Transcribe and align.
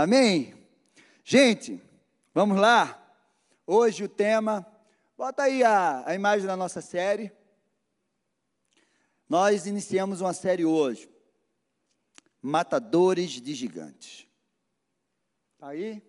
Amém? 0.00 0.54
Gente, 1.24 1.82
vamos 2.32 2.56
lá. 2.56 3.04
Hoje 3.66 4.04
o 4.04 4.08
tema, 4.08 4.64
bota 5.16 5.42
aí 5.42 5.64
a, 5.64 6.08
a 6.08 6.14
imagem 6.14 6.46
da 6.46 6.56
nossa 6.56 6.80
série. 6.80 7.32
Nós 9.28 9.66
iniciamos 9.66 10.20
uma 10.20 10.32
série 10.32 10.64
hoje, 10.64 11.10
Matadores 12.40 13.40
de 13.42 13.52
Gigantes. 13.52 14.28
Está 15.54 15.70
aí? 15.70 16.00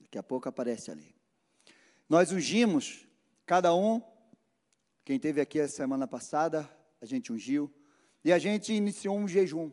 Daqui 0.00 0.16
a 0.16 0.22
pouco 0.22 0.48
aparece 0.48 0.90
ali. 0.90 1.14
Nós 2.08 2.32
ungimos, 2.32 3.06
cada 3.44 3.74
um, 3.74 4.00
quem 5.04 5.20
teve 5.20 5.42
aqui 5.42 5.60
a 5.60 5.68
semana 5.68 6.08
passada, 6.08 6.66
a 7.02 7.04
gente 7.04 7.30
ungiu, 7.30 7.70
e 8.24 8.32
a 8.32 8.38
gente 8.38 8.72
iniciou 8.72 9.14
um 9.14 9.28
jejum. 9.28 9.70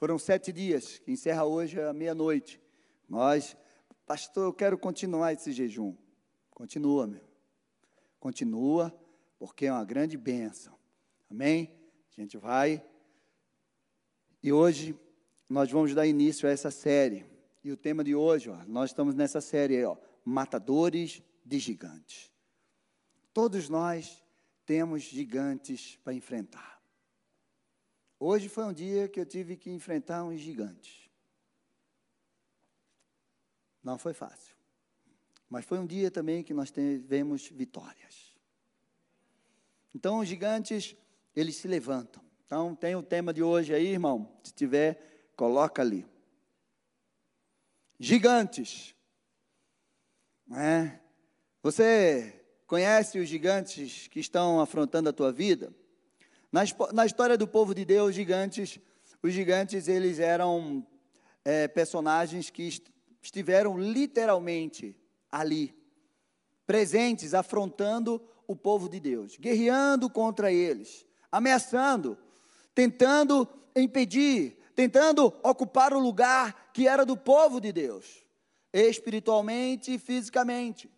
Foram 0.00 0.18
sete 0.18 0.50
dias, 0.50 0.98
que 0.98 1.12
encerra 1.12 1.44
hoje 1.44 1.78
à 1.78 1.92
meia-noite. 1.92 2.58
Nós, 3.06 3.54
pastor, 4.06 4.46
eu 4.46 4.52
quero 4.54 4.78
continuar 4.78 5.34
esse 5.34 5.52
jejum. 5.52 5.94
Continua, 6.48 7.06
meu. 7.06 7.20
Continua, 8.18 8.98
porque 9.38 9.66
é 9.66 9.72
uma 9.72 9.84
grande 9.84 10.16
bênção. 10.16 10.74
Amém? 11.30 11.78
A 12.16 12.18
gente 12.18 12.38
vai. 12.38 12.82
E 14.42 14.50
hoje 14.50 14.98
nós 15.46 15.70
vamos 15.70 15.94
dar 15.94 16.06
início 16.06 16.48
a 16.48 16.50
essa 16.50 16.70
série. 16.70 17.26
E 17.62 17.70
o 17.70 17.76
tema 17.76 18.02
de 18.02 18.14
hoje, 18.14 18.48
ó, 18.48 18.56
nós 18.66 18.88
estamos 18.88 19.14
nessa 19.14 19.42
série, 19.42 19.84
ó, 19.84 19.98
Matadores 20.24 21.22
de 21.44 21.58
Gigantes. 21.58 22.32
Todos 23.34 23.68
nós 23.68 24.24
temos 24.64 25.02
gigantes 25.02 25.98
para 26.02 26.14
enfrentar. 26.14 26.79
Hoje 28.22 28.50
foi 28.50 28.64
um 28.64 28.72
dia 28.72 29.08
que 29.08 29.18
eu 29.18 29.24
tive 29.24 29.56
que 29.56 29.70
enfrentar 29.70 30.22
uns 30.24 30.38
gigantes. 30.38 31.08
Não 33.82 33.96
foi 33.96 34.12
fácil. 34.12 34.54
Mas 35.48 35.64
foi 35.64 35.78
um 35.78 35.86
dia 35.86 36.10
também 36.10 36.42
que 36.42 36.52
nós 36.52 36.70
tivemos 36.70 37.48
vitórias. 37.48 38.36
Então, 39.94 40.18
os 40.18 40.28
gigantes, 40.28 40.94
eles 41.34 41.56
se 41.56 41.66
levantam. 41.66 42.22
Então, 42.44 42.74
tem 42.74 42.94
o 42.94 43.02
tema 43.02 43.32
de 43.32 43.42
hoje 43.42 43.72
aí, 43.72 43.86
irmão. 43.86 44.30
Se 44.44 44.52
tiver, 44.52 45.32
coloca 45.34 45.80
ali. 45.80 46.06
Gigantes. 47.98 48.94
É. 50.52 51.00
Você 51.62 52.44
conhece 52.66 53.18
os 53.18 53.30
gigantes 53.30 54.08
que 54.08 54.20
estão 54.20 54.60
afrontando 54.60 55.08
a 55.08 55.12
tua 55.12 55.32
vida? 55.32 55.74
Na, 56.52 56.62
na 56.92 57.06
história 57.06 57.36
do 57.38 57.46
povo 57.46 57.74
de 57.74 57.84
Deus, 57.84 58.14
gigantes, 58.14 58.78
os 59.22 59.32
gigantes 59.32 59.86
eles 59.86 60.18
eram 60.18 60.86
é, 61.44 61.68
personagens 61.68 62.50
que 62.50 62.66
est 62.66 62.90
estiveram 63.22 63.78
literalmente 63.78 64.96
ali, 65.30 65.74
presentes, 66.66 67.34
afrontando 67.34 68.20
o 68.46 68.56
povo 68.56 68.88
de 68.88 68.98
Deus, 68.98 69.36
guerreando 69.36 70.08
contra 70.08 70.50
eles, 70.50 71.06
ameaçando, 71.30 72.16
tentando 72.74 73.46
impedir, 73.76 74.56
tentando 74.74 75.32
ocupar 75.42 75.92
o 75.92 75.98
lugar 76.00 76.70
que 76.72 76.88
era 76.88 77.04
do 77.04 77.16
povo 77.16 77.60
de 77.60 77.72
Deus, 77.72 78.24
espiritualmente 78.72 79.94
e 79.94 79.98
fisicamente. 79.98 80.90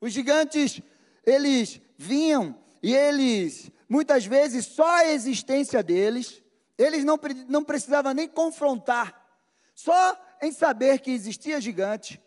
Os 0.00 0.12
gigantes, 0.12 0.80
eles 1.26 1.80
vinham 1.96 2.56
e 2.82 2.94
eles, 2.94 3.70
muitas 3.88 4.26
vezes, 4.26 4.66
só 4.66 4.88
a 4.98 5.06
existência 5.06 5.82
deles, 5.82 6.42
eles 6.76 7.04
não, 7.04 7.18
não 7.48 7.64
precisavam 7.64 8.12
nem 8.12 8.28
confrontar, 8.28 9.26
só 9.74 10.16
em 10.42 10.52
saber 10.52 11.00
que 11.00 11.10
existia 11.10 11.60
gigante, 11.60 12.22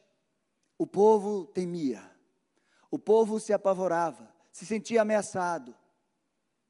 o 0.77 0.87
povo 0.87 1.45
temia, 1.45 2.01
o 2.89 2.97
povo 2.97 3.39
se 3.39 3.53
apavorava, 3.53 4.33
se 4.51 4.65
sentia 4.65 5.01
ameaçado, 5.01 5.75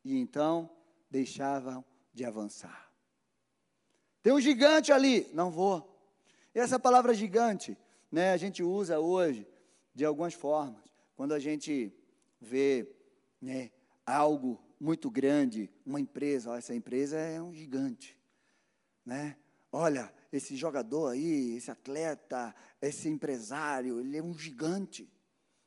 e 0.04 0.18
então 0.18 0.70
deixavam 1.10 1.84
de 2.14 2.26
avançar. 2.26 2.92
Tem 4.22 4.34
um 4.34 4.42
gigante 4.42 4.92
ali, 4.92 5.28
não 5.34 5.50
vou. 5.50 5.88
E 6.54 6.60
essa 6.60 6.78
palavra 6.78 7.14
gigante, 7.14 7.78
né, 8.12 8.34
a 8.34 8.38
gente 8.38 8.62
usa 8.62 9.00
hoje 9.00 9.48
de 9.96 10.06
algumas 10.06 10.34
formas. 10.34 10.84
Quando 11.16 11.34
a 11.34 11.40
gente 11.40 11.94
vê 12.40 12.88
né, 13.42 13.72
algo 14.06 14.60
muito 14.82 15.12
grande, 15.12 15.70
uma 15.86 16.00
empresa, 16.00 16.58
essa 16.58 16.74
empresa 16.74 17.16
é 17.16 17.40
um 17.40 17.54
gigante, 17.54 18.18
né? 19.06 19.38
Olha, 19.72 20.12
esse 20.34 20.56
jogador 20.56 21.10
aí, 21.10 21.56
esse 21.56 21.70
atleta, 21.70 22.54
esse 22.82 23.08
empresário, 23.08 24.00
ele 24.00 24.18
é 24.18 24.24
um 24.24 24.34
gigante. 24.34 25.08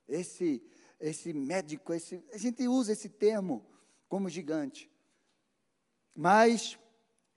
Esse, 0.09 0.61
esse 0.99 1.33
médico, 1.33 1.95
esse, 1.95 2.25
a 2.33 2.37
gente 2.37 2.67
usa 2.67 2.93
esse 2.93 3.09
termo 3.09 3.65
como 4.09 4.29
gigante. 4.29 4.91
Mas 6.13 6.77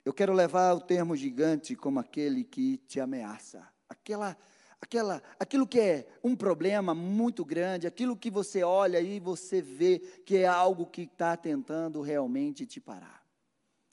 eu 0.04 0.12
quero 0.12 0.34
levar 0.34 0.74
o 0.74 0.82
termo 0.82 1.16
gigante 1.16 1.76
como 1.76 2.00
aquele 2.00 2.44
que 2.44 2.78
te 2.80 3.00
ameaça. 3.00 3.72
Aquela, 3.88 4.36
aquela, 4.82 5.22
aquilo 5.40 5.68
que 5.68 5.80
é 5.80 6.08
um 6.24 6.36
problema 6.36 6.94
muito 6.94 7.44
grande, 7.44 7.88
aquilo 7.88 8.16
que 8.16 8.30
você 8.30 8.64
olha 8.64 9.02
e 9.02 9.20
você 9.20 9.62
vê 9.62 10.00
que 10.26 10.38
é 10.38 10.48
algo 10.48 10.86
que 10.86 11.04
está 11.04 11.36
tentando 11.36 12.02
realmente 12.02 12.66
te 12.66 12.80
parar. 12.80 13.24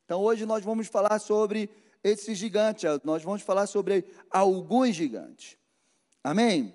Então 0.05 0.21
hoje 0.21 0.45
nós 0.45 0.65
vamos 0.65 0.87
falar 0.87 1.19
sobre 1.19 1.71
esse 2.03 2.35
gigante. 2.35 2.87
Nós 3.03 3.23
vamos 3.23 3.43
falar 3.43 3.67
sobre 3.67 4.05
alguns 4.31 4.95
gigantes. 4.95 5.57
Amém? 6.23 6.75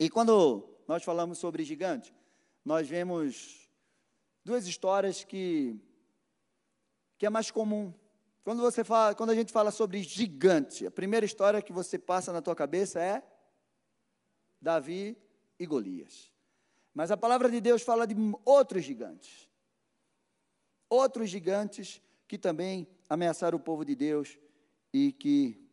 E 0.00 0.08
quando 0.08 0.68
nós 0.88 1.04
falamos 1.04 1.38
sobre 1.38 1.64
gigante, 1.64 2.12
nós 2.64 2.88
vemos 2.88 3.68
duas 4.44 4.66
histórias 4.66 5.22
que, 5.22 5.78
que 7.18 7.26
é 7.26 7.30
mais 7.30 7.50
comum. 7.50 7.92
Quando, 8.44 8.60
você 8.60 8.84
fala, 8.84 9.14
quando 9.14 9.30
a 9.30 9.34
gente 9.34 9.50
fala 9.50 9.70
sobre 9.70 10.02
gigante, 10.02 10.86
a 10.86 10.90
primeira 10.90 11.24
história 11.24 11.62
que 11.62 11.72
você 11.72 11.98
passa 11.98 12.30
na 12.30 12.42
tua 12.42 12.54
cabeça 12.54 13.00
é 13.00 13.22
Davi 14.60 15.16
e 15.58 15.64
Golias. 15.64 16.30
Mas 16.92 17.10
a 17.10 17.16
palavra 17.16 17.50
de 17.50 17.58
Deus 17.58 17.82
fala 17.82 18.06
de 18.06 18.14
outros 18.44 18.84
gigantes. 18.84 19.48
Outros 20.90 21.30
gigantes 21.30 22.02
que 22.28 22.36
também 22.36 22.86
ameaçaram 23.08 23.56
o 23.56 23.62
povo 23.62 23.82
de 23.82 23.94
Deus 23.94 24.38
e 24.92 25.10
que 25.10 25.66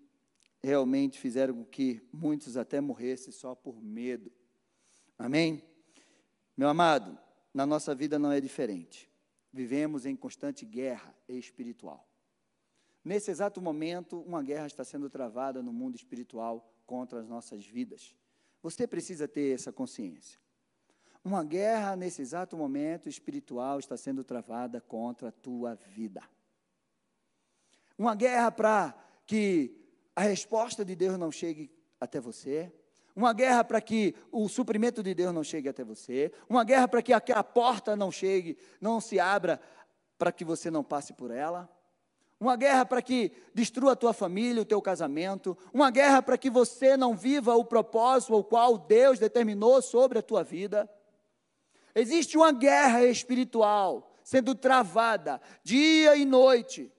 realmente 0.64 1.20
fizeram 1.20 1.54
com 1.54 1.66
que 1.66 2.02
muitos 2.12 2.56
até 2.56 2.80
morressem 2.80 3.34
só 3.34 3.54
por 3.54 3.84
medo. 3.84 4.32
Amém? 5.20 5.62
Meu 6.56 6.70
amado, 6.70 7.20
na 7.54 7.66
nossa 7.66 7.94
vida 7.94 8.18
não 8.18 8.32
é 8.32 8.40
diferente. 8.40 9.12
Vivemos 9.52 10.06
em 10.06 10.16
constante 10.16 10.66
guerra 10.66 11.14
espiritual. 11.28 12.11
Nesse 13.04 13.32
exato 13.32 13.62
momento, 13.62 14.22
uma 14.22 14.44
guerra 14.44 14.68
está 14.68 14.84
sendo 14.84 15.10
travada 15.10 15.62
no 15.64 15.74
mundo 15.74 15.96
espiritual 15.96 16.72
contra 16.86 17.20
as 17.20 17.28
nossas 17.28 17.66
vidas. 17.66 18.16
Você 18.62 18.86
precisa 18.86 19.28
ter 19.28 19.56
essa 19.56 19.72
consciência. 19.72 20.40
Uma 21.24 21.44
guerra 21.44 21.96
nesse 21.96 22.22
exato 22.22 22.56
momento 22.56 23.10
espiritual 23.10 23.80
está 23.80 23.98
sendo 23.98 24.24
travada 24.24 24.82
contra 24.82 25.30
a 25.30 25.32
tua 25.32 25.76
vida. 25.76 26.22
Uma 27.98 28.16
guerra 28.16 28.52
para 28.52 28.96
que 29.26 29.76
a 30.16 30.22
resposta 30.22 30.84
de 30.84 30.96
Deus 30.96 31.18
não 31.18 31.32
chegue 31.32 31.72
até 32.00 32.20
você. 32.20 32.72
Uma 33.16 33.34
guerra 33.34 33.64
para 33.64 33.82
que 33.82 34.16
o 34.32 34.48
suprimento 34.48 35.04
de 35.04 35.14
Deus 35.14 35.34
não 35.34 35.44
chegue 35.44 35.70
até 35.70 35.84
você. 35.84 36.32
Uma 36.50 36.64
guerra 36.64 36.88
para 36.88 37.02
que 37.02 37.14
aquela 37.14 37.44
porta 37.44 37.96
não 37.96 38.12
chegue, 38.12 38.58
não 38.80 39.02
se 39.02 39.20
abra, 39.20 39.60
para 40.18 40.32
que 40.32 40.46
você 40.46 40.72
não 40.72 40.84
passe 40.84 41.14
por 41.14 41.30
ela. 41.30 41.70
Uma 42.42 42.58
guerra 42.58 42.86
para 42.86 43.02
que 43.02 43.32
destrua 43.54 43.94
a 43.94 43.96
tua 43.96 44.12
família, 44.12 44.62
o 44.62 44.66
teu 44.66 44.82
casamento. 44.82 45.58
Uma 45.74 45.90
guerra 45.90 46.22
para 46.22 46.38
que 46.38 46.50
você 46.50 46.98
não 46.98 47.16
viva 47.16 47.56
o 47.56 47.64
propósito 47.64 48.34
ao 48.34 48.44
qual 48.44 48.78
Deus 48.78 49.18
determinou 49.18 49.82
sobre 49.82 50.20
a 50.20 50.22
tua 50.22 50.44
vida. 50.44 50.90
Existe 51.96 52.36
uma 52.36 52.52
guerra 52.52 53.06
espiritual 53.06 54.12
sendo 54.24 54.54
travada 54.54 55.40
dia 55.64 56.18
e 56.18 56.26
noite 56.26 56.92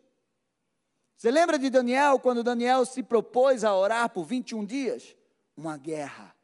você 1.22 1.30
lembra 1.30 1.56
de 1.56 1.70
Daniel, 1.70 2.18
quando 2.18 2.42
Daniel 2.42 2.84
se 2.84 3.00
propôs 3.00 3.62
a 3.62 3.72
orar 3.76 4.10
por 4.10 4.24
21 4.24 4.64
dias? 4.64 5.16
Uma 5.56 5.78
guerra 5.78 6.34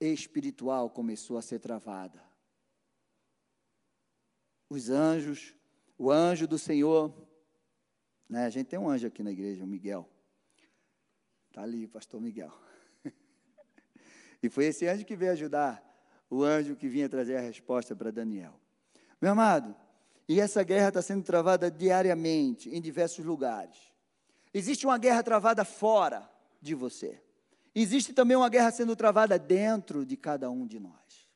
espiritual 0.00 0.88
começou 0.88 1.36
a 1.36 1.42
ser 1.42 1.58
travada. 1.58 2.22
Os 4.68 4.90
anjos, 4.90 5.56
o 5.98 6.08
anjo 6.08 6.46
do 6.46 6.56
Senhor, 6.56 7.12
né? 8.30 8.46
A 8.46 8.50
gente 8.50 8.68
tem 8.68 8.78
um 8.78 8.88
anjo 8.88 9.08
aqui 9.08 9.22
na 9.22 9.32
igreja, 9.32 9.64
o 9.64 9.66
Miguel. 9.66 10.08
Está 11.48 11.62
ali, 11.62 11.88
pastor 11.88 12.20
Miguel. 12.20 12.52
e 14.40 14.48
foi 14.48 14.66
esse 14.66 14.86
anjo 14.86 15.04
que 15.04 15.16
veio 15.16 15.32
ajudar 15.32 15.84
o 16.30 16.44
anjo 16.44 16.76
que 16.76 16.88
vinha 16.88 17.08
trazer 17.08 17.36
a 17.36 17.40
resposta 17.40 17.94
para 17.96 18.12
Daniel. 18.12 18.54
Meu 19.20 19.32
amado, 19.32 19.74
e 20.28 20.40
essa 20.40 20.62
guerra 20.62 20.88
está 20.88 21.02
sendo 21.02 21.24
travada 21.24 21.68
diariamente, 21.68 22.70
em 22.70 22.80
diversos 22.80 23.24
lugares. 23.24 23.76
Existe 24.54 24.86
uma 24.86 24.96
guerra 24.96 25.24
travada 25.24 25.64
fora, 25.64 26.30
de 26.62 26.74
você. 26.74 27.20
Existe 27.74 28.12
também 28.12 28.36
uma 28.36 28.48
guerra 28.48 28.70
sendo 28.70 28.94
travada 28.94 29.38
dentro 29.38 30.06
de 30.06 30.16
cada 30.16 30.48
um 30.50 30.66
de 30.66 30.78
nós. 30.78 31.28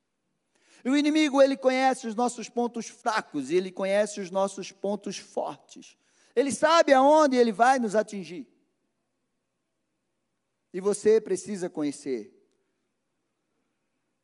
E 0.85 0.91
o 0.91 0.97
inimigo, 0.97 1.43
ele 1.43 1.57
conhece 1.57 2.07
os 2.07 2.15
nossos 2.15 2.49
pontos 2.49 2.87
fracos, 2.87 3.51
ele 3.51 3.73
conhece 3.73 4.21
os 4.21 4.31
nossos 4.31 4.71
pontos 4.71 5.17
fortes. 5.17 5.97
Ele 6.35 6.51
sabe 6.51 6.93
aonde 6.93 7.37
ele 7.37 7.53
vai 7.53 7.79
nos 7.79 7.95
atingir. 7.95 8.49
E 10.73 10.81
você 10.81 11.21
precisa 11.21 11.71
conhecer 11.71 12.33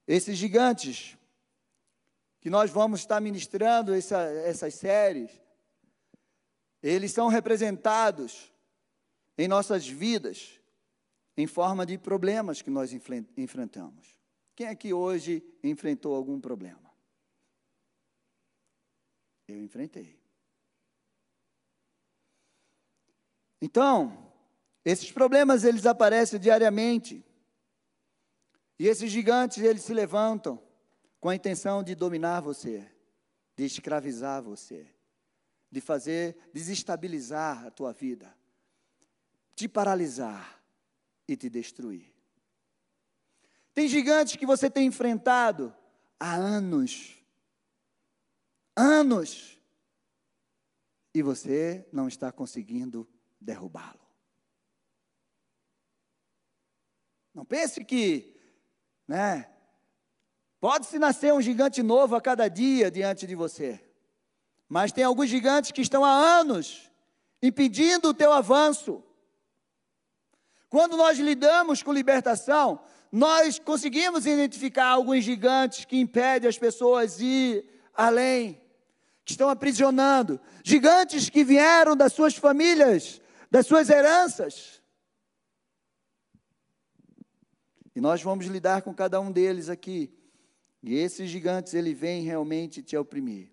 esses 0.07 0.37
gigantes 0.37 1.17
que 2.41 2.51
nós 2.51 2.71
vamos 2.71 3.01
estar 3.01 3.21
ministrando 3.21 3.95
essa, 3.95 4.21
essas 4.23 4.75
séries. 4.75 5.31
Eles 6.83 7.13
são 7.13 7.29
representados 7.29 8.53
em 9.39 9.47
nossas 9.47 9.87
vidas 9.87 10.61
em 11.37 11.47
forma 11.47 11.87
de 11.87 11.97
problemas 11.97 12.61
que 12.61 12.71
nós 12.71 12.93
enfrentamos. 12.93 14.19
Quem 14.55 14.67
aqui 14.67 14.93
hoje 14.93 15.43
enfrentou 15.63 16.15
algum 16.15 16.41
problema? 16.41 16.93
Eu 19.47 19.63
enfrentei. 19.63 20.20
Então, 23.61 24.33
esses 24.85 25.13
problemas 25.13 25.65
eles 25.65 25.85
aparecem 25.85 26.41
diariamente. 26.41 27.25
E 28.79 28.87
esses 28.87 29.11
gigantes 29.11 29.59
eles 29.59 29.83
se 29.83 29.93
levantam 29.93 30.61
com 31.21 31.29
a 31.29 31.35
intenção 31.35 31.83
de 31.83 31.95
dominar 31.95 32.41
você, 32.41 32.91
de 33.55 33.65
escravizar 33.65 34.43
você, 34.43 34.87
de 35.71 35.81
fazer 35.81 36.51
desestabilizar 36.53 37.67
a 37.67 37.71
tua 37.71 37.93
vida, 37.93 38.35
te 39.55 39.69
paralisar 39.69 40.63
e 41.29 41.37
te 41.37 41.51
destruir. 41.51 42.11
Tem 43.75 43.87
gigantes 43.87 44.37
que 44.37 44.47
você 44.47 44.71
tem 44.71 44.87
enfrentado 44.87 45.75
há 46.19 46.35
anos. 46.35 47.17
Anos. 48.75 49.61
E 51.15 51.23
você 51.23 51.87
não 51.93 52.09
está 52.09 52.33
conseguindo 52.33 53.07
derrubá-lo. 53.41 54.01
Não 57.35 57.45
pense 57.45 57.85
que, 57.85 58.37
né? 59.07 59.49
Pode-se 60.61 60.99
nascer 60.99 61.33
um 61.33 61.41
gigante 61.41 61.83
novo 61.83 62.15
a 62.15 62.21
cada 62.21 62.49
dia 62.49 62.91
diante 62.91 63.27
de 63.27 63.35
você. 63.35 63.81
Mas 64.69 64.93
tem 64.93 65.05
alguns 65.05 65.31
gigantes 65.31 65.71
que 65.71 65.81
estão 65.81 66.05
há 66.05 66.11
anos 66.11 66.91
impedindo 67.43 68.11
o 68.11 68.15
teu 68.15 68.33
avanço. 68.33 69.03
Quando 70.69 70.97
nós 70.97 71.19
lidamos 71.19 71.83
com 71.83 71.93
libertação, 71.93 72.81
nós 73.11 73.59
conseguimos 73.59 74.27
identificar 74.27 74.87
alguns 74.87 75.25
gigantes 75.25 75.85
que 75.85 75.99
impedem 75.99 76.49
as 76.49 76.59
pessoas 76.59 77.17
de 77.17 77.25
ir 77.25 77.65
além, 77.95 78.61
que 79.25 79.33
estão 79.33 79.49
aprisionando, 79.49 80.41
gigantes 80.63 81.29
que 81.29 81.43
vieram 81.43 81.97
das 81.97 82.13
suas 82.13 82.37
famílias, 82.37 83.20
das 83.51 83.67
suas 83.67 83.91
heranças. 83.91 84.81
E 87.95 88.01
nós 88.01 88.23
vamos 88.23 88.47
lidar 88.47 88.83
com 88.83 88.95
cada 88.95 89.21
um 89.21 89.33
deles 89.33 89.69
aqui. 89.69 90.15
E 90.83 90.95
esses 90.95 91.29
gigantes, 91.29 91.75
ele 91.75 91.93
vem 91.93 92.23
realmente 92.23 92.83
te 92.83 92.97
oprimir. 92.97 93.51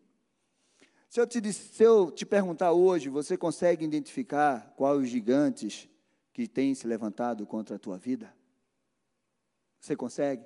Se 1.09 1.19
eu 1.19 1.25
te, 1.25 1.51
se 1.51 1.83
eu 1.83 2.11
te 2.11 2.25
perguntar 2.25 2.71
hoje, 2.71 3.09
você 3.09 3.37
consegue 3.37 3.83
identificar 3.83 4.73
quais 4.75 5.01
os 5.01 5.09
gigantes 5.09 5.89
que 6.31 6.47
têm 6.47 6.75
se 6.75 6.85
levantado 6.85 7.45
contra 7.45 7.77
a 7.77 7.79
tua 7.79 7.97
vida? 7.97 8.33
Você 9.79 9.95
consegue? 9.95 10.45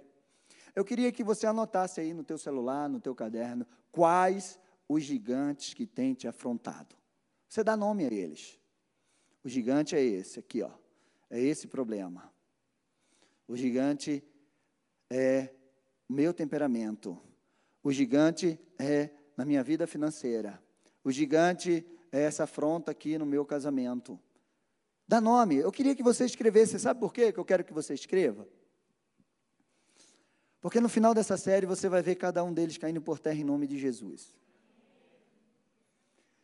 Eu 0.74 0.86
queria 0.86 1.12
que 1.12 1.24
você 1.24 1.46
anotasse 1.46 2.00
aí 2.00 2.14
no 2.14 2.24
teu 2.24 2.38
celular, 2.38 2.88
no 2.88 3.00
teu 3.00 3.14
caderno, 3.14 3.68
quais 3.92 4.60
os 4.88 5.04
gigantes 5.04 5.74
que 5.74 5.86
têm 5.86 6.14
te 6.14 6.28
afrontado. 6.28 6.96
Você 7.50 7.64
dá 7.64 7.76
nome 7.76 8.06
a 8.06 8.14
eles. 8.14 8.61
O 9.44 9.50
gigante 9.50 9.96
é 9.96 10.04
esse 10.04 10.40
aqui, 10.40 10.62
ó. 10.62 10.72
É 11.30 11.40
esse 11.40 11.68
problema. 11.68 12.32
O 13.48 13.56
gigante 13.56 14.24
é 15.10 15.50
o 16.08 16.14
meu 16.14 16.34
temperamento. 16.34 17.20
O 17.84 17.92
gigante 17.92 18.60
é 18.78 19.10
na 19.36 19.46
minha 19.46 19.64
vida 19.64 19.88
financeira. 19.88 20.62
O 21.04 21.12
gigante 21.12 21.86
é 22.12 22.22
essa 22.22 22.44
afronta 22.44 22.92
aqui 22.92 23.18
no 23.18 23.26
meu 23.26 23.46
casamento. 23.46 24.20
Dá 25.08 25.20
nome. 25.20 25.58
Eu 25.58 25.72
queria 25.72 25.96
que 25.96 26.04
você 26.04 26.26
escrevesse. 26.26 26.80
Sabe 26.80 27.00
por 27.00 27.14
quê 27.14 27.32
que 27.32 27.40
eu 27.40 27.46
quero 27.46 27.64
que 27.64 27.74
você 27.74 27.94
escreva? 27.94 28.48
Porque 30.62 30.80
no 30.80 30.88
final 30.88 31.14
dessa 31.14 31.38
série 31.38 31.66
você 31.66 31.90
vai 31.90 32.04
ver 32.04 32.16
cada 32.16 32.44
um 32.44 32.54
deles 32.54 32.78
caindo 32.78 33.02
por 33.02 33.18
terra 33.18 33.40
em 33.40 33.44
nome 33.44 33.66
de 33.66 33.80
Jesus. 33.80 34.36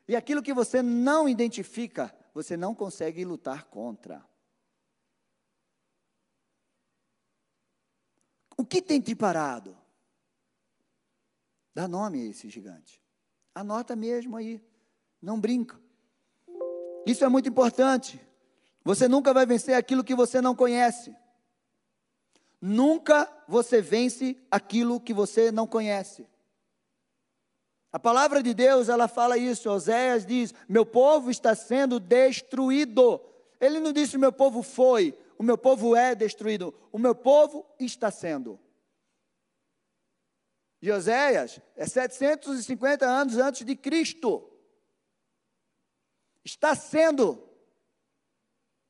E 0.07 0.15
aquilo 0.15 0.41
que 0.41 0.53
você 0.53 0.81
não 0.81 1.29
identifica, 1.29 2.13
você 2.37 2.55
não 2.55 2.75
consegue 2.75 3.25
lutar 3.25 3.65
contra. 3.65 4.23
O 8.55 8.63
que 8.63 8.79
tem 8.79 9.01
te 9.01 9.15
parado? 9.15 9.75
Dá 11.73 11.87
nome 11.87 12.21
a 12.21 12.25
esse 12.25 12.47
gigante. 12.47 13.01
Anota 13.55 13.95
mesmo 13.95 14.37
aí. 14.37 14.63
Não 15.19 15.41
brinca. 15.41 15.81
Isso 17.07 17.25
é 17.25 17.27
muito 17.27 17.49
importante. 17.49 18.21
Você 18.83 19.07
nunca 19.07 19.33
vai 19.33 19.47
vencer 19.47 19.73
aquilo 19.73 20.03
que 20.03 20.13
você 20.13 20.39
não 20.39 20.55
conhece. 20.55 21.15
Nunca 22.61 23.27
você 23.47 23.81
vence 23.81 24.37
aquilo 24.51 25.01
que 25.01 25.13
você 25.13 25.51
não 25.51 25.65
conhece. 25.65 26.27
A 27.91 27.99
palavra 27.99 28.43
de 28.43 28.53
Deus, 28.53 28.89
ela 28.89 29.07
fala 29.07 29.37
isso. 29.37 29.69
Oséias 29.69 30.25
diz: 30.25 30.53
Meu 30.67 30.85
povo 30.85 31.31
está 31.31 31.55
sendo 31.55 31.99
destruído. 31.99 33.21
Ele 33.59 33.79
não 33.79 33.91
disse: 33.91 34.17
Meu 34.17 34.31
povo 34.31 34.61
foi, 34.61 35.17
o 35.37 35.43
meu 35.43 35.57
povo 35.57 35.95
é 35.95 36.13
destruído. 36.13 36.73
O 36.91 36.99
meu 36.99 37.15
povo 37.15 37.65
está 37.79 38.11
sendo. 38.11 38.59
E 40.81 40.91
Oséias 40.91 41.59
é 41.75 41.85
750 41.85 43.05
anos 43.05 43.37
antes 43.37 43.65
de 43.65 43.75
Cristo. 43.75 44.47
Está 46.43 46.75
sendo 46.75 47.47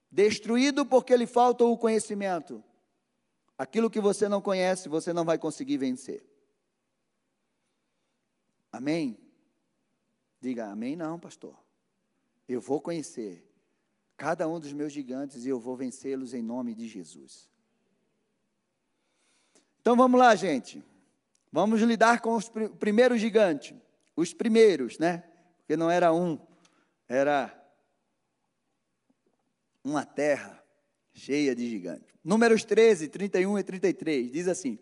Destruído 0.09 0.85
porque 0.85 1.15
lhe 1.15 1.27
falta 1.27 1.63
o 1.63 1.77
conhecimento. 1.77 2.63
Aquilo 3.57 3.89
que 3.89 3.99
você 3.99 4.29
não 4.29 4.41
conhece, 4.41 4.87
você 4.87 5.11
não 5.11 5.25
vai 5.25 5.37
conseguir 5.37 5.77
vencer. 5.77 6.23
Amém? 8.77 9.17
Diga 10.39 10.67
amém, 10.67 10.95
não, 10.95 11.19
pastor. 11.19 11.57
Eu 12.47 12.61
vou 12.61 12.79
conhecer 12.79 13.43
cada 14.15 14.47
um 14.47 14.59
dos 14.59 14.71
meus 14.71 14.93
gigantes 14.93 15.45
e 15.45 15.49
eu 15.49 15.59
vou 15.59 15.75
vencê-los 15.75 16.31
em 16.31 16.43
nome 16.43 16.75
de 16.75 16.87
Jesus. 16.87 17.49
Então 19.81 19.95
vamos 19.95 20.19
lá, 20.19 20.35
gente. 20.35 20.85
Vamos 21.51 21.81
lidar 21.81 22.21
com 22.21 22.35
os 22.35 22.49
pr 22.49 22.69
primeiros 22.69 23.19
gigantes. 23.19 23.75
Os 24.15 24.31
primeiros, 24.31 24.99
né? 24.99 25.23
Porque 25.57 25.75
não 25.75 25.89
era 25.89 26.13
um, 26.13 26.39
era 27.09 27.51
uma 29.83 30.05
terra 30.05 30.63
cheia 31.15 31.55
de 31.55 31.67
gigantes. 31.67 32.13
Números 32.23 32.63
13, 32.63 33.07
31 33.07 33.57
e 33.57 33.63
33, 33.63 34.31
diz 34.31 34.47
assim: 34.47 34.77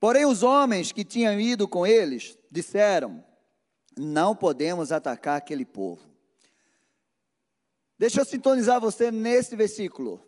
Porém, 0.00 0.26
os 0.26 0.42
homens 0.42 0.90
que 0.90 1.04
tinham 1.04 1.38
ido 1.38 1.68
com 1.68 1.86
eles 1.86 2.39
disseram: 2.50 3.24
Não 3.96 4.34
podemos 4.34 4.92
atacar 4.92 5.36
aquele 5.36 5.64
povo. 5.64 6.02
Deixa 7.98 8.20
eu 8.20 8.24
sintonizar 8.24 8.80
você 8.80 9.10
nesse 9.10 9.54
versículo. 9.54 10.26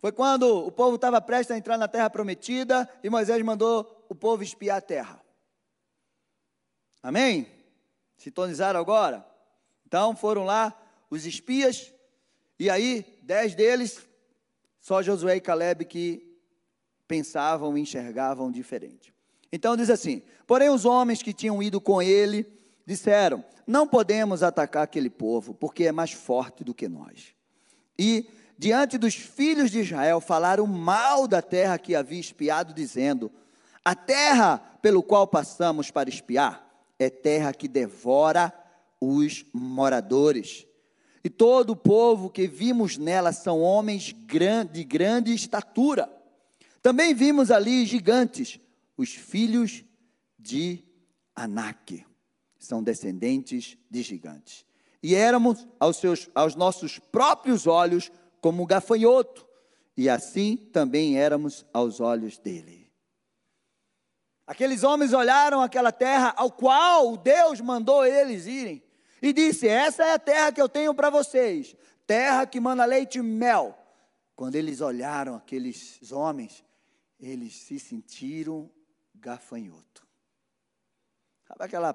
Foi 0.00 0.12
quando 0.12 0.66
o 0.66 0.72
povo 0.72 0.94
estava 0.96 1.20
prestes 1.20 1.54
a 1.54 1.58
entrar 1.58 1.76
na 1.76 1.88
terra 1.88 2.08
prometida 2.08 2.88
e 3.02 3.10
Moisés 3.10 3.42
mandou 3.42 4.06
o 4.08 4.14
povo 4.14 4.42
espiar 4.42 4.78
a 4.78 4.80
terra. 4.80 5.20
Amém? 7.02 7.46
Sintonizaram 8.16 8.80
agora? 8.80 9.26
Então 9.86 10.16
foram 10.16 10.44
lá 10.44 10.74
os 11.10 11.26
espias 11.26 11.92
e 12.58 12.68
aí, 12.68 13.04
dez 13.22 13.54
deles, 13.54 14.04
só 14.80 15.00
Josué 15.00 15.36
e 15.36 15.40
Caleb 15.40 15.84
que 15.84 16.36
pensavam 17.06 17.78
e 17.78 17.80
enxergavam 17.80 18.50
diferente. 18.50 19.14
Então 19.52 19.76
diz 19.76 19.90
assim: 19.90 20.22
Porém, 20.46 20.70
os 20.70 20.84
homens 20.84 21.22
que 21.22 21.32
tinham 21.32 21.62
ido 21.62 21.80
com 21.80 22.00
ele 22.02 22.46
disseram: 22.86 23.44
Não 23.66 23.86
podemos 23.86 24.42
atacar 24.42 24.82
aquele 24.82 25.10
povo, 25.10 25.54
porque 25.54 25.84
é 25.84 25.92
mais 25.92 26.12
forte 26.12 26.64
do 26.64 26.74
que 26.74 26.88
nós. 26.88 27.34
E, 27.98 28.28
diante 28.58 28.98
dos 28.98 29.14
filhos 29.14 29.70
de 29.70 29.80
Israel, 29.80 30.20
falaram 30.20 30.66
mal 30.66 31.26
da 31.26 31.42
terra 31.42 31.78
que 31.78 31.94
havia 31.94 32.20
espiado, 32.20 32.74
dizendo: 32.74 33.30
A 33.84 33.94
terra 33.94 34.58
pelo 34.80 35.02
qual 35.02 35.26
passamos 35.26 35.90
para 35.90 36.08
espiar 36.08 36.66
é 36.98 37.08
terra 37.08 37.52
que 37.52 37.68
devora 37.68 38.52
os 39.00 39.44
moradores 39.52 40.68
e 41.28 41.30
todo 41.30 41.70
o 41.70 41.76
povo 41.76 42.30
que 42.30 42.46
vimos 42.46 42.96
nela 42.96 43.32
são 43.32 43.60
homens 43.60 44.14
de 44.72 44.84
grande 44.84 45.34
estatura. 45.34 46.10
Também 46.80 47.12
vimos 47.12 47.50
ali 47.50 47.84
gigantes, 47.84 48.58
os 48.98 49.14
filhos 49.14 49.84
de 50.36 50.84
Anak, 51.34 52.04
são 52.58 52.82
descendentes 52.82 53.78
de 53.88 54.02
gigantes. 54.02 54.66
E 55.00 55.14
éramos 55.14 55.66
aos, 55.78 55.98
seus, 55.98 56.28
aos 56.34 56.56
nossos 56.56 56.98
próprios 56.98 57.68
olhos 57.68 58.10
como 58.40 58.66
gafanhoto, 58.66 59.46
e 59.96 60.08
assim 60.08 60.56
também 60.56 61.16
éramos 61.16 61.64
aos 61.72 62.00
olhos 62.00 62.38
dele. 62.38 62.92
Aqueles 64.44 64.82
homens 64.82 65.12
olharam 65.12 65.60
aquela 65.60 65.92
terra 65.92 66.34
ao 66.36 66.50
qual 66.50 67.16
Deus 67.16 67.60
mandou 67.60 68.04
eles 68.04 68.46
irem 68.46 68.82
e 69.22 69.32
disse: 69.32 69.68
Essa 69.68 70.04
é 70.04 70.12
a 70.14 70.18
terra 70.18 70.50
que 70.50 70.60
eu 70.60 70.68
tenho 70.68 70.92
para 70.94 71.10
vocês, 71.10 71.76
terra 72.06 72.46
que 72.46 72.58
manda 72.58 72.84
leite 72.84 73.18
e 73.18 73.22
mel. 73.22 73.78
Quando 74.34 74.56
eles 74.56 74.80
olharam 74.80 75.36
aqueles 75.36 76.10
homens, 76.10 76.64
eles 77.20 77.54
se 77.54 77.78
sentiram 77.78 78.70
gafanhoto. 79.20 80.06
Sabe 81.46 81.64
aquela 81.64 81.94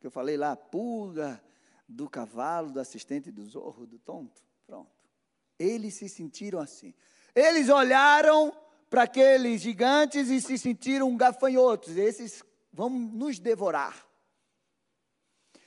que 0.00 0.06
eu 0.06 0.10
falei 0.10 0.36
lá, 0.36 0.56
pulga 0.56 1.42
do 1.88 2.08
cavalo, 2.08 2.70
do 2.70 2.80
assistente 2.80 3.30
do 3.30 3.44
zorro, 3.44 3.86
do 3.86 3.98
tonto? 3.98 4.42
Pronto. 4.66 4.90
Eles 5.58 5.94
se 5.94 6.08
sentiram 6.08 6.60
assim. 6.60 6.94
Eles 7.34 7.68
olharam 7.68 8.56
para 8.88 9.04
aqueles 9.04 9.60
gigantes 9.60 10.28
e 10.28 10.40
se 10.40 10.58
sentiram 10.58 11.16
gafanhotos. 11.16 11.96
Esses 11.96 12.42
vão 12.72 12.90
nos 12.90 13.38
devorar. 13.38 14.06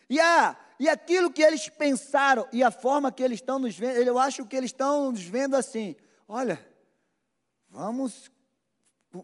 E, 0.09 0.19
a, 0.19 0.57
e 0.79 0.87
aquilo 0.87 1.31
que 1.31 1.41
eles 1.41 1.67
pensaram 1.69 2.47
e 2.51 2.63
a 2.63 2.71
forma 2.71 3.11
que 3.11 3.23
eles 3.23 3.39
estão 3.39 3.57
nos 3.57 3.77
vendo, 3.77 3.97
eu 3.97 4.19
acho 4.19 4.45
que 4.45 4.55
eles 4.55 4.69
estão 4.69 5.11
nos 5.11 5.23
vendo 5.23 5.55
assim: 5.55 5.95
olha, 6.27 6.63
vamos 7.69 8.31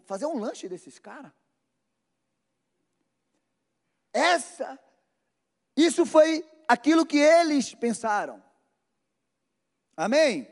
fazer 0.04 0.26
um 0.26 0.38
lanche 0.38 0.68
desses 0.68 0.98
caras. 0.98 1.32
Essa, 4.12 4.78
isso 5.76 6.04
foi 6.04 6.44
aquilo 6.68 7.06
que 7.06 7.18
eles 7.18 7.74
pensaram. 7.74 8.42
Amém? 9.96 10.48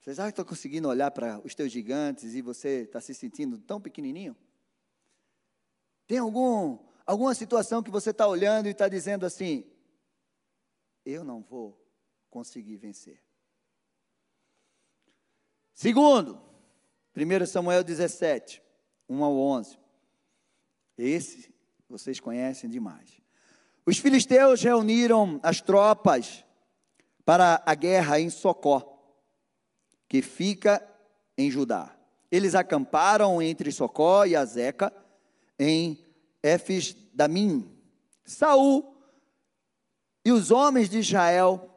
Você 0.00 0.14
já 0.14 0.28
está 0.28 0.44
conseguindo 0.44 0.88
olhar 0.88 1.10
para 1.10 1.38
os 1.44 1.54
teus 1.54 1.70
gigantes 1.70 2.34
e 2.34 2.40
você 2.40 2.82
está 2.82 3.00
se 3.00 3.14
sentindo 3.14 3.58
tão 3.58 3.80
pequenininho? 3.80 4.36
Tem 6.06 6.18
algum, 6.18 6.78
alguma 7.04 7.34
situação 7.34 7.82
que 7.82 7.90
você 7.90 8.10
está 8.10 8.26
olhando 8.26 8.66
e 8.66 8.70
está 8.70 8.88
dizendo 8.88 9.26
assim: 9.26 9.64
eu 11.04 11.22
não 11.22 11.42
vou 11.42 11.80
conseguir 12.30 12.76
vencer? 12.76 13.22
Segundo, 15.74 16.40
1 17.16 17.46
Samuel 17.46 17.82
17, 17.82 18.62
1 19.08 19.24
ao 19.24 19.36
11. 19.36 19.79
Esse 21.00 21.52
vocês 21.88 22.20
conhecem 22.20 22.68
demais. 22.68 23.20
Os 23.84 23.98
filisteus 23.98 24.62
reuniram 24.62 25.40
as 25.42 25.60
tropas 25.60 26.44
para 27.24 27.62
a 27.64 27.74
guerra 27.74 28.20
em 28.20 28.30
Socó, 28.30 28.98
que 30.08 30.22
fica 30.22 30.86
em 31.36 31.50
Judá. 31.50 31.96
Eles 32.30 32.54
acamparam 32.54 33.40
entre 33.42 33.72
Socó 33.72 34.24
e 34.24 34.36
Azeca, 34.36 34.92
em 35.58 35.98
Efes 36.42 36.94
Damim. 37.12 37.68
Saul 38.24 38.94
e 40.24 40.30
os 40.30 40.50
homens 40.50 40.88
de 40.88 40.98
Israel 40.98 41.68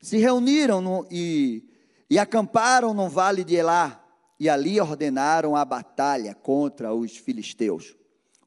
se 0.00 0.18
reuniram 0.18 0.80
no, 0.80 1.06
e, 1.10 1.68
e 2.10 2.18
acamparam 2.18 2.92
no 2.92 3.08
vale 3.08 3.44
de 3.44 3.54
Elá, 3.54 4.02
e 4.38 4.48
ali 4.48 4.80
ordenaram 4.80 5.54
a 5.54 5.64
batalha 5.64 6.34
contra 6.34 6.92
os 6.94 7.16
filisteus. 7.16 7.96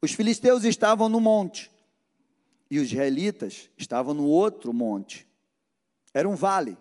Os 0.01 0.13
filisteus 0.13 0.63
estavam 0.63 1.09
no 1.09 1.19
monte 1.19 1.71
e 2.69 2.79
os 2.79 2.91
israelitas 2.91 3.69
estavam 3.77 4.13
no 4.13 4.27
outro 4.27 4.71
monte. 4.71 5.27
Era 6.13 6.27
um 6.27 6.35
vale. 6.35 6.77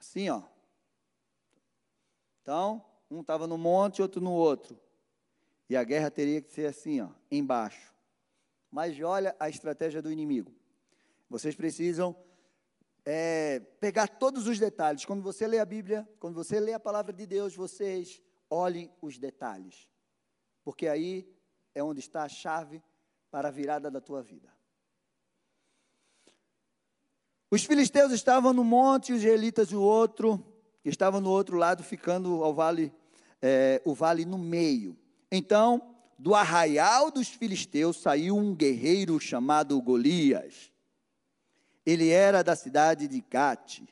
Assim, 0.00 0.28
ó. 0.30 0.42
Então, 2.42 2.84
um 3.10 3.20
estava 3.20 3.46
no 3.46 3.58
monte, 3.58 4.02
outro 4.02 4.20
no 4.20 4.32
outro. 4.32 4.78
E 5.68 5.76
a 5.76 5.84
guerra 5.84 6.10
teria 6.10 6.40
que 6.40 6.50
ser 6.50 6.66
assim, 6.66 7.00
ó, 7.00 7.10
embaixo. 7.30 7.92
Mas 8.70 8.98
olha 9.00 9.36
a 9.38 9.48
estratégia 9.48 10.00
do 10.00 10.10
inimigo. 10.10 10.52
Vocês 11.28 11.54
precisam 11.54 12.16
é, 13.04 13.60
pegar 13.80 14.08
todos 14.08 14.46
os 14.46 14.58
detalhes. 14.58 15.04
Quando 15.04 15.22
você 15.22 15.46
lê 15.46 15.58
a 15.58 15.64
Bíblia, 15.64 16.08
quando 16.18 16.34
você 16.34 16.58
lê 16.58 16.72
a 16.72 16.80
palavra 16.80 17.12
de 17.12 17.26
Deus, 17.26 17.54
vocês 17.54 18.22
olhem 18.50 18.90
os 19.00 19.18
detalhes. 19.18 19.88
Porque 20.64 20.88
aí 20.88 21.30
é 21.78 21.82
onde 21.82 22.00
está 22.00 22.24
a 22.24 22.28
chave 22.28 22.82
para 23.30 23.48
a 23.48 23.50
virada 23.52 23.90
da 23.90 24.00
tua 24.00 24.20
vida. 24.20 24.48
Os 27.50 27.64
filisteus 27.64 28.12
estavam 28.12 28.52
no 28.52 28.64
monte, 28.64 29.12
os 29.12 29.20
israelitas 29.22 29.70
no 29.70 29.80
outro, 29.80 30.44
estavam 30.84 31.20
no 31.20 31.30
outro 31.30 31.56
lado, 31.56 31.82
ficando 31.82 32.42
ao 32.42 32.52
vale, 32.52 32.92
é, 33.40 33.80
o 33.84 33.94
vale 33.94 34.24
no 34.24 34.36
meio. 34.36 34.98
Então, 35.30 35.94
do 36.18 36.34
arraial 36.34 37.10
dos 37.10 37.28
filisteus 37.28 38.00
saiu 38.00 38.36
um 38.36 38.54
guerreiro 38.54 39.18
chamado 39.20 39.80
Golias. 39.80 40.72
Ele 41.86 42.10
era 42.10 42.42
da 42.42 42.56
cidade 42.56 43.06
de 43.06 43.20
Gate 43.30 43.82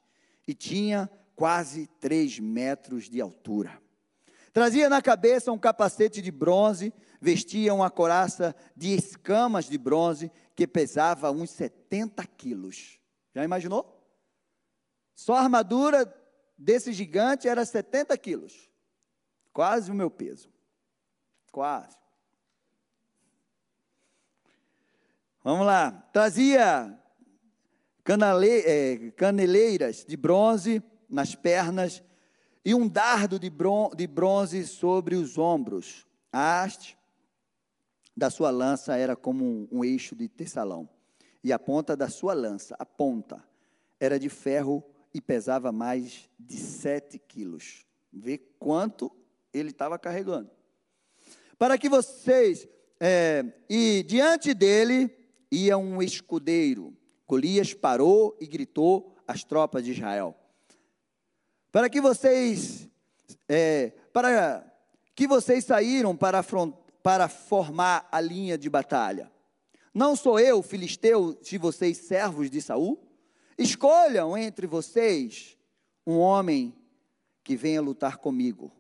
e 0.46 0.52
tinha 0.52 1.08
quase 1.34 1.86
três 2.00 2.38
metros 2.38 3.08
de 3.08 3.20
altura. 3.20 3.80
Trazia 4.52 4.88
na 4.88 5.00
cabeça 5.00 5.52
um 5.52 5.58
capacete 5.58 6.20
de 6.20 6.30
bronze, 6.30 6.92
vestia 7.20 7.75
uma 7.75 7.90
coraça 7.90 8.54
de 8.76 8.94
escamas 8.94 9.66
de 9.68 9.78
bronze 9.78 10.30
que 10.54 10.66
pesava 10.66 11.30
uns 11.30 11.50
70 11.50 12.26
quilos. 12.26 12.99
Já 13.35 13.44
imaginou? 13.44 13.96
Só 15.14 15.35
a 15.35 15.40
armadura 15.40 16.12
desse 16.56 16.92
gigante 16.92 17.49
era 17.49 17.64
70 17.64 18.16
quilos. 18.18 18.70
Quase 19.52 19.90
o 19.90 19.94
meu 19.94 20.11
peso. 20.11 20.50
Quase. 21.50 21.96
Vamos 25.42 25.66
lá. 25.66 25.92
Trazia 26.12 26.99
canale, 28.02 28.61
é, 28.61 29.11
caneleiras 29.12 30.04
de 30.04 30.16
bronze 30.16 30.82
nas 31.08 31.35
pernas 31.35 32.02
e 32.64 32.75
um 32.75 32.88
dardo 32.88 33.38
de, 33.38 33.49
bron, 33.49 33.90
de 33.94 34.06
bronze 34.06 34.66
sobre 34.66 35.14
os 35.14 35.38
ombros. 35.38 36.06
A 36.32 36.62
haste 36.62 36.99
da 38.16 38.30
sua 38.30 38.50
lança 38.50 38.96
era 38.96 39.14
como 39.14 39.44
um, 39.44 39.68
um 39.70 39.85
eixo 39.85 40.16
de 40.16 40.28
tessalão, 40.28 40.88
e 41.44 41.52
a 41.52 41.58
ponta 41.58 41.96
da 41.96 42.08
sua 42.08 42.32
lança, 42.32 42.75
a 42.78 42.87
ponta, 42.87 43.44
era 44.00 44.18
de 44.18 44.28
ferro 44.28 44.82
e 45.12 45.20
pesava 45.20 45.70
mais 45.70 46.28
de 46.38 46.56
sete 46.56 47.18
quilos. 47.18 47.87
Vê 48.12 48.38
quanto 48.38 49.11
ele 49.52 49.70
estava 49.70 49.99
carregando. 49.99 50.50
Para 51.58 51.78
que 51.78 51.88
vocês, 51.88 52.68
é, 53.00 53.44
e 53.68 54.04
diante 54.06 54.52
dele 54.52 55.11
ia 55.50 55.78
um 55.78 56.02
escudeiro, 56.02 56.96
Golias 57.26 57.75
parou 57.75 58.37
e 58.40 58.46
gritou 58.46 59.14
às 59.26 59.42
tropas 59.42 59.85
de 59.85 59.92
Israel: 59.92 60.37
Para 61.73 61.88
que 61.88 62.00
vocês, 62.00 62.88
é, 63.49 63.92
para 64.12 64.66
que 65.14 65.26
vocês 65.26 65.64
saíram 65.64 66.14
para, 66.14 66.42
para 67.06 67.28
formar 67.28 68.08
a 68.10 68.20
linha 68.20 68.58
de 68.58 68.68
batalha? 68.68 69.30
Não 69.94 70.16
sou 70.16 70.40
eu, 70.40 70.60
filisteu, 70.60 71.38
de 71.40 71.56
vocês 71.56 71.98
servos 71.98 72.50
de 72.50 72.60
Saul? 72.60 73.00
Escolham 73.56 74.36
entre 74.36 74.66
vocês 74.66 75.56
um 76.04 76.18
homem 76.18 76.75
que 77.44 77.54
venha 77.54 77.80
lutar 77.80 78.16
comigo. 78.16 78.72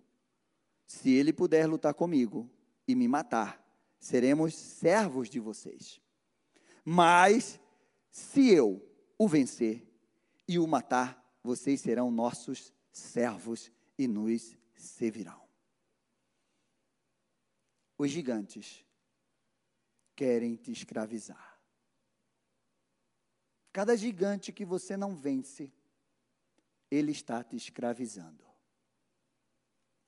Se 0.88 1.12
ele 1.12 1.32
puder 1.32 1.68
lutar 1.68 1.94
comigo 1.94 2.50
e 2.88 2.96
me 2.96 3.06
matar, 3.06 3.64
seremos 4.00 4.56
servos 4.56 5.30
de 5.30 5.38
vocês. 5.38 6.00
Mas 6.84 7.60
se 8.10 8.50
eu 8.50 8.84
o 9.16 9.28
vencer 9.28 9.86
e 10.48 10.58
o 10.58 10.66
matar, 10.66 11.24
vocês 11.44 11.80
serão 11.80 12.10
nossos 12.10 12.72
servos 12.90 13.70
e 13.96 14.08
nos 14.08 14.56
servirão. 14.74 15.45
Os 17.98 18.10
gigantes 18.10 18.84
querem 20.14 20.56
te 20.56 20.70
escravizar. 20.70 21.60
Cada 23.72 23.96
gigante 23.96 24.52
que 24.52 24.64
você 24.64 24.96
não 24.96 25.14
vence, 25.14 25.70
ele 26.90 27.12
está 27.12 27.44
te 27.44 27.56
escravizando. 27.56 28.44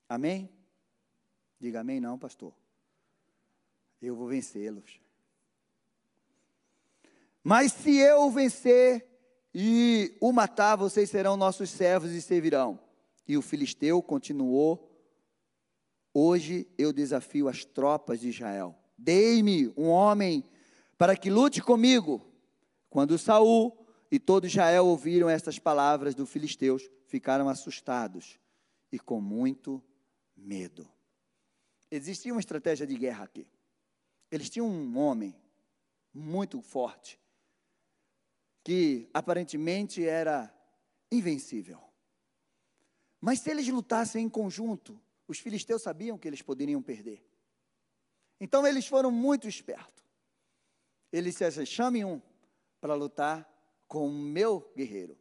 Amém? 0.07 0.49
Diga 1.59 1.81
amém, 1.81 1.99
não, 1.99 2.17
pastor. 2.17 2.53
Eu 4.01 4.15
vou 4.15 4.27
vencê-los. 4.27 4.99
Mas 7.43 7.71
se 7.73 7.97
eu 7.97 8.29
vencer 8.31 9.07
e 9.53 10.17
o 10.19 10.31
matar, 10.31 10.75
vocês 10.75 11.09
serão 11.09 11.37
nossos 11.37 11.69
servos 11.69 12.11
e 12.11 12.21
servirão. 12.21 12.79
E 13.27 13.37
o 13.37 13.41
filisteu 13.41 14.01
continuou: 14.01 14.88
Hoje 16.13 16.67
eu 16.77 16.91
desafio 16.91 17.47
as 17.47 17.63
tropas 17.63 18.19
de 18.19 18.29
Israel. 18.29 18.75
Dei-me 18.97 19.71
um 19.77 19.87
homem 19.87 20.43
para 20.97 21.15
que 21.15 21.29
lute 21.29 21.61
comigo. 21.61 22.25
Quando 22.89 23.17
Saul 23.17 23.77
e 24.11 24.19
todo 24.19 24.47
Israel 24.47 24.87
ouviram 24.87 25.29
estas 25.29 25.59
palavras 25.59 26.15
do 26.15 26.25
filisteus, 26.25 26.89
ficaram 27.05 27.47
assustados 27.47 28.39
e 28.91 28.99
com 28.99 29.21
muito 29.21 29.83
medo. 30.35 30.89
Existia 31.91 32.33
uma 32.33 32.39
estratégia 32.39 32.85
de 32.85 32.95
guerra 32.95 33.25
aqui. 33.25 33.47
Eles 34.31 34.49
tinham 34.49 34.67
um 34.67 34.97
homem 34.97 35.35
muito 36.13 36.61
forte, 36.61 37.19
que 38.63 39.09
aparentemente 39.13 40.05
era 40.05 40.53
invencível. 41.11 41.79
Mas 43.21 43.39
se 43.39 43.49
eles 43.49 43.67
lutassem 43.67 44.25
em 44.25 44.29
conjunto, 44.29 44.99
os 45.29 45.37
filisteus 45.37 45.83
sabiam 45.83 46.17
que 46.17 46.27
eles 46.27 46.41
poderiam 46.41 46.81
perder. 46.81 47.23
Então 48.39 48.65
eles 48.65 48.87
foram 48.87 49.11
muito 49.11 49.47
espertos. 49.47 50.03
Eles 51.11 51.35
disseram: 51.35 51.65
chame 51.67 52.03
um 52.03 52.19
para 52.81 52.95
lutar 52.95 53.47
com 53.87 54.07
o 54.07 54.11
meu 54.11 54.73
guerreiro. 54.75 55.15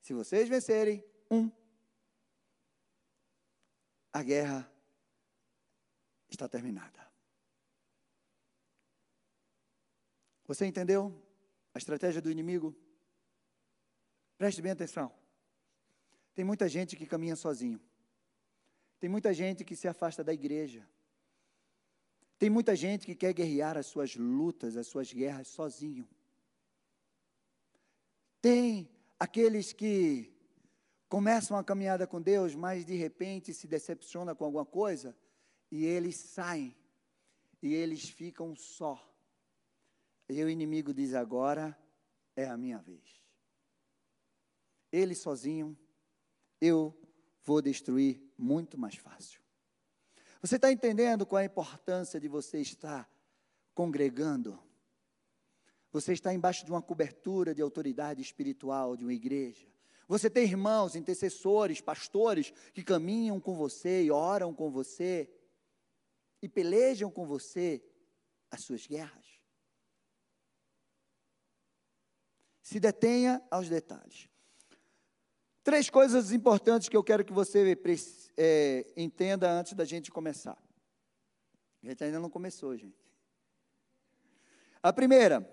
Se 0.00 0.14
vocês 0.14 0.48
vencerem 0.48 1.04
um, 1.28 1.50
a 4.12 4.22
guerra 4.22 4.72
está 6.28 6.48
terminada. 6.48 7.04
Você 10.44 10.64
entendeu 10.66 11.12
a 11.74 11.78
estratégia 11.78 12.22
do 12.22 12.30
inimigo? 12.30 12.76
Preste 14.38 14.62
bem 14.62 14.70
atenção. 14.70 15.12
Tem 16.32 16.44
muita 16.44 16.68
gente 16.68 16.94
que 16.94 17.06
caminha 17.06 17.34
sozinho. 17.34 17.80
Tem 19.06 19.10
muita 19.10 19.32
gente 19.32 19.62
que 19.62 19.76
se 19.76 19.86
afasta 19.86 20.24
da 20.24 20.34
igreja. 20.34 20.84
Tem 22.40 22.50
muita 22.50 22.74
gente 22.74 23.06
que 23.06 23.14
quer 23.14 23.32
guerrear 23.32 23.76
as 23.76 23.86
suas 23.86 24.16
lutas, 24.16 24.76
as 24.76 24.88
suas 24.88 25.12
guerras 25.12 25.46
sozinho. 25.46 26.08
Tem 28.42 28.90
aqueles 29.16 29.72
que 29.72 30.34
começam 31.08 31.56
a 31.56 31.62
caminhada 31.62 32.04
com 32.04 32.20
Deus, 32.20 32.56
mas 32.56 32.84
de 32.84 32.96
repente 32.96 33.54
se 33.54 33.68
decepciona 33.68 34.34
com 34.34 34.44
alguma 34.44 34.66
coisa 34.66 35.16
e 35.70 35.84
eles 35.84 36.16
saem 36.16 36.76
e 37.62 37.74
eles 37.74 38.08
ficam 38.08 38.56
só. 38.56 39.00
E 40.28 40.42
o 40.42 40.50
inimigo 40.50 40.92
diz: 40.92 41.14
agora 41.14 41.78
é 42.34 42.48
a 42.48 42.56
minha 42.56 42.78
vez. 42.78 43.22
Ele 44.90 45.14
sozinho, 45.14 45.78
eu 46.60 46.92
vou 47.44 47.62
destruir 47.62 48.25
muito 48.38 48.78
mais 48.78 48.94
fácil. 48.94 49.40
Você 50.40 50.56
está 50.56 50.70
entendendo 50.70 51.26
qual 51.26 51.40
é 51.40 51.42
a 51.42 51.46
importância 51.46 52.20
de 52.20 52.28
você 52.28 52.60
estar 52.60 53.10
congregando? 53.74 54.58
Você 55.92 56.12
está 56.12 56.32
embaixo 56.32 56.64
de 56.64 56.70
uma 56.70 56.82
cobertura 56.82 57.54
de 57.54 57.62
autoridade 57.62 58.20
espiritual 58.20 58.96
de 58.96 59.04
uma 59.04 59.14
igreja. 59.14 59.66
Você 60.08 60.30
tem 60.30 60.44
irmãos, 60.44 60.94
intercessores, 60.94 61.80
pastores 61.80 62.52
que 62.72 62.84
caminham 62.84 63.40
com 63.40 63.56
você 63.56 64.04
e 64.04 64.10
oram 64.10 64.54
com 64.54 64.70
você 64.70 65.28
e 66.40 66.48
pelejam 66.48 67.10
com 67.10 67.26
você 67.26 67.82
as 68.50 68.62
suas 68.62 68.86
guerras. 68.86 69.26
Se 72.62 72.78
detenha 72.78 73.42
aos 73.50 73.68
detalhes. 73.68 74.28
Três 75.66 75.90
coisas 75.90 76.30
importantes 76.30 76.88
que 76.88 76.96
eu 76.96 77.02
quero 77.02 77.24
que 77.24 77.32
você 77.32 77.76
é, 78.36 78.86
entenda 78.96 79.50
antes 79.50 79.72
da 79.72 79.84
gente 79.84 80.12
começar. 80.12 80.56
A 81.82 81.88
gente 81.88 82.04
ainda 82.04 82.20
não 82.20 82.30
começou, 82.30 82.76
gente. 82.76 83.04
A 84.80 84.92
primeira, 84.92 85.44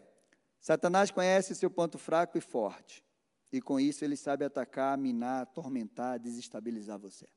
Satanás 0.60 1.10
conhece 1.10 1.56
seu 1.56 1.71
ponto 1.71 1.97
fraco 1.97 2.38
e 2.38 2.41
forte. 2.41 3.04
E 3.52 3.60
com 3.60 3.80
isso 3.80 4.06
ele 4.06 4.15
sabe 4.15 4.45
atacar, 4.45 4.95
minar, 4.99 5.41
atormentar, 5.41 6.19
desestabilizar 6.19 6.99
você. 6.99 7.28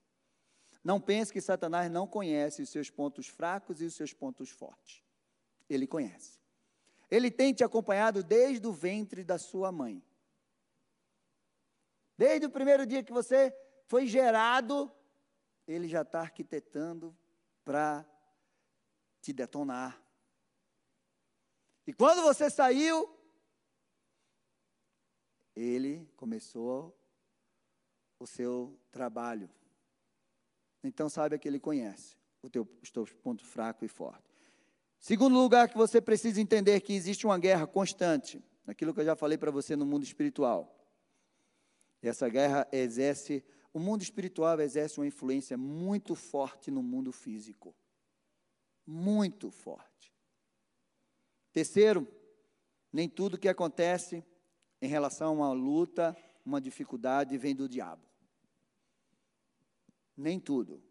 Não 0.84 1.00
pense 1.00 1.32
que 1.32 1.40
Satanás 1.40 1.90
não 1.90 2.06
conhece 2.06 2.60
os 2.60 2.68
seus 2.68 2.90
pontos 2.90 3.26
fracos 3.26 3.80
e 3.80 3.86
os 3.86 3.94
seus 3.94 4.12
pontos 4.12 4.50
fortes. 4.50 5.02
Ele 5.66 5.86
conhece. 5.86 6.38
Ele 7.10 7.30
tem 7.30 7.54
te 7.54 7.64
acompanhado 7.64 8.22
desde 8.22 8.66
o 8.66 8.72
ventre 8.74 9.24
da 9.24 9.38
sua 9.38 9.72
mãe. 9.72 10.04
Desde 12.16 12.46
o 12.46 12.50
primeiro 12.50 12.86
dia 12.86 13.02
que 13.02 13.12
você 13.12 13.54
foi 13.86 14.06
gerado, 14.06 14.90
ele 15.66 15.88
já 15.88 16.02
está 16.02 16.20
arquitetando 16.20 17.16
para 17.64 18.06
te 19.20 19.32
detonar. 19.32 20.00
E 21.86 21.92
quando 21.92 22.22
você 22.22 22.48
saiu, 22.48 23.08
ele 25.54 26.08
começou 26.16 26.96
o 28.18 28.26
seu 28.26 28.78
trabalho. 28.90 29.50
Então 30.82 31.08
saiba 31.08 31.38
que 31.38 31.48
ele 31.48 31.58
conhece 31.58 32.16
o 32.42 32.48
teu, 32.48 32.68
os 32.82 32.90
teus 32.90 33.12
pontos 33.12 33.46
fracos 33.46 33.84
e 33.84 33.88
fortes. 33.88 34.36
Segundo 34.98 35.36
lugar 35.36 35.68
que 35.68 35.76
você 35.76 36.00
precisa 36.00 36.40
entender 36.40 36.80
que 36.80 36.92
existe 36.92 37.26
uma 37.26 37.38
guerra 37.38 37.66
constante, 37.66 38.42
aquilo 38.66 38.94
que 38.94 39.00
eu 39.00 39.04
já 39.04 39.16
falei 39.16 39.36
para 39.36 39.50
você 39.50 39.76
no 39.76 39.84
mundo 39.86 40.04
espiritual. 40.04 40.75
Essa 42.08 42.28
guerra 42.28 42.66
exerce, 42.72 43.44
o 43.72 43.78
mundo 43.78 44.02
espiritual 44.02 44.60
exerce 44.60 44.98
uma 44.98 45.06
influência 45.06 45.56
muito 45.56 46.14
forte 46.14 46.70
no 46.70 46.82
mundo 46.82 47.12
físico. 47.12 47.74
Muito 48.86 49.50
forte. 49.50 50.14
Terceiro, 51.52 52.06
nem 52.92 53.08
tudo 53.08 53.38
que 53.38 53.48
acontece 53.48 54.24
em 54.80 54.86
relação 54.86 55.28
a 55.28 55.30
uma 55.32 55.52
luta, 55.52 56.16
uma 56.44 56.60
dificuldade, 56.60 57.36
vem 57.38 57.54
do 57.54 57.68
diabo. 57.68 58.06
Nem 60.16 60.38
tudo 60.38 60.82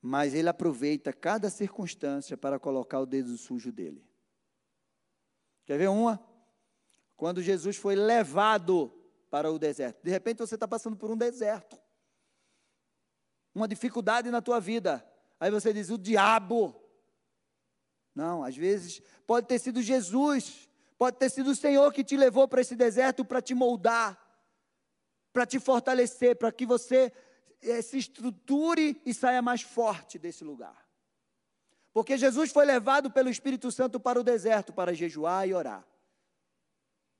mas 0.00 0.32
ele 0.34 0.48
aproveita 0.48 1.12
cada 1.12 1.50
circunstância 1.50 2.36
para 2.36 2.58
colocar 2.58 3.00
o 3.00 3.06
dedo 3.06 3.36
sujo 3.36 3.70
dele. 3.70 4.04
Quer 5.66 5.78
ver 5.78 5.88
uma? 5.88 6.24
Quando 7.16 7.42
Jesus 7.42 7.76
foi 7.76 7.94
levado 7.94 8.90
para 9.30 9.50
o 9.50 9.58
deserto. 9.58 10.02
De 10.02 10.10
repente 10.10 10.38
você 10.38 10.56
está 10.56 10.66
passando 10.66 10.96
por 10.96 11.10
um 11.10 11.16
deserto. 11.16 11.78
Uma 13.54 13.68
dificuldade 13.68 14.30
na 14.30 14.42
tua 14.42 14.60
vida. 14.60 15.06
Aí 15.38 15.50
você 15.50 15.72
diz, 15.72 15.88
o 15.88 15.96
diabo. 15.96 16.74
Não, 18.14 18.42
às 18.42 18.56
vezes 18.56 19.00
pode 19.26 19.46
ter 19.46 19.58
sido 19.60 19.80
Jesus, 19.80 20.68
pode 20.98 21.16
ter 21.16 21.30
sido 21.30 21.52
o 21.52 21.56
Senhor 21.56 21.92
que 21.92 22.02
te 22.02 22.16
levou 22.16 22.48
para 22.48 22.60
esse 22.60 22.74
deserto 22.74 23.24
para 23.24 23.40
te 23.40 23.54
moldar, 23.54 24.20
para 25.32 25.46
te 25.46 25.60
fortalecer, 25.60 26.36
para 26.36 26.50
que 26.50 26.66
você 26.66 27.12
é, 27.62 27.80
se 27.80 27.96
estruture 27.96 29.00
e 29.06 29.14
saia 29.14 29.40
mais 29.40 29.62
forte 29.62 30.18
desse 30.18 30.42
lugar. 30.42 30.88
Porque 31.92 32.18
Jesus 32.18 32.50
foi 32.50 32.64
levado 32.64 33.10
pelo 33.10 33.30
Espírito 33.30 33.70
Santo 33.70 34.00
para 34.00 34.18
o 34.18 34.24
deserto 34.24 34.72
para 34.72 34.92
jejuar 34.92 35.48
e 35.48 35.54
orar. 35.54 35.86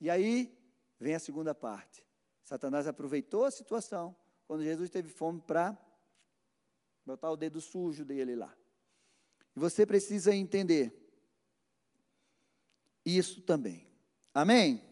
E 0.00 0.10
aí 0.10 0.59
vem 1.00 1.14
a 1.14 1.18
segunda 1.18 1.54
parte. 1.54 2.04
Satanás 2.44 2.86
aproveitou 2.86 3.44
a 3.44 3.50
situação 3.50 4.14
quando 4.46 4.62
Jesus 4.62 4.90
teve 4.90 5.08
fome 5.08 5.40
para 5.40 5.76
botar 7.06 7.30
o 7.30 7.36
dedo 7.36 7.60
sujo 7.60 8.04
dele 8.04 8.36
lá. 8.36 8.54
E 9.56 9.58
você 9.58 9.86
precisa 9.86 10.34
entender 10.34 10.92
isso 13.04 13.40
também. 13.42 13.88
Amém? 14.34 14.82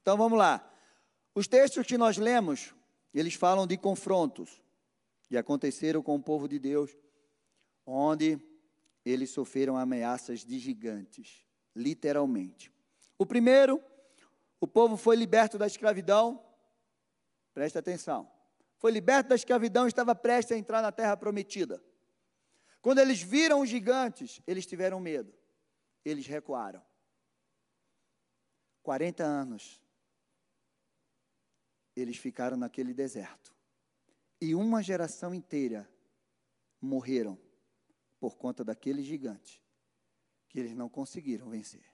Então 0.00 0.16
vamos 0.16 0.38
lá. 0.38 0.70
Os 1.34 1.48
textos 1.48 1.86
que 1.86 1.98
nós 1.98 2.16
lemos, 2.16 2.72
eles 3.12 3.34
falam 3.34 3.66
de 3.66 3.76
confrontos 3.76 4.62
e 5.30 5.36
aconteceram 5.36 6.02
com 6.02 6.14
o 6.14 6.22
povo 6.22 6.46
de 6.46 6.58
Deus, 6.58 6.96
onde 7.84 8.38
eles 9.04 9.30
sofreram 9.30 9.76
ameaças 9.76 10.44
de 10.44 10.58
gigantes, 10.58 11.44
literalmente. 11.74 12.72
O 13.18 13.26
primeiro, 13.26 13.82
o 14.64 14.66
povo 14.66 14.96
foi 14.96 15.14
liberto 15.14 15.58
da 15.58 15.66
escravidão, 15.66 16.42
presta 17.52 17.80
atenção, 17.80 18.32
foi 18.78 18.90
liberto 18.90 19.28
da 19.28 19.34
escravidão 19.34 19.84
e 19.84 19.88
estava 19.88 20.14
prestes 20.14 20.52
a 20.52 20.58
entrar 20.58 20.80
na 20.80 20.90
terra 20.90 21.14
prometida. 21.18 21.84
Quando 22.80 22.98
eles 22.98 23.20
viram 23.20 23.60
os 23.60 23.68
gigantes, 23.68 24.40
eles 24.46 24.64
tiveram 24.64 24.98
medo, 25.00 25.34
eles 26.02 26.26
recuaram. 26.26 26.82
40 28.82 29.22
anos, 29.22 29.82
eles 31.94 32.16
ficaram 32.16 32.56
naquele 32.56 32.94
deserto. 32.94 33.54
E 34.40 34.54
uma 34.54 34.82
geração 34.82 35.34
inteira 35.34 35.86
morreram 36.80 37.38
por 38.18 38.38
conta 38.38 38.64
daquele 38.64 39.02
gigante 39.02 39.62
que 40.48 40.58
eles 40.58 40.74
não 40.74 40.88
conseguiram 40.88 41.50
vencer. 41.50 41.93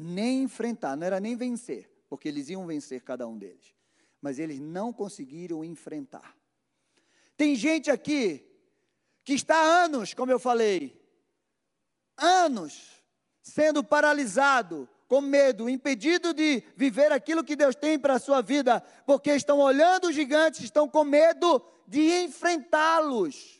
Nem 0.00 0.44
enfrentar, 0.44 0.96
não 0.96 1.04
era 1.04 1.18
nem 1.18 1.34
vencer, 1.34 1.90
porque 2.08 2.28
eles 2.28 2.48
iam 2.48 2.64
vencer 2.64 3.02
cada 3.02 3.26
um 3.26 3.36
deles, 3.36 3.74
mas 4.20 4.38
eles 4.38 4.60
não 4.60 4.92
conseguiram 4.92 5.64
enfrentar. 5.64 6.36
Tem 7.36 7.56
gente 7.56 7.90
aqui 7.90 8.48
que 9.24 9.32
está 9.32 9.56
há 9.56 9.84
anos, 9.84 10.14
como 10.14 10.30
eu 10.30 10.38
falei, 10.38 11.04
anos 12.16 13.02
sendo 13.42 13.82
paralisado, 13.82 14.88
com 15.08 15.20
medo, 15.20 15.68
impedido 15.68 16.34
de 16.34 16.62
viver 16.76 17.10
aquilo 17.10 17.42
que 17.42 17.56
Deus 17.56 17.74
tem 17.74 17.98
para 17.98 18.14
a 18.14 18.18
sua 18.18 18.42
vida, 18.42 18.80
porque 19.06 19.32
estão 19.32 19.58
olhando 19.58 20.08
os 20.08 20.14
gigantes, 20.14 20.60
estão 20.60 20.86
com 20.88 21.02
medo 21.02 21.64
de 21.86 22.22
enfrentá-los. 22.22 23.58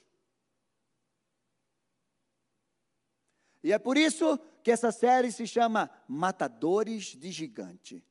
E 3.64 3.72
é 3.72 3.78
por 3.78 3.96
isso 3.96 4.38
que 4.62 4.70
essa 4.70 4.92
série 4.92 5.30
se 5.32 5.46
chama 5.46 5.90
Matadores 6.06 7.16
de 7.16 7.30
Gigante, 7.30 8.04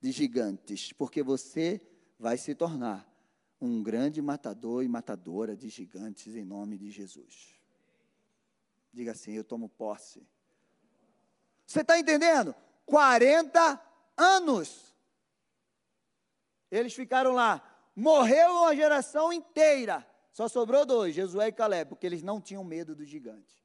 de 0.00 0.12
gigantes, 0.12 0.92
porque 0.92 1.22
você 1.22 1.80
vai 2.18 2.36
se 2.36 2.54
tornar 2.54 3.08
um 3.60 3.82
grande 3.82 4.20
matador 4.20 4.82
e 4.82 4.88
matadora 4.88 5.56
de 5.56 5.68
gigantes 5.68 6.34
em 6.34 6.44
nome 6.44 6.76
de 6.76 6.90
Jesus. 6.90 7.58
Diga 8.92 9.12
assim: 9.12 9.32
Eu 9.32 9.44
tomo 9.44 9.68
posse 9.68 10.26
você 11.66 11.80
está 11.80 11.98
entendendo? 11.98 12.54
40 12.86 13.80
anos. 14.16 14.94
Eles 16.70 16.94
ficaram 16.94 17.32
lá. 17.32 17.62
Morreu 17.96 18.50
uma 18.50 18.76
geração 18.76 19.32
inteira. 19.32 20.06
Só 20.32 20.48
sobrou 20.48 20.84
dois, 20.84 21.14
Josué 21.14 21.48
e 21.48 21.52
Caleb, 21.52 21.88
porque 21.88 22.06
eles 22.06 22.22
não 22.22 22.40
tinham 22.40 22.64
medo 22.64 22.94
do 22.94 23.04
gigante. 23.04 23.63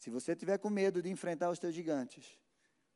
Se 0.00 0.08
você 0.08 0.34
tiver 0.34 0.56
com 0.56 0.70
medo 0.70 1.02
de 1.02 1.10
enfrentar 1.10 1.50
os 1.50 1.58
teus 1.58 1.74
gigantes, 1.74 2.38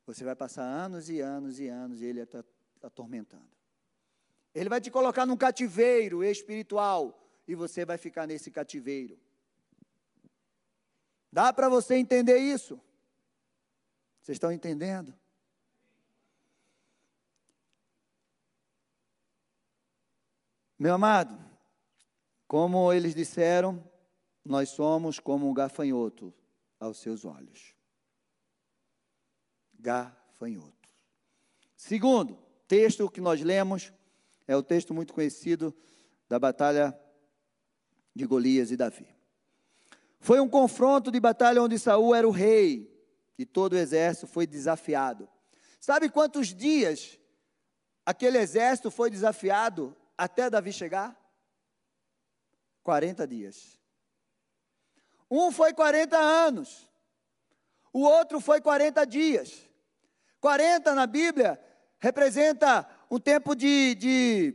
você 0.06 0.24
vai 0.24 0.34
passar 0.34 0.62
anos 0.62 1.10
e 1.10 1.20
anos 1.20 1.60
e 1.60 1.68
anos 1.68 2.00
e 2.00 2.06
ele 2.06 2.20
está 2.20 2.42
atormentando. 2.82 3.46
Ele 4.54 4.70
vai 4.70 4.80
te 4.80 4.90
colocar 4.90 5.26
num 5.26 5.36
cativeiro 5.36 6.24
espiritual 6.24 7.22
e 7.46 7.54
você 7.54 7.84
vai 7.84 7.98
ficar 7.98 8.26
nesse 8.26 8.50
cativeiro. 8.50 9.20
Dá 11.30 11.52
para 11.52 11.68
você 11.68 11.96
entender 11.96 12.38
isso? 12.38 12.80
Vocês 14.22 14.36
estão 14.36 14.50
entendendo? 14.50 15.14
Meu 20.78 20.94
amado, 20.94 21.38
como 22.48 22.90
eles 22.94 23.14
disseram, 23.14 23.86
nós 24.42 24.70
somos 24.70 25.20
como 25.20 25.46
um 25.46 25.52
gafanhoto 25.52 26.32
aos 26.84 26.98
seus 26.98 27.24
olhos. 27.24 27.74
Gafanhoto. 29.72 30.88
Segundo 31.76 32.38
texto 32.68 33.10
que 33.10 33.20
nós 33.20 33.40
lemos 33.40 33.92
é 34.46 34.54
o 34.54 34.62
texto 34.62 34.92
muito 34.92 35.14
conhecido 35.14 35.74
da 36.28 36.38
batalha 36.38 36.98
de 38.14 38.26
Golias 38.26 38.70
e 38.70 38.76
Davi. 38.76 39.08
Foi 40.20 40.40
um 40.40 40.48
confronto 40.48 41.10
de 41.10 41.18
batalha 41.18 41.62
onde 41.62 41.78
Saul 41.78 42.14
era 42.14 42.28
o 42.28 42.30
rei 42.30 42.90
e 43.38 43.44
todo 43.44 43.72
o 43.72 43.78
exército 43.78 44.26
foi 44.26 44.46
desafiado. 44.46 45.28
Sabe 45.80 46.08
quantos 46.08 46.48
dias 46.54 47.18
aquele 48.04 48.38
exército 48.38 48.90
foi 48.90 49.10
desafiado 49.10 49.96
até 50.16 50.48
Davi 50.48 50.72
chegar? 50.72 51.18
40 52.82 53.26
dias. 53.26 53.83
Um 55.36 55.50
foi 55.50 55.74
40 55.74 56.16
anos, 56.16 56.88
o 57.92 58.02
outro 58.02 58.38
foi 58.40 58.60
40 58.60 59.04
dias. 59.04 59.68
40 60.38 60.94
na 60.94 61.08
Bíblia 61.08 61.60
representa 61.98 62.88
um 63.10 63.18
tempo 63.18 63.56
de, 63.56 63.96
de, 63.96 64.54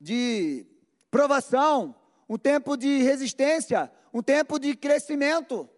de 0.00 0.66
provação, 1.10 1.94
um 2.26 2.38
tempo 2.38 2.74
de 2.74 3.02
resistência, 3.02 3.92
um 4.14 4.22
tempo 4.22 4.58
de 4.58 4.74
crescimento. 4.74 5.68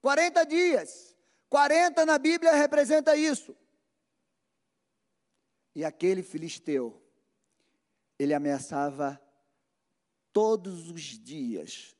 40 0.00 0.46
dias. 0.46 1.16
40 1.48 2.06
na 2.06 2.18
Bíblia 2.18 2.52
representa 2.52 3.16
isso. 3.16 3.56
E 5.74 5.84
aquele 5.84 6.22
filisteu, 6.22 7.02
ele 8.16 8.32
ameaçava 8.32 9.20
todos 10.32 10.88
os 10.88 11.02
dias, 11.02 11.96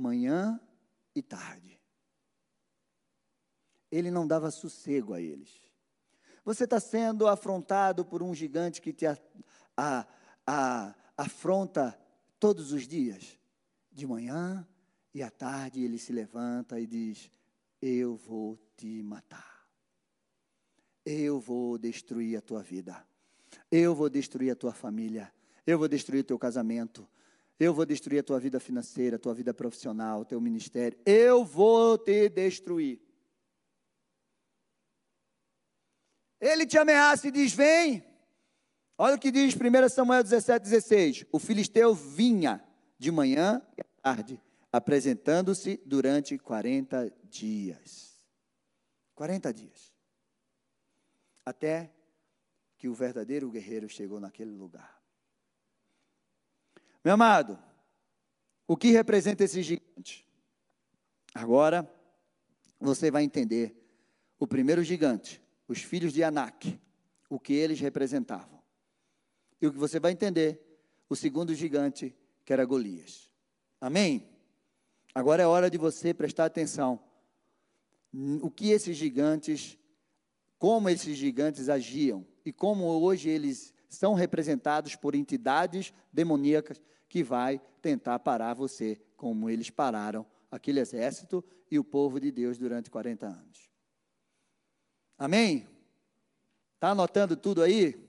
manhã 0.00 0.60
e 1.14 1.22
tarde. 1.22 1.80
Ele 3.90 4.10
não 4.10 4.26
dava 4.26 4.50
sossego 4.50 5.14
a 5.14 5.20
eles. 5.20 5.50
Você 6.44 6.64
está 6.64 6.80
sendo 6.80 7.28
afrontado 7.28 8.04
por 8.04 8.22
um 8.22 8.34
gigante 8.34 8.80
que 8.80 8.92
te 8.92 9.06
a, 9.06 9.18
a, 9.76 10.06
a, 10.46 10.94
afronta 11.16 11.98
todos 12.38 12.72
os 12.72 12.88
dias? 12.88 13.38
de 13.90 14.06
manhã 14.06 14.66
e 15.12 15.22
à 15.22 15.30
tarde 15.30 15.82
ele 15.82 15.98
se 15.98 16.12
levanta 16.12 16.78
e 16.80 16.86
diz: 16.86 17.30
Eu 17.80 18.16
vou 18.16 18.58
te 18.76 19.02
matar. 19.02 19.68
Eu 21.04 21.40
vou 21.40 21.76
destruir 21.76 22.36
a 22.36 22.40
tua 22.40 22.62
vida. 22.62 23.04
Eu 23.70 23.94
vou 23.94 24.08
destruir 24.08 24.50
a 24.50 24.56
tua 24.56 24.72
família. 24.72 25.32
Eu 25.66 25.78
vou 25.78 25.88
destruir 25.88 26.20
o 26.20 26.24
teu 26.24 26.38
casamento. 26.38 27.08
Eu 27.60 27.74
vou 27.74 27.84
destruir 27.84 28.20
a 28.20 28.22
tua 28.22 28.40
vida 28.40 28.58
financeira, 28.58 29.16
a 29.16 29.18
tua 29.18 29.34
vida 29.34 29.52
profissional, 29.52 30.22
o 30.22 30.24
teu 30.24 30.40
ministério. 30.40 30.98
Eu 31.04 31.44
vou 31.44 31.98
te 31.98 32.30
destruir. 32.30 32.98
Ele 36.40 36.66
te 36.66 36.78
ameaça 36.78 37.28
e 37.28 37.30
diz: 37.30 37.52
Vem. 37.52 38.02
Olha 38.96 39.16
o 39.16 39.18
que 39.18 39.30
diz 39.30 39.54
1 39.54 39.88
Samuel 39.90 40.22
17, 40.22 40.62
16. 40.62 41.26
O 41.30 41.38
filisteu 41.38 41.94
vinha 41.94 42.64
de 42.98 43.10
manhã 43.10 43.62
e 43.76 43.82
à 43.82 43.84
tarde, 44.02 44.40
apresentando-se 44.72 45.82
durante 45.84 46.38
40 46.38 47.12
dias. 47.24 48.18
40 49.14 49.52
dias. 49.52 49.92
Até 51.44 51.92
que 52.78 52.88
o 52.88 52.94
verdadeiro 52.94 53.50
guerreiro 53.50 53.86
chegou 53.86 54.18
naquele 54.18 54.52
lugar. 54.52 54.99
Meu 57.04 57.14
amado, 57.14 57.58
o 58.66 58.76
que 58.76 58.90
representa 58.90 59.44
esse 59.44 59.62
gigante? 59.62 60.26
Agora 61.34 61.90
você 62.78 63.10
vai 63.10 63.22
entender 63.22 63.74
o 64.38 64.46
primeiro 64.46 64.82
gigante, 64.82 65.42
os 65.66 65.82
filhos 65.82 66.12
de 66.12 66.22
Anak, 66.22 66.78
o 67.28 67.40
que 67.40 67.52
eles 67.52 67.80
representavam. 67.80 68.60
E 69.60 69.66
o 69.66 69.72
que 69.72 69.78
você 69.78 69.98
vai 69.98 70.12
entender, 70.12 70.60
o 71.08 71.16
segundo 71.16 71.54
gigante, 71.54 72.14
que 72.44 72.52
era 72.52 72.64
Golias. 72.64 73.30
Amém? 73.80 74.28
Agora 75.14 75.42
é 75.42 75.46
hora 75.46 75.70
de 75.70 75.78
você 75.78 76.12
prestar 76.12 76.44
atenção. 76.44 77.02
O 78.42 78.50
que 78.50 78.70
esses 78.70 78.96
gigantes, 78.96 79.78
como 80.58 80.88
esses 80.88 81.16
gigantes 81.16 81.68
agiam 81.68 82.26
e 82.44 82.52
como 82.52 82.84
hoje 82.84 83.28
eles 83.28 83.72
são 83.90 84.14
representados 84.14 84.96
por 84.96 85.14
entidades 85.14 85.92
demoníacas 86.10 86.80
que 87.08 87.22
vai 87.22 87.60
tentar 87.82 88.18
parar 88.20 88.54
você, 88.54 88.98
como 89.16 89.50
eles 89.50 89.68
pararam 89.68 90.24
aquele 90.50 90.80
exército 90.80 91.44
e 91.70 91.78
o 91.78 91.84
povo 91.84 92.18
de 92.18 92.30
Deus 92.30 92.56
durante 92.56 92.90
40 92.90 93.26
anos. 93.26 93.70
Amém? 95.18 95.68
Está 96.76 96.90
anotando 96.90 97.36
tudo 97.36 97.62
aí? 97.62 98.08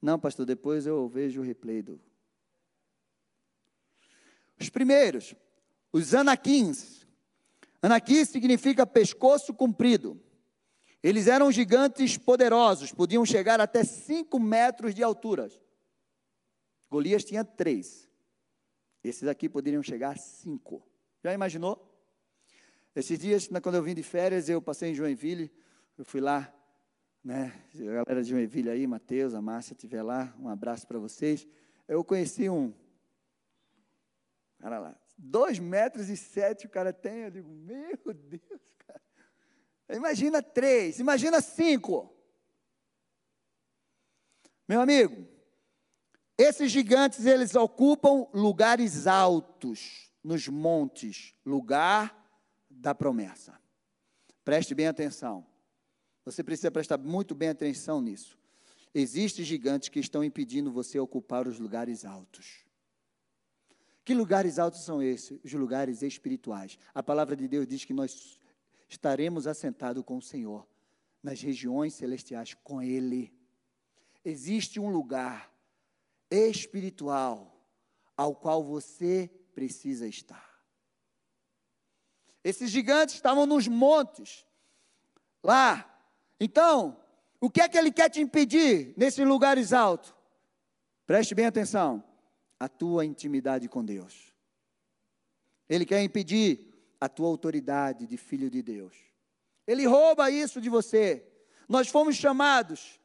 Não, 0.00 0.18
pastor, 0.18 0.46
depois 0.46 0.86
eu 0.86 1.06
vejo 1.08 1.40
o 1.40 1.44
replay 1.44 1.82
do 1.82 2.00
os 4.64 4.70
primeiros, 4.70 5.34
os 5.92 6.14
anaquins. 6.14 7.06
Anaquim 7.82 8.24
significa 8.24 8.86
pescoço 8.86 9.52
comprido. 9.52 10.20
Eles 11.04 11.26
eram 11.26 11.52
gigantes 11.52 12.16
poderosos, 12.16 12.90
podiam 12.90 13.26
chegar 13.26 13.60
até 13.60 13.84
5 13.84 14.40
metros 14.40 14.94
de 14.94 15.02
altura. 15.02 15.50
Golias 16.90 17.22
tinha 17.22 17.44
três. 17.44 18.08
Esses 19.02 19.28
aqui 19.28 19.46
poderiam 19.46 19.82
chegar 19.82 20.12
a 20.12 20.16
5. 20.16 20.82
Já 21.22 21.34
imaginou? 21.34 21.94
Esses 22.96 23.18
dias, 23.18 23.50
quando 23.62 23.74
eu 23.74 23.82
vim 23.82 23.94
de 23.94 24.02
férias, 24.02 24.48
eu 24.48 24.62
passei 24.62 24.92
em 24.92 24.94
Joinville, 24.94 25.52
eu 25.98 26.06
fui 26.06 26.22
lá, 26.22 26.50
né? 27.22 27.52
A 27.74 28.04
galera 28.04 28.22
de 28.22 28.30
Joinville 28.30 28.70
aí, 28.70 28.86
Matheus, 28.86 29.34
a 29.34 29.42
Márcia, 29.42 29.74
estiver 29.74 30.02
lá, 30.02 30.34
um 30.40 30.48
abraço 30.48 30.86
para 30.86 30.98
vocês. 30.98 31.46
Eu 31.86 32.02
conheci 32.02 32.48
um, 32.48 32.72
Cara 34.64 34.78
lá, 34.78 34.98
dois 35.18 35.58
metros 35.58 36.08
e 36.08 36.16
sete 36.16 36.64
o 36.64 36.70
cara 36.70 36.90
tem. 36.90 37.24
Eu 37.24 37.30
digo, 37.30 37.50
meu 37.50 37.98
Deus, 38.14 38.74
cara. 38.78 39.02
Imagina 39.88 40.42
três, 40.42 40.98
imagina 40.98 41.40
cinco. 41.40 42.14
Meu 44.66 44.80
amigo, 44.80 45.28
esses 46.38 46.70
gigantes, 46.70 47.26
eles 47.26 47.54
ocupam 47.54 48.26
lugares 48.32 49.06
altos, 49.06 50.10
nos 50.22 50.48
montes, 50.48 51.34
lugar 51.44 52.16
da 52.68 52.94
promessa. 52.94 53.58
Preste 54.44 54.74
bem 54.74 54.86
atenção. 54.86 55.46
Você 56.24 56.42
precisa 56.42 56.70
prestar 56.70 56.98
muito 56.98 57.34
bem 57.34 57.50
atenção 57.50 58.00
nisso. 58.00 58.38
Existem 58.94 59.44
gigantes 59.44 59.88
que 59.88 60.00
estão 60.00 60.24
impedindo 60.24 60.72
você 60.72 60.98
ocupar 60.98 61.46
os 61.46 61.58
lugares 61.58 62.04
altos. 62.04 62.64
Que 64.04 64.14
lugares 64.14 64.58
altos 64.58 64.84
são 64.84 65.02
esses? 65.02 65.38
Os 65.44 65.52
lugares 65.52 66.02
espirituais. 66.02 66.78
A 66.94 67.02
palavra 67.02 67.36
de 67.36 67.46
Deus 67.48 67.66
diz 67.66 67.84
que 67.84 67.92
nós 67.92 68.38
estaremos 68.88 69.46
assentados 69.46 70.04
com 70.04 70.16
o 70.16 70.22
Senhor 70.22 70.66
nas 71.22 71.40
regiões 71.40 71.94
celestiais 71.94 72.54
com 72.62 72.82
Ele. 72.82 73.32
Existe 74.24 74.78
um 74.78 74.90
lugar 74.90 75.52
espiritual 76.30 77.54
ao 78.16 78.34
qual 78.34 78.62
você 78.62 79.30
precisa 79.54 80.06
estar. 80.06 80.54
Esses 82.42 82.70
gigantes 82.70 83.14
estavam 83.14 83.46
nos 83.46 83.66
montes, 83.66 84.46
lá. 85.42 85.90
Então, 86.38 87.00
o 87.40 87.48
que 87.48 87.60
é 87.60 87.68
que 87.68 87.78
ele 87.78 87.90
quer 87.90 88.10
te 88.10 88.20
impedir 88.20 88.92
nesses 88.96 89.26
lugares 89.26 89.72
altos? 89.72 90.14
Preste 91.06 91.34
bem 91.34 91.46
atenção. 91.46 92.04
A 92.60 92.68
tua 92.68 93.04
intimidade 93.04 93.68
com 93.68 93.84
Deus. 93.84 94.32
Ele 95.68 95.86
quer 95.86 96.02
impedir 96.02 96.73
a 97.04 97.08
tua 97.08 97.28
autoridade 97.28 98.06
de 98.06 98.16
filho 98.16 98.50
de 98.50 98.62
Deus. 98.62 98.96
Ele 99.66 99.86
rouba 99.86 100.30
isso 100.30 100.60
de 100.60 100.68
você. 100.68 101.26
Nós 101.68 101.88
fomos 101.88 102.16
chamados 102.16 103.00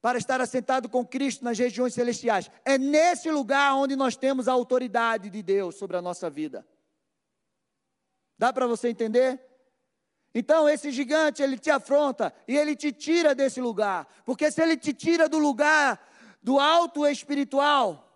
para 0.00 0.18
estar 0.18 0.40
assentado 0.40 0.88
com 0.88 1.06
Cristo 1.06 1.44
nas 1.44 1.58
regiões 1.58 1.94
celestiais. 1.94 2.50
É 2.64 2.78
nesse 2.78 3.30
lugar 3.30 3.74
onde 3.74 3.94
nós 3.94 4.16
temos 4.16 4.48
a 4.48 4.52
autoridade 4.52 5.30
de 5.30 5.42
Deus 5.42 5.76
sobre 5.76 5.96
a 5.96 6.02
nossa 6.02 6.30
vida. 6.30 6.66
Dá 8.38 8.52
para 8.52 8.66
você 8.66 8.88
entender? 8.88 9.40
Então, 10.34 10.68
esse 10.68 10.90
gigante, 10.90 11.42
ele 11.42 11.58
te 11.58 11.70
afronta 11.70 12.32
e 12.46 12.56
ele 12.56 12.74
te 12.74 12.92
tira 12.92 13.34
desse 13.34 13.60
lugar. 13.60 14.08
Porque 14.24 14.50
se 14.50 14.62
ele 14.62 14.76
te 14.76 14.92
tira 14.92 15.28
do 15.28 15.38
lugar 15.38 16.00
do 16.42 16.58
alto 16.58 17.06
espiritual, 17.06 18.06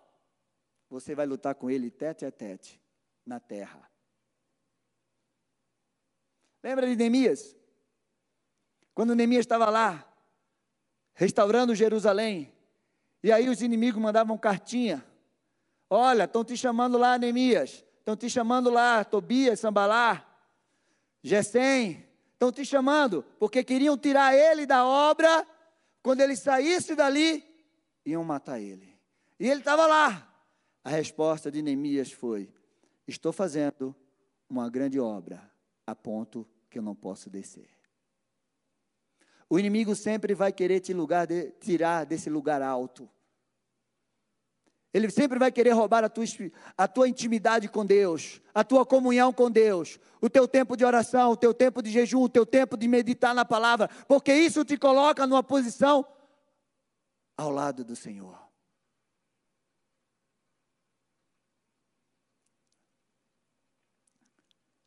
você 0.89 1.13
vai 1.13 1.25
lutar 1.25 1.55
com 1.55 1.69
ele 1.69 1.91
tete 1.91 2.25
a 2.25 2.31
tete 2.31 2.81
na 3.25 3.39
terra. 3.39 3.84
Lembra 6.65 6.87
de 6.87 6.95
Neemias? 6.95 7.55
Quando 8.95 9.13
Neemias 9.13 9.41
estava 9.41 9.69
lá, 9.69 10.03
restaurando 11.13 11.75
Jerusalém. 11.75 12.51
E 13.21 13.31
aí 13.31 13.47
os 13.47 13.61
inimigos 13.61 14.01
mandavam 14.01 14.35
cartinha. 14.35 15.05
Olha, 15.87 16.23
estão 16.23 16.43
te 16.43 16.57
chamando 16.57 16.97
lá, 16.97 17.19
Neemias. 17.19 17.85
Estão 17.99 18.17
te 18.17 18.27
chamando 18.31 18.71
lá, 18.71 19.03
Tobias, 19.03 19.59
Sambalá, 19.59 20.25
Gesem. 21.21 22.03
Estão 22.33 22.51
te 22.51 22.65
chamando, 22.65 23.23
porque 23.37 23.63
queriam 23.63 23.95
tirar 23.95 24.35
ele 24.35 24.65
da 24.65 24.87
obra. 24.87 25.45
Quando 26.01 26.21
ele 26.21 26.35
saísse 26.35 26.95
dali, 26.95 27.45
iam 28.03 28.23
matar 28.23 28.59
ele. 28.59 28.91
E 29.39 29.47
ele 29.47 29.59
estava 29.59 29.85
lá. 29.85 30.27
A 30.83 30.89
resposta 30.89 31.51
de 31.51 31.61
Neemias 31.61 32.11
foi: 32.11 32.51
Estou 33.07 33.31
fazendo 33.31 33.95
uma 34.49 34.67
grande 34.67 34.99
obra, 34.99 35.39
a 35.85 35.93
ponto 35.93 36.47
que 36.75 36.79
eu 36.79 36.83
não 36.83 36.93
posso 36.93 37.29
descer. 37.29 37.69
O 39.49 39.57
inimigo 39.57 39.95
sempre 39.95 40.35
vai 40.35 40.51
querer 40.51 40.81
te 40.81 40.93
de, 41.25 41.51
tirar 41.51 42.05
desse 42.05 42.29
lugar 42.29 42.61
alto. 42.61 43.09
Ele 44.93 45.09
sempre 45.09 45.39
vai 45.39 45.53
querer 45.53 45.71
roubar 45.71 46.03
a 46.03 46.09
tua, 46.09 46.25
a 46.77 46.85
tua 46.85 47.07
intimidade 47.07 47.69
com 47.69 47.85
Deus, 47.85 48.41
a 48.53 48.61
tua 48.61 48.85
comunhão 48.85 49.31
com 49.31 49.49
Deus, 49.49 49.97
o 50.19 50.29
teu 50.29 50.49
tempo 50.49 50.75
de 50.75 50.83
oração, 50.83 51.31
o 51.31 51.37
teu 51.37 51.53
tempo 51.53 51.81
de 51.81 51.89
jejum, 51.89 52.23
o 52.23 52.29
teu 52.29 52.45
tempo 52.45 52.75
de 52.75 52.89
meditar 52.89 53.33
na 53.33 53.45
palavra, 53.45 53.87
porque 54.05 54.33
isso 54.33 54.65
te 54.65 54.77
coloca 54.77 55.25
numa 55.25 55.41
posição 55.41 56.05
ao 57.37 57.51
lado 57.51 57.85
do 57.85 57.95
Senhor. 57.95 58.37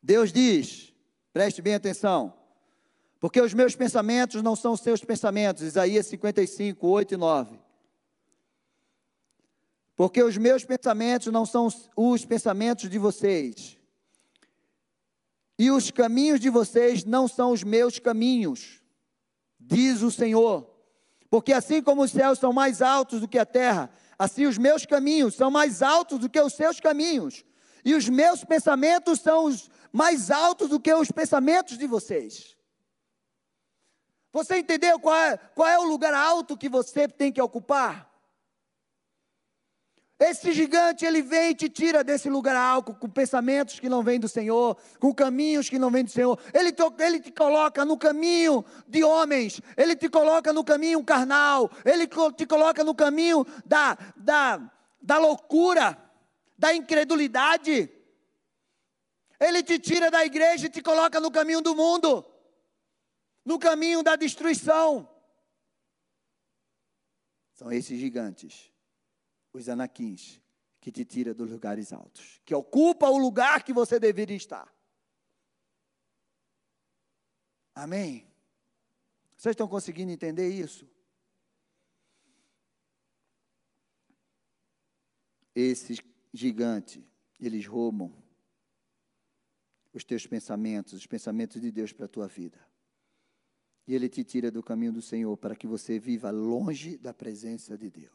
Deus 0.02 0.30
diz, 0.30 0.87
preste 1.38 1.62
bem 1.62 1.76
atenção, 1.76 2.34
porque 3.20 3.40
os 3.40 3.54
meus 3.54 3.76
pensamentos 3.76 4.42
não 4.42 4.56
são 4.56 4.72
os 4.72 4.80
seus 4.80 5.04
pensamentos. 5.04 5.62
Isaías 5.62 6.04
55, 6.08 6.84
8 6.84 7.14
e 7.14 7.16
9. 7.16 7.60
Porque 9.94 10.20
os 10.20 10.36
meus 10.36 10.64
pensamentos 10.64 11.32
não 11.32 11.46
são 11.46 11.68
os 11.94 12.24
pensamentos 12.24 12.90
de 12.90 12.98
vocês. 12.98 13.78
E 15.56 15.70
os 15.70 15.92
caminhos 15.92 16.40
de 16.40 16.50
vocês 16.50 17.04
não 17.04 17.28
são 17.28 17.52
os 17.52 17.62
meus 17.62 18.00
caminhos, 18.00 18.82
diz 19.60 20.02
o 20.02 20.10
Senhor. 20.10 20.68
Porque 21.30 21.52
assim 21.52 21.80
como 21.80 22.02
os 22.02 22.10
céus 22.10 22.40
são 22.40 22.52
mais 22.52 22.82
altos 22.82 23.20
do 23.20 23.28
que 23.28 23.38
a 23.38 23.46
terra, 23.46 23.88
assim 24.18 24.44
os 24.44 24.58
meus 24.58 24.84
caminhos 24.84 25.36
são 25.36 25.52
mais 25.52 25.82
altos 25.82 26.18
do 26.18 26.28
que 26.28 26.40
os 26.40 26.54
seus 26.54 26.80
caminhos. 26.80 27.44
E 27.84 27.94
os 27.94 28.08
meus 28.08 28.42
pensamentos 28.42 29.20
são 29.20 29.44
os 29.44 29.70
mais 29.92 30.30
altos 30.30 30.68
do 30.68 30.80
que 30.80 30.92
os 30.92 31.10
pensamentos 31.10 31.78
de 31.78 31.86
vocês. 31.86 32.56
Você 34.32 34.58
entendeu 34.58 35.00
qual 35.00 35.16
é, 35.16 35.36
qual 35.36 35.68
é 35.68 35.78
o 35.78 35.84
lugar 35.84 36.14
alto 36.14 36.56
que 36.56 36.68
você 36.68 37.08
tem 37.08 37.32
que 37.32 37.40
ocupar? 37.40 38.08
Esse 40.20 40.52
gigante, 40.52 41.04
ele 41.04 41.22
vem 41.22 41.50
e 41.50 41.54
te 41.54 41.68
tira 41.68 42.02
desse 42.02 42.28
lugar 42.28 42.56
alto, 42.56 42.92
com 42.92 43.08
pensamentos 43.08 43.78
que 43.78 43.88
não 43.88 44.02
vêm 44.02 44.18
do 44.18 44.26
Senhor, 44.26 44.76
com 44.98 45.14
caminhos 45.14 45.68
que 45.68 45.78
não 45.78 45.92
vêm 45.92 46.02
do 46.02 46.10
Senhor. 46.10 46.36
Ele 46.52 46.72
te, 46.72 46.82
ele 46.98 47.20
te 47.20 47.30
coloca 47.30 47.84
no 47.84 47.96
caminho 47.96 48.64
de 48.88 49.04
homens, 49.04 49.60
ele 49.76 49.94
te 49.94 50.08
coloca 50.08 50.52
no 50.52 50.64
caminho 50.64 51.04
carnal, 51.04 51.70
ele 51.84 52.08
te 52.36 52.46
coloca 52.46 52.82
no 52.82 52.96
caminho 52.96 53.46
da, 53.64 53.96
da, 54.16 54.60
da 55.00 55.18
loucura, 55.18 55.96
da 56.58 56.74
incredulidade. 56.74 57.88
Ele 59.40 59.62
te 59.62 59.78
tira 59.78 60.10
da 60.10 60.24
igreja 60.24 60.66
e 60.66 60.70
te 60.70 60.82
coloca 60.82 61.20
no 61.20 61.30
caminho 61.30 61.60
do 61.60 61.74
mundo 61.74 62.24
no 63.48 63.58
caminho 63.58 64.02
da 64.02 64.14
destruição. 64.14 65.08
São 67.54 67.72
esses 67.72 67.98
gigantes, 67.98 68.70
os 69.54 69.70
anaquins, 69.70 70.38
que 70.78 70.92
te 70.92 71.02
tira 71.02 71.32
dos 71.32 71.50
lugares 71.50 71.90
altos, 71.90 72.42
que 72.44 72.54
ocupa 72.54 73.08
o 73.08 73.16
lugar 73.16 73.64
que 73.64 73.72
você 73.72 73.98
deveria 73.98 74.36
estar. 74.36 74.70
Amém? 77.74 78.30
Vocês 79.34 79.54
estão 79.54 79.66
conseguindo 79.66 80.12
entender 80.12 80.50
isso? 80.50 80.86
Esses 85.54 86.00
gigantes, 86.34 87.02
eles 87.40 87.66
roubam 87.66 88.12
os 89.98 90.04
teus 90.04 90.26
pensamentos, 90.26 90.94
os 90.94 91.06
pensamentos 91.06 91.60
de 91.60 91.70
Deus 91.70 91.92
para 91.92 92.06
a 92.06 92.08
tua 92.08 92.26
vida 92.26 92.58
e 93.88 93.94
ele 93.94 94.06
te 94.06 94.22
tira 94.22 94.50
do 94.50 94.62
caminho 94.62 94.92
do 94.92 95.00
Senhor 95.00 95.34
para 95.38 95.56
que 95.56 95.66
você 95.66 95.98
viva 95.98 96.30
longe 96.30 96.98
da 96.98 97.14
presença 97.14 97.76
de 97.76 97.88
Deus. 97.88 98.12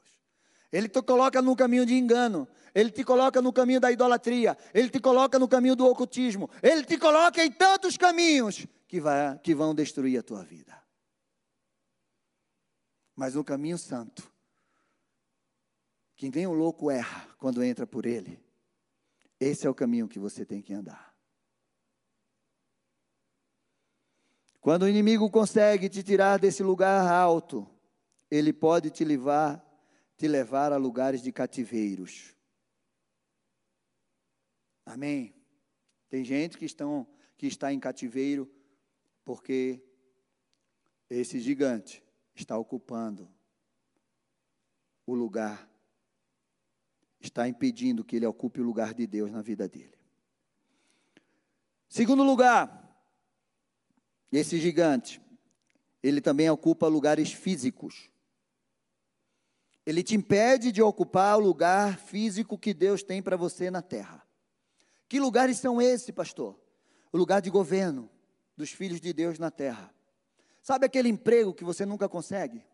Ele 0.72 0.88
te 0.88 1.02
coloca 1.02 1.41
no 1.41 1.56
caminho 1.56 1.84
de 1.84 1.96
engano, 1.96 2.48
ele 2.76 2.91
te 2.91 3.04
coloca 3.04 3.41
no 3.41 3.52
caminho 3.52 3.80
da 3.80 3.91
idolatria, 3.91 4.56
ele 4.72 4.88
te 4.89 5.00
coloca 5.00 5.39
no 5.39 5.48
caminho 5.48 5.76
do 5.76 5.88
ocultismo, 5.88 6.48
ele 6.62 6.84
te 6.84 6.96
coloca 6.96 7.43
em 7.43 7.52
tantos 7.52 7.98
caminhos 7.98 8.67
que, 8.88 9.02
vai, 9.02 9.38
que 9.39 9.56
vão 9.56 9.74
destruir 9.74 10.19
a 10.19 10.24
tua 10.24 10.43
vida. 10.43 10.80
Mas 13.15 13.34
no 13.34 13.43
caminho 13.43 13.78
santo, 13.78 14.32
quem 16.15 16.30
vem 16.30 16.46
o 16.46 16.54
louco 16.54 16.91
erra 16.91 17.28
quando 17.39 17.63
entra 17.63 17.88
por 17.88 18.06
ele. 18.06 18.39
Esse 19.39 19.65
é 19.65 19.69
o 19.69 19.76
caminho 19.76 20.08
que 20.08 20.19
você 20.19 20.46
tem 20.46 20.62
que 20.62 20.74
andar. 20.74 21.12
Quando 24.63 24.84
o 24.84 24.88
inimigo 24.88 25.30
consegue 25.30 25.89
te 25.89 26.02
tirar 26.02 26.39
desse 26.39 26.63
lugar 26.63 27.06
alto, 27.06 27.69
ele 28.32 28.54
pode 28.54 28.89
te 28.89 29.04
levar, 29.04 29.62
te 30.15 30.26
levar 30.26 30.71
a 30.71 30.78
lugares 30.78 31.21
de 31.21 31.34
cativeiros. 31.34 32.34
Amém. 34.86 35.36
Tem 36.10 36.23
gente 36.23 36.58
que, 36.58 36.63
estão, 36.63 37.06
que 37.36 37.45
está 37.45 37.73
em 37.73 37.80
cativeiro 37.80 38.49
porque 39.26 39.84
esse 41.10 41.41
gigante 41.41 42.02
está 42.34 42.58
ocupando 42.58 43.30
o 45.06 45.13
lugar, 45.13 45.69
está 47.19 47.49
impedindo 47.49 48.06
que 48.06 48.15
ele 48.15 48.26
ocupe 48.26 48.62
o 48.62 48.63
lugar 48.63 48.93
de 48.93 49.06
Deus 49.06 49.30
na 49.30 49.41
vida 49.41 49.67
dele. 49.67 49.99
Segundo 51.89 52.23
lugar, 52.23 52.83
esse 54.38 54.60
gigante, 54.60 55.22
ele 56.02 56.22
também 56.22 56.50
ocupa 56.50 56.88
lugares 56.88 57.32
físicos. 57.32 58.10
Ele 59.86 60.02
te 60.02 60.15
impede 60.15 60.72
de 60.72 60.82
ocupar 60.82 61.38
o 61.38 61.41
lugar 61.41 61.98
físico 61.98 62.58
que 62.58 62.74
Deus 62.74 63.04
tem 63.04 63.22
para 63.22 63.38
você 63.38 63.69
na 63.69 63.82
terra. 63.82 64.26
Que 65.08 65.19
lugares 65.19 65.58
são 65.58 65.82
esses, 65.82 66.10
pastor? 66.12 66.63
o 67.13 67.17
lugar 67.17 67.41
de 67.41 67.52
governo 67.52 68.10
dos 68.58 68.72
filhos 68.72 69.00
de 69.00 69.13
Deus 69.13 69.38
na 69.38 69.52
terra. 69.52 69.93
Sabe 70.63 70.88
aquele 70.88 71.08
emprego 71.10 71.54
que 71.54 71.63
você 71.63 71.86
nunca 71.86 72.10
consegue? 72.10 72.65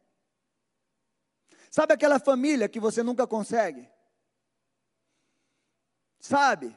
Sabe 1.69 1.93
aquela 1.93 2.19
família 2.19 2.69
que 2.69 2.79
você 2.79 3.03
nunca 3.03 3.27
consegue? 3.27 3.87
Sabe? 6.19 6.75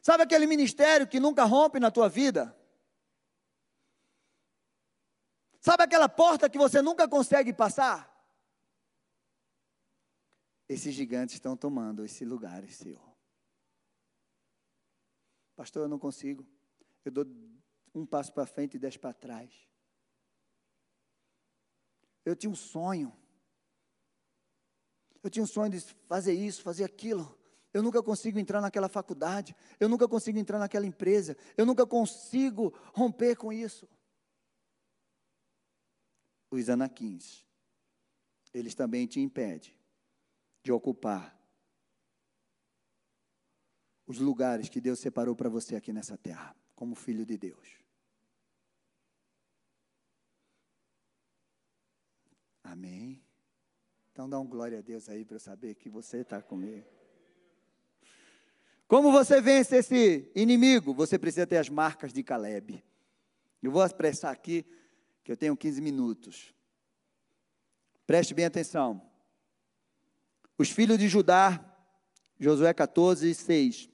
Sabe 0.00 0.22
aquele 0.22 0.46
ministério 0.46 1.06
que 1.06 1.20
nunca 1.20 1.44
rompe 1.44 1.78
na 1.78 1.90
tua 1.90 2.08
vida? 2.08 2.56
Sabe 5.64 5.82
aquela 5.82 6.10
porta 6.10 6.50
que 6.50 6.58
você 6.58 6.82
nunca 6.82 7.08
consegue 7.08 7.50
passar? 7.50 8.12
Esses 10.68 10.94
gigantes 10.94 11.36
estão 11.36 11.56
tomando 11.56 12.04
esse 12.04 12.22
lugar, 12.22 12.68
Senhor. 12.68 13.02
Pastor, 15.56 15.84
eu 15.84 15.88
não 15.88 15.98
consigo. 15.98 16.46
Eu 17.02 17.10
dou 17.10 17.26
um 17.94 18.04
passo 18.04 18.30
para 18.34 18.44
frente 18.44 18.74
e 18.74 18.78
dez 18.78 18.98
para 18.98 19.14
trás. 19.14 19.50
Eu 22.26 22.36
tinha 22.36 22.50
um 22.50 22.54
sonho. 22.54 23.10
Eu 25.22 25.30
tinha 25.30 25.42
um 25.42 25.46
sonho 25.46 25.70
de 25.70 25.80
fazer 26.06 26.34
isso, 26.34 26.62
fazer 26.62 26.84
aquilo. 26.84 27.38
Eu 27.72 27.82
nunca 27.82 28.02
consigo 28.02 28.38
entrar 28.38 28.60
naquela 28.60 28.90
faculdade. 28.90 29.56
Eu 29.80 29.88
nunca 29.88 30.06
consigo 30.06 30.38
entrar 30.38 30.58
naquela 30.58 30.84
empresa. 30.84 31.34
Eu 31.56 31.64
nunca 31.64 31.86
consigo 31.86 32.74
romper 32.92 33.34
com 33.34 33.50
isso 33.50 33.88
os 36.54 36.68
anaquins, 36.68 37.44
eles 38.52 38.74
também 38.74 39.06
te 39.06 39.20
impedem 39.20 39.72
de 40.62 40.72
ocupar 40.72 41.34
os 44.06 44.18
lugares 44.18 44.68
que 44.68 44.80
Deus 44.80 44.98
separou 44.98 45.34
para 45.34 45.48
você 45.48 45.76
aqui 45.76 45.92
nessa 45.92 46.16
terra, 46.16 46.54
como 46.74 46.94
filho 46.94 47.24
de 47.24 47.36
Deus. 47.36 47.84
Amém? 52.62 53.22
Então 54.12 54.28
dá 54.28 54.38
um 54.38 54.46
glória 54.46 54.78
a 54.78 54.82
Deus 54.82 55.08
aí 55.08 55.24
para 55.24 55.36
eu 55.36 55.40
saber 55.40 55.74
que 55.74 55.88
você 55.88 56.18
está 56.18 56.40
comigo. 56.40 56.86
Como 58.86 59.10
você 59.10 59.40
vence 59.40 59.76
esse 59.76 60.30
inimigo? 60.34 60.94
Você 60.94 61.18
precisa 61.18 61.46
ter 61.46 61.56
as 61.56 61.68
marcas 61.68 62.12
de 62.12 62.22
Caleb. 62.22 62.84
Eu 63.62 63.72
vou 63.72 63.84
expressar 63.84 64.30
aqui 64.30 64.64
que 65.24 65.32
eu 65.32 65.36
tenho 65.36 65.56
15 65.56 65.80
minutos. 65.80 66.54
Preste 68.06 68.34
bem 68.34 68.44
atenção. 68.44 69.00
Os 70.58 70.70
filhos 70.70 70.98
de 70.98 71.08
Judá, 71.08 71.58
Josué 72.38 72.74
14, 72.74 73.34
6, 73.34 73.88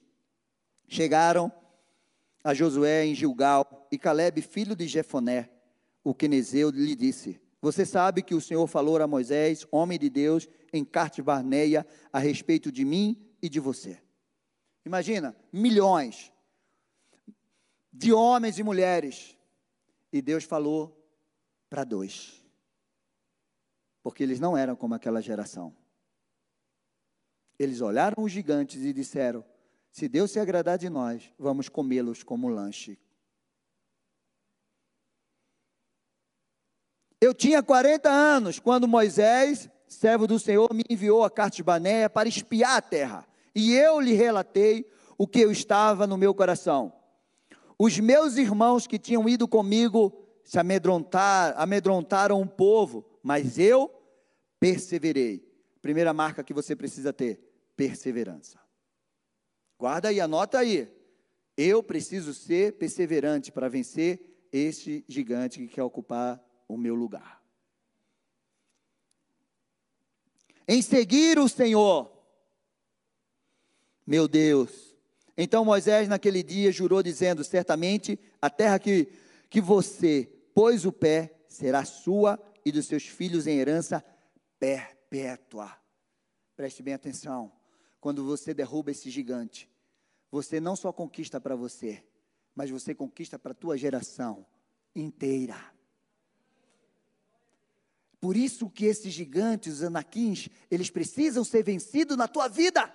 chegaram 0.89 1.53
a 2.43 2.53
Josué 2.53 3.07
em 3.07 3.15
Gilgal, 3.15 3.87
e 3.93 3.99
Caleb, 3.99 4.43
filho 4.43 4.75
de 4.75 4.89
Jefoné, 4.89 5.51
o 6.03 6.13
quenezeu, 6.13 6.71
lhe 6.71 6.97
disse: 6.97 7.41
Você 7.61 7.87
sabe 7.87 8.23
que 8.23 8.35
o 8.35 8.41
Senhor 8.41 8.67
falou 8.67 9.01
a 9.01 9.07
Moisés, 9.07 9.65
homem 9.71 9.99
de 9.99 10.11
Deus, 10.11 10.49
em 10.73 10.85
Carte 10.85 11.23
Barneia, 11.23 11.87
a 12.13 12.19
respeito 12.19 12.73
de 12.73 12.85
mim 12.85 13.17
e 13.41 13.49
de 13.49 13.61
você. 13.61 14.03
Imagina, 14.85 15.37
milhões 15.53 16.33
de 17.93 18.13
homens 18.13 18.59
e 18.59 18.63
mulheres, 18.63 19.37
e 20.13 20.21
Deus 20.21 20.45
falou 20.45 21.00
para 21.71 21.85
dois. 21.85 22.45
Porque 24.03 24.25
eles 24.25 24.41
não 24.41 24.57
eram 24.57 24.75
como 24.75 24.95
aquela 24.95 25.23
geração. 25.23 25.75
Eles 27.59 27.81
olharam 27.81 28.25
os 28.25 28.33
gigantes 28.33 28.83
e 28.83 28.93
disseram: 28.93 29.45
Se 29.91 30.09
Deus 30.09 30.33
se 30.33 30.41
agradar 30.41 30.77
de 30.77 30.91
nós, 30.91 31.33
vamos 31.39 31.69
comê-los 31.69 32.25
como 32.25 32.49
lanche. 32.49 32.99
Eu 37.21 37.35
tinha 37.35 37.63
40 37.63 38.09
anos 38.11 38.59
quando 38.59 38.89
Moisés, 38.89 39.69
servo 39.87 40.27
do 40.27 40.39
Senhor, 40.39 40.73
me 40.73 40.83
enviou 40.89 41.23
a 41.23 41.31
Banéia 41.63 42.09
para 42.09 42.29
espiar 42.29 42.79
a 42.79 42.83
terra. 42.83 43.29
E 43.55 43.75
eu 43.75 44.01
lhe 44.01 44.15
relatei 44.15 44.91
o 45.19 45.27
que 45.27 45.41
eu 45.41 45.53
estava 45.53 46.07
no 46.07 46.17
meu 46.17 46.35
coração. 46.35 46.91
Os 47.79 47.99
meus 47.99 48.39
irmãos 48.39 48.87
que 48.87 48.99
tinham 48.99 49.29
ido 49.29 49.47
comigo 49.47 50.20
se 50.51 50.59
amedrontar, 50.59 51.55
amedrontaram 51.57 52.43
o 52.43 52.45
povo, 52.45 53.07
mas 53.23 53.57
eu 53.57 53.89
perseverei. 54.59 55.49
Primeira 55.81 56.13
marca 56.13 56.43
que 56.43 56.53
você 56.53 56.75
precisa 56.75 57.13
ter: 57.13 57.39
perseverança. 57.77 58.59
Guarda 59.79 60.09
aí, 60.09 60.21
anota 60.21 60.59
aí. 60.59 60.93
Eu 61.57 61.85
preciso 61.85 62.35
ser 62.35 62.73
perseverante 62.79 63.53
para 63.53 63.69
vencer 63.69 64.49
este 64.51 65.05
gigante 65.07 65.61
que 65.61 65.69
quer 65.69 65.85
ocupar 65.85 66.45
o 66.67 66.77
meu 66.77 66.97
lugar. 66.97 67.41
Em 70.67 70.83
seguir 70.83 71.39
o 71.39 71.49
Senhor, 71.49 72.11
meu 74.05 74.27
Deus. 74.27 74.97
Então 75.37 75.65
Moisés, 75.65 76.09
naquele 76.09 76.43
dia, 76.43 76.73
jurou, 76.73 77.05
dizendo: 77.05 77.45
Certamente 77.45 78.19
a 78.43 78.51
terra 78.51 78.81
que, 78.81 79.07
que 79.49 79.61
você 79.61 80.29
pôs 80.55 80.85
o 80.85 80.93
pé, 80.93 81.45
será 81.49 81.85
sua 81.85 82.39
e 82.65 82.71
dos 82.71 82.87
seus 82.87 83.07
filhos 83.07 83.47
em 83.47 83.59
herança 83.59 84.05
perpétua. 84.59 85.75
Preste 86.55 86.83
bem 86.83 86.95
atenção. 86.95 87.53
Quando 88.01 88.25
você 88.25 88.55
derruba 88.55 88.91
esse 88.91 89.11
gigante, 89.11 89.69
você 90.31 90.61
não 90.61 90.77
só 90.77 90.93
conquista 90.93 91.41
para 91.41 91.57
você, 91.57 92.05
mas 92.55 92.71
você 92.71 92.95
conquista 92.95 93.39
para 93.39 93.53
a 93.53 93.55
tua 93.55 93.77
geração 93.77 94.47
inteira. 94.95 95.57
Por 98.21 98.37
isso 98.37 98.69
que 98.69 98.85
esses 98.85 99.13
gigantes, 99.13 99.75
os 99.75 99.83
anaquins, 99.83 100.49
eles 100.71 100.91
precisam 100.91 101.43
ser 101.43 101.63
vencidos 101.63 102.17
na 102.17 102.29
tua 102.29 102.49
vida. 102.49 102.95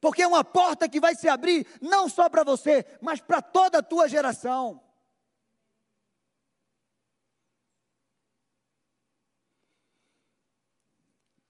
Porque 0.00 0.22
é 0.22 0.26
uma 0.26 0.44
porta 0.44 0.88
que 0.88 1.00
vai 1.00 1.14
se 1.14 1.28
abrir 1.28 1.66
não 1.80 2.08
só 2.08 2.28
para 2.28 2.44
você, 2.44 2.84
mas 3.00 3.20
para 3.20 3.40
toda 3.40 3.78
a 3.78 3.82
tua 3.82 4.08
geração. 4.08 4.82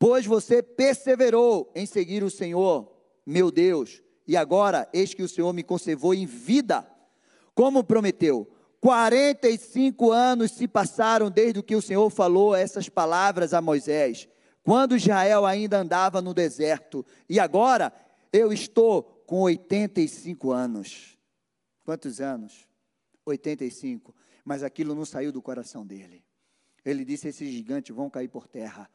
Pois 0.02 0.26
você 0.26 0.64
perseverou 0.64 1.70
em 1.76 1.86
seguir 1.86 2.24
o 2.24 2.30
Senhor, 2.30 2.92
meu 3.24 3.52
Deus, 3.52 4.02
e 4.26 4.36
agora 4.36 4.88
eis 4.92 5.14
que 5.14 5.22
o 5.22 5.28
Senhor 5.28 5.52
me 5.52 5.62
conservou 5.62 6.12
em 6.12 6.26
vida, 6.26 6.84
como 7.54 7.84
prometeu. 7.84 8.50
45 8.80 10.10
anos 10.10 10.50
se 10.50 10.66
passaram 10.66 11.30
desde 11.30 11.62
que 11.62 11.76
o 11.76 11.80
Senhor 11.80 12.10
falou 12.10 12.52
essas 12.52 12.88
palavras 12.88 13.54
a 13.54 13.62
Moisés, 13.62 14.28
quando 14.64 14.96
Israel 14.96 15.46
ainda 15.46 15.78
andava 15.78 16.20
no 16.20 16.34
deserto, 16.34 17.06
e 17.28 17.38
agora 17.38 17.92
eu 18.32 18.52
estou 18.52 19.04
com 19.24 19.42
85 19.42 20.50
anos. 20.50 21.16
Quantos 21.84 22.20
anos? 22.20 22.66
85. 23.24 24.12
Mas 24.44 24.64
aquilo 24.64 24.96
não 24.96 25.04
saiu 25.04 25.30
do 25.30 25.40
coração 25.40 25.86
dele. 25.86 26.24
Ele 26.84 27.04
disse: 27.04 27.28
Esses 27.28 27.48
gigantes 27.48 27.94
vão 27.94 28.10
cair 28.10 28.26
por 28.26 28.48
terra 28.48 28.90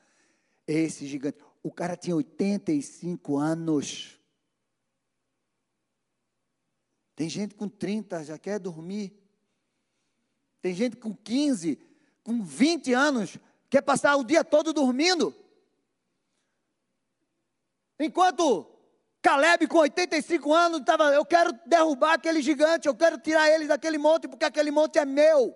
esse 0.68 1.08
gigante. 1.08 1.38
O 1.64 1.72
cara 1.72 1.96
tinha 1.96 2.16
85 2.16 3.38
anos. 3.38 4.20
Tem 7.16 7.30
gente 7.30 7.56
com 7.56 7.68
30 7.68 8.24
já 8.26 8.38
quer 8.38 8.60
dormir. 8.60 9.18
Tem 10.62 10.74
gente 10.74 10.98
com 10.98 11.16
15, 11.16 11.80
com 12.24 12.44
20 12.44 12.94
anos, 12.94 13.38
quer 13.70 13.82
passar 13.82 14.16
o 14.18 14.24
dia 14.24 14.44
todo 14.44 14.74
dormindo. 14.74 15.34
Enquanto 18.00 18.68
Caleb, 19.22 19.68
com 19.68 19.78
85 19.78 20.54
anos, 20.54 20.80
estava, 20.82 21.14
eu 21.14 21.26
quero 21.26 21.54
derrubar 21.66 22.14
aquele 22.14 22.42
gigante, 22.42 22.88
eu 22.88 22.96
quero 22.96 23.18
tirar 23.18 23.50
ele 23.50 23.68
daquele 23.68 23.98
monte, 23.98 24.28
porque 24.28 24.46
aquele 24.46 24.72
monte 24.72 25.00
é 25.00 25.06
meu. 25.06 25.56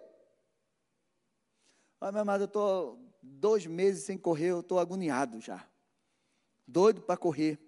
Olha, 2.00 2.12
meu 2.12 2.22
amado, 2.22 2.44
eu 2.44 2.46
estou 2.46 3.11
dois 3.42 3.66
meses 3.66 4.04
sem 4.04 4.20
correr, 4.20 4.50
eu 4.50 4.60
estou 4.60 4.78
agoniado 4.78 5.42
já. 5.42 5.66
Doido 6.68 7.02
para 7.02 7.18
correr. 7.18 7.60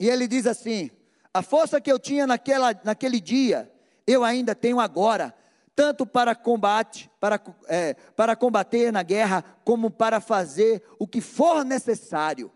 E 0.00 0.08
ele 0.08 0.26
diz 0.26 0.48
assim: 0.48 0.90
a 1.32 1.40
força 1.40 1.80
que 1.80 1.90
eu 1.90 1.98
tinha 1.98 2.26
naquela, 2.26 2.78
naquele 2.82 3.20
dia, 3.20 3.72
eu 4.04 4.24
ainda 4.24 4.52
tenho 4.52 4.80
agora, 4.80 5.32
tanto 5.76 6.04
para 6.04 6.34
combate, 6.34 7.08
para, 7.20 7.40
é, 7.68 7.94
para 7.94 8.34
combater 8.34 8.92
na 8.92 9.04
guerra, 9.04 9.44
como 9.64 9.92
para 9.92 10.20
fazer 10.20 10.82
o 10.98 11.06
que 11.06 11.20
for 11.20 11.64
necessário. 11.64 12.50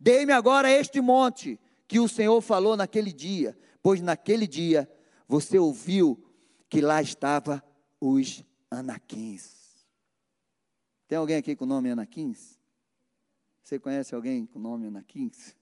Dei-me 0.00 0.32
agora 0.32 0.68
este 0.68 1.00
monte 1.00 1.58
que 1.86 2.00
o 2.00 2.08
Senhor 2.08 2.40
falou 2.40 2.76
naquele 2.76 3.12
dia, 3.12 3.56
pois 3.80 4.00
naquele 4.00 4.48
dia 4.48 4.90
você 5.28 5.56
ouviu 5.56 6.20
que 6.68 6.80
lá 6.80 7.00
estava 7.00 7.62
os 8.00 8.42
anaquins. 8.68 9.63
Tem 11.06 11.18
alguém 11.18 11.36
aqui 11.36 11.54
com 11.54 11.64
o 11.64 11.68
nome 11.68 11.90
Anaquins? 11.90 12.58
Você 13.62 13.78
conhece 13.78 14.14
alguém 14.14 14.46
com 14.46 14.58
o 14.58 14.62
nome 14.62 14.86
Anaquins? 14.86 15.54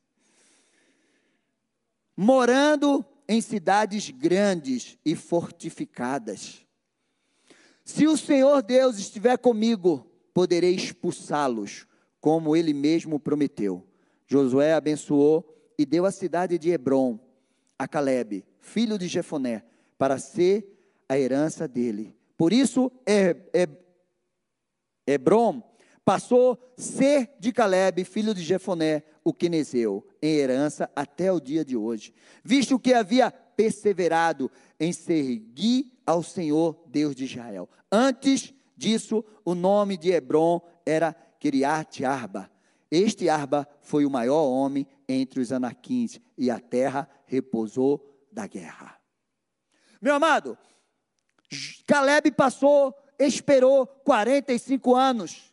morando 2.16 3.04
em 3.28 3.40
cidades 3.40 4.10
grandes 4.10 4.98
e 5.04 5.14
fortificadas. 5.14 6.64
Se 7.84 8.06
o 8.06 8.16
Senhor 8.16 8.62
Deus 8.62 8.98
estiver 8.98 9.36
comigo, 9.38 10.06
poderei 10.32 10.74
expulsá-los, 10.74 11.86
como 12.20 12.54
ele 12.54 12.72
mesmo 12.72 13.18
prometeu. 13.18 13.84
Josué 14.26 14.72
abençoou 14.72 15.44
e 15.76 15.84
deu 15.84 16.06
a 16.06 16.12
cidade 16.12 16.58
de 16.58 16.70
Hebron 16.70 17.18
a 17.78 17.88
Caleb, 17.88 18.44
filho 18.60 18.96
de 18.96 19.08
Jefoné, 19.08 19.64
para 19.98 20.16
ser 20.16 21.02
a 21.08 21.18
herança 21.18 21.66
dele. 21.66 22.14
Por 22.36 22.52
isso, 22.52 22.92
Hebron 25.06 25.62
passou 26.04 26.58
ser 26.76 27.30
de 27.38 27.52
Caleb, 27.52 28.04
filho 28.04 28.34
de 28.34 28.42
Jefoné, 28.42 29.02
o 29.24 29.32
quenezeu, 29.32 30.06
em 30.20 30.34
herança 30.34 30.90
até 30.96 31.32
o 31.32 31.40
dia 31.40 31.64
de 31.64 31.76
hoje, 31.76 32.12
visto 32.42 32.78
que 32.78 32.92
havia 32.92 33.30
perseverado 33.30 34.50
em 34.80 34.92
seguir 34.92 35.92
ao 36.06 36.22
Senhor 36.22 36.82
Deus 36.86 37.14
de 37.14 37.24
Israel. 37.24 37.68
Antes 37.90 38.52
disso, 38.76 39.24
o 39.44 39.54
nome 39.54 39.96
de 39.96 40.10
Hebron 40.10 40.60
era 40.84 41.14
Kiriat 41.38 42.04
Arba. 42.04 42.50
Este 42.90 43.28
Arba 43.28 43.68
foi 43.80 44.04
o 44.04 44.10
maior 44.10 44.44
homem 44.44 44.86
entre 45.08 45.40
os 45.40 45.52
anaquins, 45.52 46.20
e 46.36 46.50
a 46.50 46.58
terra 46.58 47.08
repousou 47.26 48.26
da 48.30 48.46
guerra. 48.46 48.98
Meu 50.00 50.14
amado, 50.14 50.58
Caleb 51.86 52.32
passou, 52.32 52.94
esperou 53.26 53.86
45 53.86 54.94
anos. 54.94 55.52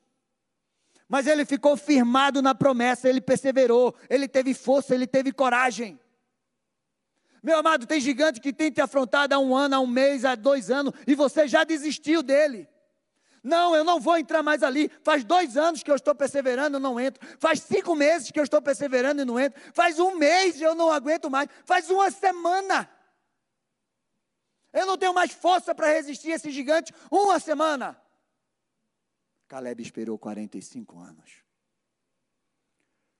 Mas 1.07 1.25
ele 1.25 1.43
ficou 1.45 1.75
firmado 1.75 2.41
na 2.41 2.53
promessa, 2.53 3.09
ele 3.09 3.19
perseverou, 3.19 3.95
ele 4.09 4.27
teve 4.27 4.53
força, 4.53 4.93
ele 4.93 5.07
teve 5.07 5.31
coragem. 5.31 5.99
Meu 7.41 7.57
amado, 7.57 7.85
tem 7.85 7.99
gigante 7.99 8.39
que 8.39 8.53
tem 8.53 8.69
te 8.69 8.81
afrontado 8.81 9.33
há 9.33 9.39
um 9.39 9.55
ano, 9.55 9.75
há 9.75 9.79
um 9.79 9.87
mês, 9.87 10.25
há 10.25 10.35
dois 10.35 10.69
anos, 10.69 10.93
e 11.07 11.15
você 11.15 11.47
já 11.47 11.63
desistiu 11.63 12.21
dele. 12.21 12.67
Não, 13.41 13.75
eu 13.75 13.83
não 13.83 13.99
vou 13.99 14.17
entrar 14.17 14.43
mais 14.43 14.61
ali. 14.61 14.91
Faz 15.01 15.23
dois 15.23 15.55
anos 15.55 15.81
que 15.81 15.89
eu 15.89 15.95
estou 15.95 16.13
perseverando, 16.13 16.75
eu 16.75 16.81
não 16.81 16.99
entro. 16.99 17.25
Faz 17.39 17.61
cinco 17.61 17.95
meses 17.95 18.31
que 18.31 18.39
eu 18.39 18.43
estou 18.43 18.61
perseverando 18.61 19.21
e 19.21 19.25
não 19.25 19.39
entro. 19.39 19.59
Faz 19.73 19.97
um 19.99 20.15
mês 20.15 20.59
e 20.59 20.63
eu 20.63 20.75
não 20.75 20.91
aguento 20.91 21.29
mais. 21.29 21.49
Faz 21.65 21.89
uma 21.89 22.11
semana. 22.11 22.89
Eu 24.71 24.85
não 24.85 24.97
tenho 24.97 25.13
mais 25.13 25.31
força 25.31 25.73
para 25.73 25.91
resistir 25.91 26.31
a 26.31 26.35
esse 26.35 26.51
gigante. 26.51 26.93
Uma 27.11 27.39
semana. 27.39 27.99
Caleb 29.47 29.81
esperou 29.81 30.17
45 30.17 30.99
anos. 30.99 31.43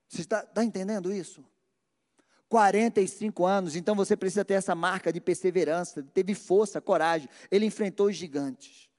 Você 0.08 0.22
está, 0.22 0.42
está 0.42 0.64
entendendo 0.64 1.12
isso? 1.12 1.44
45 2.48 3.46
anos, 3.46 3.76
então 3.76 3.94
você 3.94 4.16
precisa 4.16 4.44
ter 4.44 4.54
essa 4.54 4.74
marca 4.74 5.12
de 5.12 5.20
perseverança, 5.20 6.02
teve 6.02 6.34
força, 6.34 6.80
coragem. 6.80 7.28
Ele 7.48 7.64
enfrentou 7.64 8.06
os 8.06 8.16
gigantes. 8.16 8.90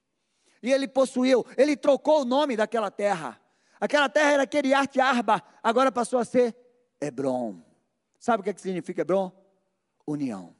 E 0.63 0.71
ele 0.71 0.87
possuiu, 0.87 1.45
ele 1.57 1.75
trocou 1.75 2.21
o 2.21 2.25
nome 2.25 2.55
daquela 2.55 2.89
terra. 2.89 3.41
Aquela 3.79 4.07
terra 4.07 4.31
era 4.31 4.47
Keriat 4.47 4.99
Arba, 4.99 5.43
agora 5.61 5.91
passou 5.91 6.19
a 6.19 6.25
ser 6.25 6.55
Hebron. 6.99 7.61
Sabe 8.19 8.41
o 8.41 8.43
que, 8.43 8.51
é 8.51 8.53
que 8.53 8.61
significa 8.61 9.01
Hebron? 9.01 9.31
União. 10.07 10.55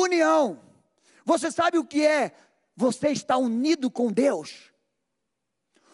União. 0.00 0.60
Você 1.24 1.50
sabe 1.50 1.78
o 1.78 1.84
que 1.84 2.04
é? 2.04 2.34
Você 2.74 3.08
está 3.08 3.36
unido 3.36 3.90
com 3.90 4.12
Deus. 4.12 4.72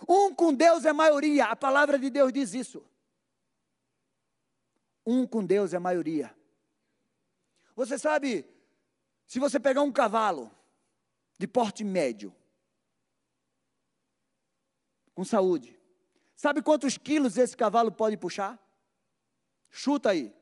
Um 0.09 0.35
com 0.35 0.53
Deus 0.53 0.85
é 0.85 0.93
maioria, 0.93 1.47
a 1.47 1.57
palavra 1.57 1.99
de 1.99 2.11
Deus 2.11 2.33
diz 2.33 2.55
isso. 2.55 2.85
Um 5.07 5.27
com 5.27 5.45
Deus 5.45 5.73
é 5.75 5.79
maioria. 5.79 6.35
Você 7.75 7.99
sabe, 7.99 8.47
se 9.27 9.39
você 9.39 9.59
pegar 9.59 9.83
um 9.83 9.93
cavalo 9.93 10.51
de 11.39 11.47
porte 11.47 11.83
médio, 11.83 12.35
com 15.15 15.25
saúde, 15.25 15.79
sabe 16.35 16.63
quantos 16.63 16.99
quilos 16.99 17.37
esse 17.37 17.57
cavalo 17.57 17.91
pode 17.91 18.17
puxar? 18.17 18.59
Chuta 19.71 20.11
aí. 20.11 20.35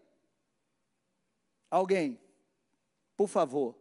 Alguém, 1.71 2.21
por 3.23 3.29
favor. 3.29 3.77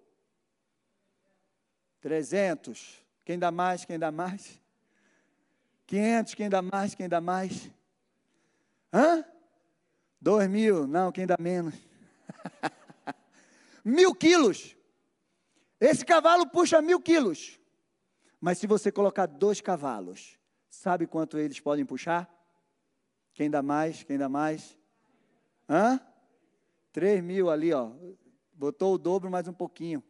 300. 1.99 3.03
Quem 3.25 3.39
dá 3.39 3.49
mais? 3.49 3.83
Quem 3.83 3.97
dá 3.97 4.11
mais? 4.11 4.61
500. 5.87 6.35
Quem 6.35 6.47
dá 6.47 6.61
mais? 6.61 6.93
Quem 6.93 7.09
dá 7.09 7.19
mais? 7.19 7.71
Hã? 8.93 9.25
Dois 10.19 10.47
mil, 10.47 10.85
não, 10.85 11.11
quem 11.11 11.25
dá 11.25 11.35
menos? 11.39 11.73
mil 13.83 14.13
quilos. 14.13 14.75
Esse 15.79 16.05
cavalo 16.05 16.47
puxa 16.47 16.79
mil 16.79 17.01
quilos. 17.01 17.59
Mas 18.39 18.59
se 18.59 18.67
você 18.67 18.91
colocar 18.91 19.25
dois 19.25 19.59
cavalos, 19.59 20.37
sabe 20.69 21.07
quanto 21.07 21.39
eles 21.39 21.59
podem 21.59 21.83
puxar? 21.83 22.29
Quem 23.33 23.49
dá 23.49 23.63
mais? 23.63 24.03
Quem 24.03 24.19
dá 24.19 24.29
mais? 24.29 24.77
Hã? 25.67 25.99
Três 26.91 27.23
mil 27.23 27.49
ali, 27.49 27.73
ó. 27.73 27.91
Botou 28.61 28.93
o 28.93 28.97
dobro 28.99 29.27
mais 29.27 29.47
um 29.47 29.53
pouquinho. 29.53 30.03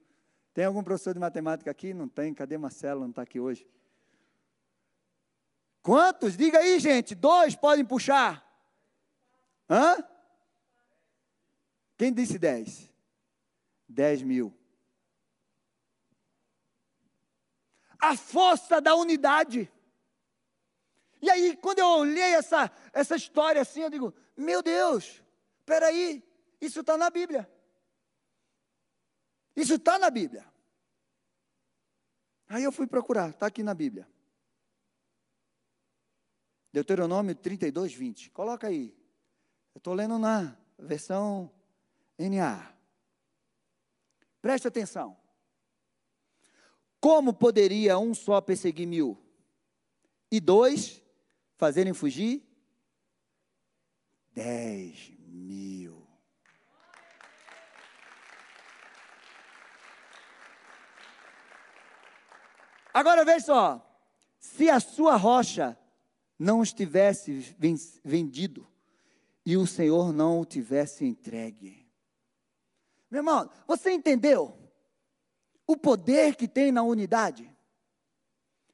Tem 0.53 0.65
algum 0.65 0.83
professor 0.83 1.13
de 1.13 1.21
matemática 1.21 1.71
aqui? 1.71 1.93
Não 1.93 2.09
tem. 2.09 2.33
Cadê 2.33 2.57
Marcelo? 2.57 2.99
Não 2.99 3.09
está 3.09 3.21
aqui 3.21 3.39
hoje. 3.39 3.65
Quantos? 5.81 6.35
Diga 6.35 6.57
aí, 6.59 6.77
gente. 6.77 7.15
Dois 7.15 7.55
podem 7.55 7.85
puxar. 7.85 8.45
Hã? 9.69 10.05
Quem 11.97 12.11
disse 12.11 12.37
10? 12.37 12.91
10 13.87 14.23
mil. 14.23 14.53
A 18.01 18.17
força 18.17 18.81
da 18.81 18.95
unidade. 18.95 19.71
E 21.21 21.29
aí, 21.29 21.55
quando 21.55 21.79
eu 21.79 21.87
olhei 21.87 22.33
essa, 22.33 22.69
essa 22.91 23.15
história 23.15 23.61
assim, 23.61 23.83
eu 23.83 23.89
digo: 23.89 24.13
Meu 24.35 24.61
Deus, 24.61 25.23
peraí, 25.65 26.21
isso 26.59 26.81
está 26.81 26.97
na 26.97 27.09
Bíblia. 27.09 27.49
Isso 29.55 29.75
está 29.75 29.99
na 29.99 30.09
Bíblia. 30.09 30.45
Aí 32.47 32.63
eu 32.63 32.71
fui 32.71 32.87
procurar, 32.87 33.29
está 33.29 33.47
aqui 33.47 33.63
na 33.63 33.73
Bíblia. 33.73 34.07
Deuteronômio 36.71 37.35
32, 37.35 37.93
20. 37.93 38.29
Coloca 38.31 38.67
aí. 38.67 38.95
Eu 39.73 39.79
estou 39.79 39.93
lendo 39.93 40.17
na 40.17 40.57
versão 40.77 41.51
NA. 42.17 42.73
Preste 44.41 44.67
atenção. 44.67 45.17
Como 46.99 47.33
poderia 47.33 47.97
um 47.97 48.13
só 48.13 48.39
perseguir 48.39 48.87
mil? 48.87 49.17
E 50.31 50.39
dois 50.39 51.01
fazerem 51.57 51.93
fugir? 51.93 52.43
Dez 54.33 55.11
mil. 55.19 56.00
Agora 62.93 63.25
veja 63.25 63.45
só. 63.45 63.87
Se 64.39 64.69
a 64.69 64.79
sua 64.79 65.15
rocha 65.15 65.77
não 66.37 66.63
estivesse 66.63 67.55
vendido, 68.03 68.67
e 69.45 69.57
o 69.57 69.65
Senhor 69.65 70.13
não 70.13 70.39
o 70.39 70.45
tivesse 70.45 71.05
entregue. 71.05 71.87
Meu 73.09 73.19
irmão, 73.19 73.49
você 73.67 73.91
entendeu 73.91 74.57
o 75.67 75.75
poder 75.75 76.35
que 76.35 76.47
tem 76.47 76.71
na 76.71 76.83
unidade? 76.83 77.49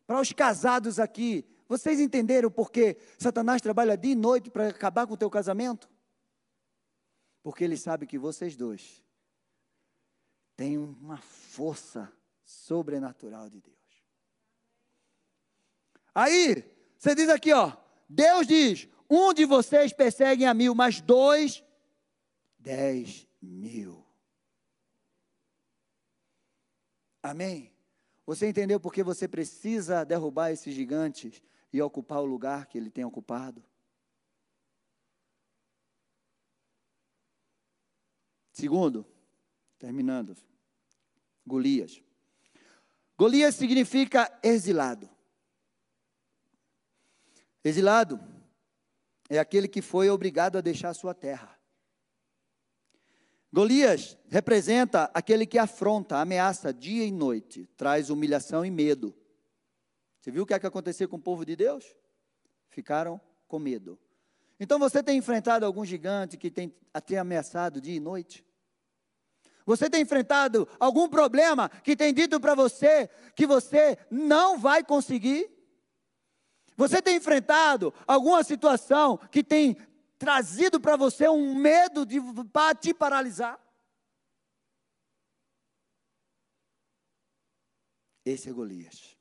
Para 0.06 0.22
os 0.22 0.32
casados 0.32 1.00
aqui, 1.00 1.46
vocês 1.68 2.00
entenderam 2.00 2.50
por 2.52 2.72
que 2.72 2.98
Satanás 3.18 3.62
trabalha 3.62 3.98
dia 3.98 4.12
e 4.12 4.16
noite 4.16 4.50
para 4.50 4.70
acabar 4.70 5.08
com 5.08 5.14
o 5.14 5.18
teu 5.18 5.30
casamento? 5.30 5.90
Porque 7.42 7.64
ele 7.64 7.78
sabe 7.78 8.06
que 8.06 8.18
vocês 8.18 8.56
dois 8.56 9.04
têm 10.56 10.78
uma 10.78 11.18
força 11.18 12.12
sobrenatural 12.44 13.50
de 13.50 13.62
Deus. 13.62 13.77
Aí, 16.18 16.66
você 16.98 17.14
diz 17.14 17.30
aqui, 17.30 17.54
ó, 17.54 17.78
Deus 18.10 18.48
diz: 18.48 18.90
um 19.08 19.32
de 19.36 19.46
vocês 19.46 19.94
persegue 19.94 20.46
a 20.46 20.52
mil, 20.52 20.74
mas 20.74 21.00
dois, 21.00 21.64
dez 22.58 23.28
mil. 23.40 24.04
Amém? 27.22 27.72
Você 28.26 28.50
entendeu 28.50 28.80
porque 28.80 29.04
você 29.04 29.28
precisa 29.28 30.04
derrubar 30.04 30.52
esses 30.52 30.74
gigantes 30.74 31.40
e 31.72 31.80
ocupar 31.84 32.24
o 32.24 32.26
lugar 32.26 32.66
que 32.66 32.80
ele 32.80 32.90
tem 32.90 33.06
ocupado? 33.06 33.64
Segundo, 38.52 39.06
terminando, 39.78 40.36
Golias. 41.46 42.02
Golias 43.16 43.54
significa 43.54 44.36
exilado. 44.42 45.16
Exilado 47.68 48.18
é 49.30 49.38
aquele 49.38 49.68
que 49.68 49.82
foi 49.82 50.10
obrigado 50.10 50.58
a 50.58 50.62
deixar 50.62 50.94
sua 50.94 51.14
terra. 51.14 51.54
Golias 53.52 54.18
representa 54.30 55.12
aquele 55.14 55.46
que 55.46 55.58
afronta, 55.58 56.18
ameaça 56.18 56.74
dia 56.74 57.06
e 57.06 57.12
noite, 57.12 57.66
traz 57.76 58.10
humilhação 58.10 58.66
e 58.66 58.72
medo. 58.72 59.14
Você 60.20 60.32
viu 60.32 60.44
o 60.44 60.46
que 60.46 60.54
é 60.54 60.60
que 60.60 60.68
aconteceu 60.68 61.10
com 61.10 61.18
o 61.18 61.22
povo 61.22 61.46
de 61.46 61.56
Deus? 61.58 61.86
Ficaram 62.70 63.20
com 63.48 63.60
medo. 63.60 64.00
Então 64.60 64.80
você 64.80 65.04
tem 65.04 65.18
enfrentado 65.18 65.66
algum 65.66 65.84
gigante 65.84 66.38
que 66.38 66.50
tem 66.50 66.74
até 66.94 67.18
ameaçado 67.18 67.82
dia 67.82 67.96
e 67.96 68.00
noite? 68.00 68.46
Você 69.66 69.90
tem 69.90 70.04
enfrentado 70.04 70.66
algum 70.80 71.10
problema 71.10 71.68
que 71.68 71.98
tem 71.98 72.14
dito 72.14 72.40
para 72.40 72.56
você 72.56 73.10
que 73.36 73.46
você 73.46 73.98
não 74.10 74.58
vai 74.58 74.86
conseguir? 74.86 75.57
Você 76.78 77.02
tem 77.02 77.18
enfrentado 77.18 77.92
alguma 78.06 78.44
situação 78.44 79.18
que 79.18 79.44
tem 79.44 79.76
trazido 80.20 80.80
para 80.80 80.96
você 80.96 81.28
um 81.28 81.56
medo 81.56 82.06
de 82.06 82.22
para 82.54 82.76
te 82.76 82.94
paralisar? 82.94 83.60
Esse 88.24 88.50
é 88.50 88.54
Golias. 88.54 89.18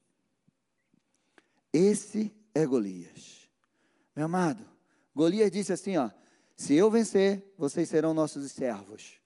Esse 1.73 2.35
é 2.55 2.67
Golias. 2.67 3.49
Meu 4.15 4.27
amado, 4.27 4.69
Golias 5.15 5.51
disse 5.51 5.73
assim, 5.73 5.97
ó: 5.97 6.11
Se 6.55 6.75
eu 6.75 6.91
vencer, 6.91 7.55
vocês 7.57 7.89
serão 7.89 8.13
nossos 8.13 8.53
servos. 8.53 9.19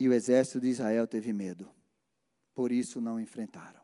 E 0.00 0.08
o 0.08 0.12
exército 0.12 0.60
de 0.60 0.68
Israel 0.68 1.06
teve 1.06 1.32
medo. 1.32 1.70
Por 2.54 2.72
isso 2.72 3.00
não 3.00 3.20
enfrentaram. 3.20 3.81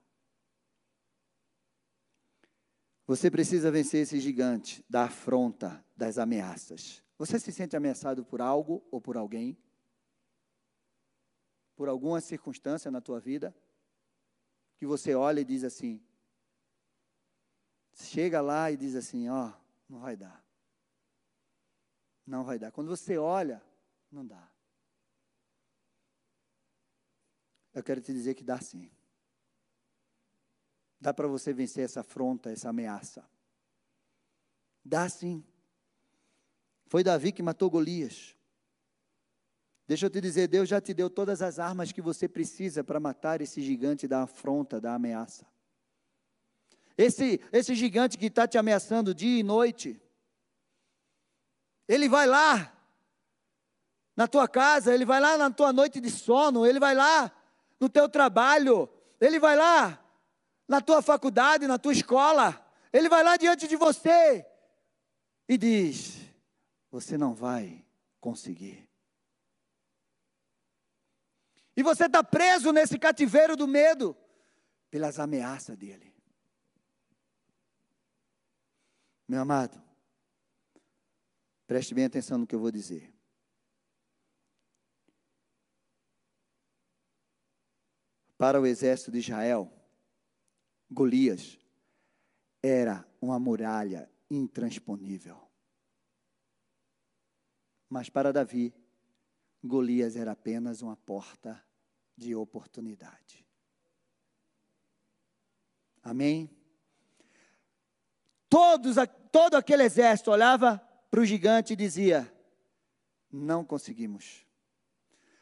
Você 3.09 3.31
precisa 3.31 3.71
vencer 3.71 4.03
esse 4.03 4.21
gigante 4.21 4.85
da 4.87 5.05
afronta, 5.05 5.83
das 5.97 6.19
ameaças. 6.19 7.03
Você 7.17 7.41
se 7.41 7.51
sente 7.51 7.75
ameaçado 7.75 8.23
por 8.23 8.43
algo 8.43 8.87
ou 8.91 9.01
por 9.01 9.17
alguém? 9.17 9.57
Por 11.75 11.89
alguma 11.89 12.21
circunstância 12.21 12.91
na 12.91 13.01
tua 13.01 13.19
vida? 13.19 13.57
Que 14.77 14.85
você 14.85 15.15
olha 15.15 15.41
e 15.41 15.45
diz 15.47 15.65
assim: 15.65 16.05
chega 17.95 18.43
lá 18.43 18.71
e 18.71 18.77
diz 18.77 18.95
assim: 18.95 19.27
ó, 19.31 19.49
oh, 19.49 19.53
não 19.89 20.01
vai 20.01 20.15
dar. 20.15 20.45
Não 22.27 22.45
vai 22.45 22.59
dar. 22.59 22.71
Quando 22.73 22.89
você 22.89 23.17
olha, 23.17 23.63
não 24.13 24.27
dá. 24.27 24.53
Eu 27.73 27.83
quero 27.83 28.03
te 28.03 28.13
dizer 28.13 28.35
que 28.35 28.45
dá 28.45 28.61
sim. 28.61 28.91
Dá 31.01 31.15
para 31.15 31.29
você 31.29 31.53
vencer 31.53 31.85
essa 31.85 32.01
afronta, 32.01 32.51
essa 32.51 32.69
ameaça. 32.69 33.25
Dá 34.85 35.09
sim. 35.09 35.45
Foi 36.87 37.05
Davi 37.05 37.31
que 37.31 37.43
matou 37.43 37.71
Golias. 37.71 38.35
Deixa 39.87 40.07
eu 40.07 40.11
te 40.11 40.21
dizer, 40.21 40.49
Deus 40.49 40.69
já 40.69 40.81
te 40.81 40.93
deu 40.93 41.09
todas 41.09 41.41
as 41.41 41.59
armas 41.59 41.93
que 41.93 42.03
você 42.03 42.29
precisa 42.29 42.83
para 42.85 43.01
matar 43.01 43.41
esse 43.41 43.63
gigante 43.63 44.07
da 44.09 44.23
afronta, 44.23 44.81
da 44.81 44.95
ameaça. 44.95 45.47
Esse, 46.97 47.41
esse 47.53 47.75
gigante 47.75 48.19
que 48.19 48.27
está 48.27 48.47
te 48.47 48.59
ameaçando 48.59 49.15
dia 49.15 49.39
e 49.39 49.43
noite, 49.43 50.01
ele 51.87 52.09
vai 52.09 52.27
lá 52.27 52.75
na 54.17 54.27
tua 54.27 54.49
casa, 54.49 54.93
ele 54.93 55.05
vai 55.05 55.21
lá 55.21 55.39
na 55.39 55.51
tua 55.51 55.73
noite 55.73 56.01
de 56.01 56.11
sono, 56.11 56.67
ele 56.67 56.81
vai 56.81 56.95
lá 56.95 57.33
no 57.79 57.89
teu 57.89 58.09
trabalho, 58.09 58.89
ele 59.21 59.39
vai 59.39 59.57
lá 59.57 60.05
na 60.69 60.83
tua 60.83 61.01
faculdade, 61.01 61.67
na 61.67 61.79
tua 61.79 61.93
escola, 61.93 62.65
ele 62.93 63.09
vai 63.09 63.25
lá 63.25 63.37
diante 63.39 63.67
de 63.67 63.75
você 63.75 64.47
e 65.49 65.57
diz: 65.57 66.19
Você 66.91 67.17
não 67.17 67.35
vai 67.35 67.85
conseguir. 68.21 68.87
E 71.75 71.83
você 71.83 72.05
está 72.05 72.23
preso 72.23 72.73
nesse 72.73 72.99
cativeiro 72.99 73.57
do 73.57 73.67
medo 73.67 74.17
pelas 74.91 75.19
ameaças 75.19 75.77
dele. 75.77 76.15
Meu 79.27 79.41
amado, 79.43 79.81
preste 81.67 81.95
bem 81.95 82.05
atenção 82.05 82.39
no 82.39 82.47
que 82.47 82.55
eu 82.55 82.61
vou 82.61 82.71
dizer. 82.71 83.15
Para 88.37 88.61
o 88.61 88.67
exército 88.67 89.11
de 89.13 89.19
Israel, 89.19 89.78
Golias 90.91 91.59
era 92.63 93.07
uma 93.21 93.39
muralha 93.39 94.11
intransponível. 94.31 95.39
Mas 97.89 98.09
para 98.09 98.33
Davi, 98.33 98.75
Golias 99.63 100.17
era 100.17 100.33
apenas 100.33 100.83
uma 100.83 100.97
porta 100.97 101.63
de 102.17 102.35
oportunidade. 102.35 103.47
Amém? 106.03 106.51
Todos, 108.49 108.97
todo 109.31 109.57
aquele 109.57 109.83
exército 109.83 110.31
olhava 110.31 110.79
para 111.11 111.21
o 111.21 111.25
gigante 111.25 111.73
e 111.73 111.77
dizia: 111.77 112.33
Não 113.31 113.65
conseguimos. 113.65 114.47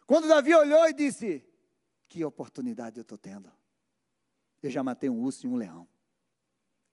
Quando 0.06 0.28
Davi 0.28 0.54
olhou 0.54 0.88
e 0.88 0.92
disse: 0.92 1.44
Que 2.08 2.24
oportunidade 2.24 2.98
eu 2.98 3.02
estou 3.02 3.18
tendo. 3.18 3.50
Eu 4.66 4.70
já 4.70 4.82
matei 4.82 5.08
um 5.08 5.22
urso 5.22 5.46
e 5.46 5.48
um 5.48 5.54
leão. 5.54 5.88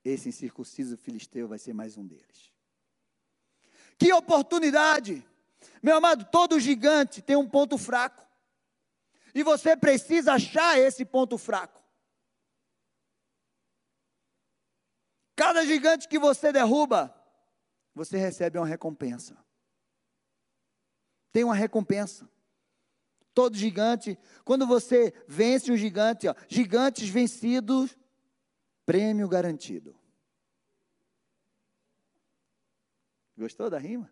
Esse 0.06 0.30
incircunciso 0.30 0.96
filisteu 0.96 1.48
vai 1.48 1.58
ser 1.58 1.74
mais 1.74 1.98
um 1.98 2.06
deles. 2.06 2.54
Que 3.98 4.14
oportunidade! 4.14 5.26
Meu 5.82 5.96
amado, 5.96 6.26
todo 6.26 6.60
gigante 6.60 7.20
tem 7.20 7.36
um 7.36 7.50
ponto 7.50 7.76
fraco. 7.78 8.24
E 9.34 9.42
você 9.42 9.76
precisa 9.76 10.34
achar 10.34 10.78
esse 10.78 11.04
ponto 11.04 11.36
fraco. 11.36 11.82
Cada 15.36 15.66
gigante 15.66 16.08
que 16.08 16.20
você 16.20 16.52
derruba, 16.52 17.12
você 17.96 18.18
recebe 18.18 18.60
uma 18.60 18.68
recompensa. 18.68 19.36
Tem 21.32 21.44
uma 21.44 21.56
recompensa. 21.56 22.30
Todo 23.34 23.58
gigante, 23.58 24.18
quando 24.46 24.68
você 24.68 25.14
vence 25.28 25.72
um 25.72 25.78
gigante, 25.78 26.28
ó, 26.28 26.36
gigantes 26.48 27.10
vencidos, 27.10 27.98
prêmio 28.86 29.28
garantido. 29.28 29.96
Gostou 33.38 33.70
da 33.70 33.80
rima? 33.80 34.12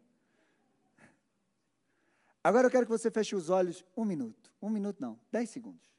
Agora 2.44 2.66
eu 2.68 2.72
quero 2.72 2.86
que 2.86 2.92
você 2.92 3.12
feche 3.12 3.36
os 3.36 3.50
olhos 3.50 3.86
um 3.96 4.04
minuto. 4.04 4.52
Um 4.62 4.70
minuto 4.70 5.00
não, 5.00 5.20
dez 5.32 5.50
segundos. 5.50 5.92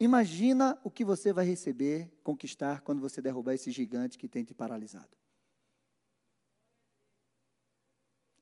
Imagina 0.00 0.78
o 0.82 0.90
que 0.90 1.04
você 1.04 1.32
vai 1.32 1.44
receber, 1.44 2.10
conquistar, 2.24 2.80
quando 2.80 3.00
você 3.00 3.22
derrubar 3.22 3.54
esse 3.54 3.70
gigante 3.70 4.18
que 4.18 4.28
tem 4.28 4.44
te 4.44 4.52
paralisado. 4.52 5.16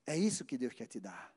É 0.06 0.16
isso 0.16 0.44
que 0.44 0.56
Deus 0.56 0.72
quer 0.72 0.86
te 0.86 0.98
dar. 0.98 1.32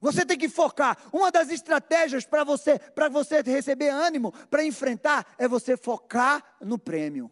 Você 0.00 0.24
tem 0.24 0.38
que 0.38 0.48
focar. 0.48 0.98
Uma 1.12 1.30
das 1.30 1.50
estratégias 1.50 2.24
para 2.26 2.44
você, 2.44 2.78
para 2.78 3.08
você 3.08 3.40
receber 3.42 3.88
ânimo, 3.88 4.32
para 4.48 4.64
enfrentar, 4.64 5.34
é 5.38 5.48
você 5.48 5.76
focar 5.76 6.56
no 6.60 6.78
prêmio. 6.78 7.30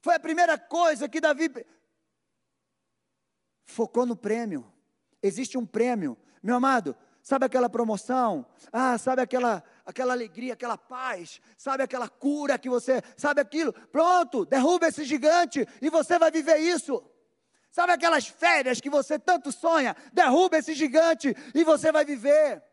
Foi 0.00 0.14
a 0.14 0.20
primeira 0.20 0.56
coisa 0.58 1.08
que 1.08 1.20
Davi 1.20 1.50
focou 3.64 4.06
no 4.06 4.16
prêmio. 4.16 4.70
Existe 5.22 5.58
um 5.58 5.66
prêmio. 5.66 6.16
Meu 6.42 6.56
amado, 6.56 6.96
sabe 7.22 7.46
aquela 7.46 7.68
promoção? 7.68 8.46
Ah, 8.72 8.96
sabe 8.98 9.22
aquela 9.22 9.64
aquela 9.86 10.12
alegria, 10.12 10.54
aquela 10.54 10.76
paz, 10.76 11.40
sabe 11.56 11.84
aquela 11.84 12.08
cura 12.08 12.58
que 12.58 12.68
você, 12.68 13.00
sabe 13.16 13.40
aquilo? 13.40 13.72
Pronto, 13.72 14.44
derruba 14.44 14.88
esse 14.88 15.04
gigante 15.04 15.66
e 15.80 15.88
você 15.88 16.18
vai 16.18 16.30
viver 16.30 16.58
isso. 16.58 17.02
Sabe 17.76 17.92
aquelas 17.92 18.26
férias 18.26 18.80
que 18.80 18.88
você 18.88 19.18
tanto 19.18 19.52
sonha? 19.52 19.94
Derruba 20.10 20.56
esse 20.56 20.72
gigante 20.72 21.36
e 21.54 21.62
você 21.62 21.92
vai 21.92 22.06
viver. 22.06 22.64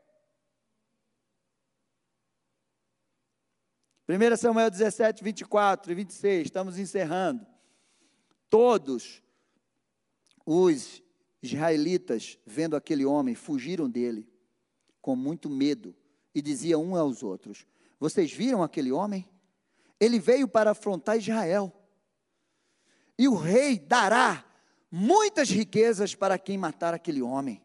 1 4.08 4.38
Samuel 4.38 4.72
17, 4.72 5.22
24 5.22 5.92
e 5.92 5.96
26, 5.96 6.46
estamos 6.46 6.80
encerrando. 6.80 7.46
Todos 8.50 9.22
os 10.46 11.04
israelitas, 11.42 12.40
vendo 12.46 12.78
aquele 12.78 13.04
homem, 13.04 13.36
fugiram 13.36 13.90
dele 13.90 14.26
com 15.02 15.18
muito 15.18 15.50
medo 15.50 15.94
e 16.34 16.42
diziam 16.42 16.82
uns 16.82 16.98
aos 16.98 17.24
outros: 17.24 17.68
Vocês 18.00 18.32
viram 18.32 18.64
aquele 18.64 18.94
homem? 18.94 19.30
Ele 20.00 20.18
veio 20.18 20.48
para 20.48 20.72
afrontar 20.72 21.18
Israel. 21.18 21.74
E 23.20 23.28
o 23.28 23.36
rei 23.36 23.78
dará 23.78 24.53
muitas 24.96 25.50
riquezas 25.50 26.14
para 26.14 26.38
quem 26.38 26.56
matar 26.56 26.94
aquele 26.94 27.20
homem. 27.20 27.60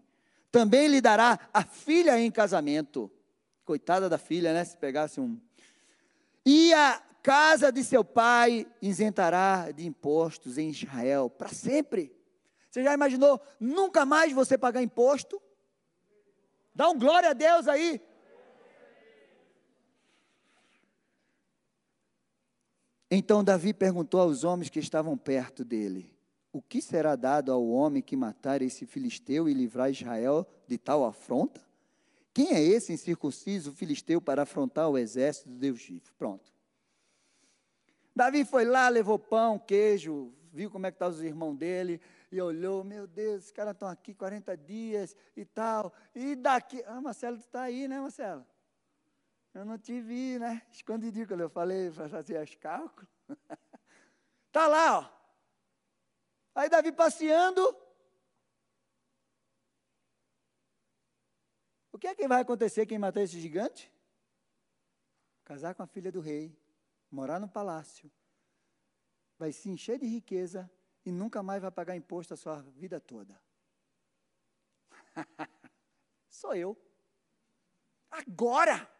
Também 0.50 0.88
lhe 0.88 0.98
dará 0.98 1.38
a 1.52 1.62
filha 1.62 2.18
em 2.18 2.30
casamento. 2.30 3.10
Coitada 3.66 4.08
da 4.08 4.16
filha, 4.16 4.54
né? 4.54 4.64
Se 4.64 4.74
pegasse 4.78 5.20
um. 5.20 5.38
E 6.46 6.72
a 6.72 7.02
casa 7.22 7.70
de 7.70 7.84
seu 7.84 8.02
pai 8.02 8.66
isentará 8.80 9.70
de 9.70 9.86
impostos 9.86 10.56
em 10.56 10.70
Israel 10.70 11.28
para 11.28 11.50
sempre. 11.50 12.10
Você 12.70 12.82
já 12.82 12.94
imaginou 12.94 13.38
nunca 13.60 14.06
mais 14.06 14.32
você 14.32 14.56
pagar 14.56 14.82
imposto? 14.82 15.38
Dá 16.74 16.88
um 16.88 16.98
glória 16.98 17.28
a 17.28 17.34
Deus 17.34 17.68
aí. 17.68 18.00
Então 23.10 23.44
Davi 23.44 23.74
perguntou 23.74 24.20
aos 24.20 24.44
homens 24.44 24.70
que 24.70 24.78
estavam 24.78 25.14
perto 25.18 25.62
dele: 25.62 26.17
O 26.52 26.62
que 26.62 26.80
será 26.80 27.14
dado 27.14 27.52
ao 27.52 27.66
homem 27.68 28.02
que 28.02 28.16
matar 28.16 28.62
esse 28.62 28.86
filisteu 28.86 29.48
e 29.48 29.54
livrar 29.54 29.90
Israel 29.90 30.46
de 30.66 30.78
tal 30.78 31.04
afronta? 31.04 31.60
Quem 32.32 32.52
é 32.52 32.62
esse 32.62 32.92
incircunciso 32.92 33.72
filisteu 33.72 34.20
para 34.20 34.42
afrontar 34.42 34.88
o 34.88 34.96
exército 34.96 35.48
de 35.48 35.56
Deus 35.56 35.82
vivo? 35.82 36.12
Pronto. 36.16 36.52
Davi 38.14 38.44
foi 38.44 38.64
lá, 38.64 38.88
levou 38.88 39.18
pão, 39.18 39.58
queijo, 39.58 40.32
viu 40.52 40.70
como 40.70 40.86
é 40.86 40.90
que 40.90 40.96
estavam 40.96 41.14
tá 41.14 41.18
os 41.18 41.24
irmãos 41.24 41.54
dele, 41.56 42.00
e 42.32 42.40
olhou, 42.40 42.82
meu 42.82 43.06
Deus, 43.06 43.46
os 43.46 43.52
caras 43.52 43.74
estão 43.74 43.88
aqui 43.88 44.14
40 44.14 44.56
dias 44.56 45.16
e 45.36 45.44
tal, 45.44 45.92
e 46.14 46.34
daqui, 46.34 46.82
ah, 46.86 47.00
Marcelo, 47.00 47.36
tu 47.36 47.44
está 47.44 47.62
aí, 47.62 47.86
né, 47.86 48.00
Marcelo? 48.00 48.44
Eu 49.54 49.64
não 49.64 49.78
te 49.78 50.00
vi, 50.00 50.38
né? 50.38 50.62
Escondidinho, 50.70 51.26
quando 51.26 51.40
eu 51.40 51.50
falei 51.50 51.90
para 51.90 52.08
fazer 52.08 52.42
os 52.42 52.54
cálculos. 52.54 53.08
Está 54.46 54.66
lá, 54.68 54.98
ó. 55.00 55.17
Aí 56.58 56.68
Davi 56.68 56.90
passeando. 56.90 57.62
O 61.92 61.96
que 61.96 62.08
é 62.08 62.14
que 62.16 62.26
vai 62.26 62.40
acontecer 62.42 62.84
quem 62.84 62.98
matar 62.98 63.20
esse 63.20 63.40
gigante? 63.40 63.92
Casar 65.44 65.72
com 65.76 65.84
a 65.84 65.86
filha 65.86 66.10
do 66.10 66.20
rei, 66.20 66.60
morar 67.08 67.38
no 67.38 67.48
palácio, 67.48 68.10
vai 69.38 69.52
se 69.52 69.70
encher 69.70 70.00
de 70.00 70.06
riqueza 70.06 70.68
e 71.06 71.12
nunca 71.12 71.44
mais 71.44 71.62
vai 71.62 71.70
pagar 71.70 71.94
imposto 71.94 72.34
a 72.34 72.36
sua 72.36 72.60
vida 72.60 73.00
toda. 73.00 73.40
Sou 76.28 76.56
eu. 76.56 76.76
Agora! 78.10 78.92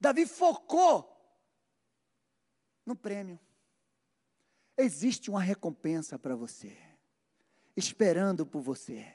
Davi 0.00 0.26
focou 0.26 1.08
no 2.84 2.96
prêmio. 2.96 3.38
Existe 4.80 5.30
uma 5.30 5.42
recompensa 5.42 6.18
para 6.18 6.34
você, 6.34 6.76
esperando 7.76 8.46
por 8.46 8.60
você. 8.62 9.06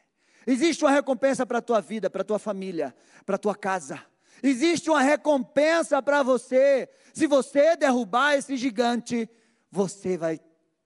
Existe 0.45 0.84
uma 0.84 0.91
recompensa 0.91 1.45
para 1.45 1.57
a 1.57 1.61
tua 1.61 1.82
vida, 1.82 2.09
para 2.09 2.22
a 2.22 2.26
tua 2.26 2.38
família, 2.38 2.95
para 3.26 3.36
a 3.36 3.39
tua 3.39 3.55
casa. 3.55 4.05
Existe 4.43 4.89
uma 4.89 5.01
recompensa 5.01 6.01
para 6.01 6.22
você. 6.22 6.88
Se 7.13 7.26
você 7.26 7.76
derrubar 7.76 8.36
esse 8.36 8.55
gigante, 8.55 9.28
você 9.72 10.18
vai 10.18 10.39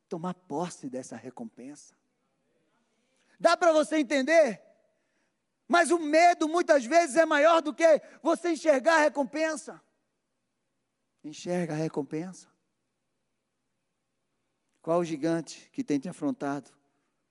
tomar 0.07 0.33
posse 0.33 0.89
dessa 0.89 1.15
recompensa. 1.15 1.93
Dá 3.39 3.57
para 3.57 3.73
você 3.73 3.97
entender? 3.97 4.61
Mas 5.67 5.91
o 5.91 5.99
medo 5.99 6.47
muitas 6.47 6.85
vezes 6.85 7.15
é 7.15 7.25
maior 7.25 7.61
do 7.61 7.73
que 7.73 8.01
você 8.23 8.51
enxergar 8.51 8.95
a 8.95 8.99
recompensa. 8.99 9.81
Enxerga 11.23 11.73
a 11.73 11.77
recompensa. 11.77 12.47
Qual 14.81 14.99
o 14.99 15.05
gigante 15.05 15.69
que 15.71 15.83
tem 15.83 15.99
te 15.99 16.07
afrontado? 16.07 16.71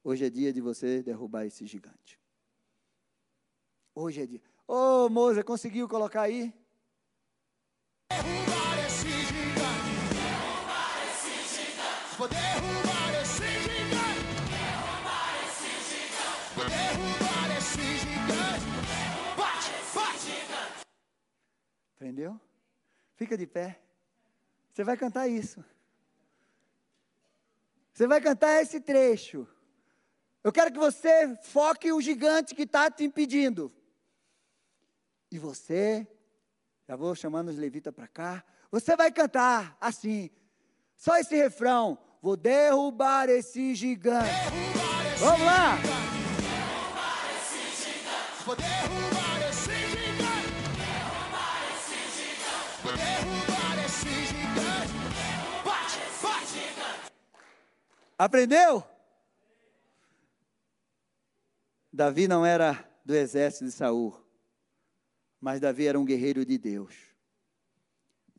Hoje 0.05 0.25
é 0.25 0.31
dia 0.31 0.53
de 0.53 0.61
você 0.61 1.03
derrubar 1.03 1.47
esse 1.47 1.67
gigante. 1.67 2.19
Hoje 3.95 4.23
é 4.23 4.27
dia. 4.27 4.41
Ô, 4.67 5.07
oh, 5.07 5.09
Moza, 5.09 5.43
conseguiu 5.43 5.89
colocar 5.89 6.23
aí? 6.23 6.53
Derrubar 8.11 8.87
esse 8.87 9.09
gigante. 9.09 9.95
Derrubar 10.15 11.05
esse 11.09 11.33
gigante. 11.55 12.17
Vou 12.19 12.29
derrubar 12.29 13.23
esse 13.23 13.49
gigante. 13.65 14.29
Derrubar 14.53 15.33
esse 15.49 15.71
gigante. 15.89 16.55
Vou 16.55 16.69
derrubar 16.69 17.57
esse 17.57 17.85
gigante. 17.99 18.67
Bate, 19.37 19.73
bate. 19.95 20.87
Aprendeu? 21.97 22.41
Fica 23.17 23.39
de 23.39 23.47
pé. 23.47 23.81
Você 24.71 24.85
vai 24.85 24.97
cantar 24.97 25.29
isso. 25.29 25.65
Você 27.99 28.07
vai 28.07 28.21
cantar 28.21 28.63
esse 28.63 28.79
trecho. 28.79 29.45
Eu 30.45 30.53
quero 30.53 30.71
que 30.71 30.79
você 30.79 31.37
foque 31.43 31.91
o 31.91 32.01
gigante 32.01 32.55
que 32.55 32.63
está 32.63 32.89
te 32.89 33.03
impedindo. 33.03 33.73
E 35.33 35.37
você, 35.37 36.07
já 36.87 36.95
vou 36.95 37.13
chamando 37.17 37.49
os 37.49 37.57
levitas 37.57 37.93
para 37.93 38.07
cá. 38.07 38.45
Você 38.71 38.95
vai 38.95 39.11
cantar 39.11 39.77
assim, 39.81 40.31
só 40.97 41.17
esse 41.17 41.35
refrão. 41.35 41.99
Vou 42.23 42.37
derrubar 42.37 43.29
esse 43.29 43.75
gigante. 43.75 44.29
Derrubar 44.29 45.13
esse 45.13 45.25
Vamos 45.25 45.45
lá. 45.45 45.77
Gigante. 45.79 45.98
Aprendeu? 58.19 58.85
Davi 61.93 62.27
não 62.27 62.45
era 62.45 62.85
do 63.05 63.15
exército 63.15 63.65
de 63.65 63.71
Saul, 63.71 64.21
mas 65.41 65.61
Davi 65.61 65.87
era 65.87 65.99
um 65.99 66.05
guerreiro 66.05 66.45
de 66.45 66.59
Deus. 66.59 66.95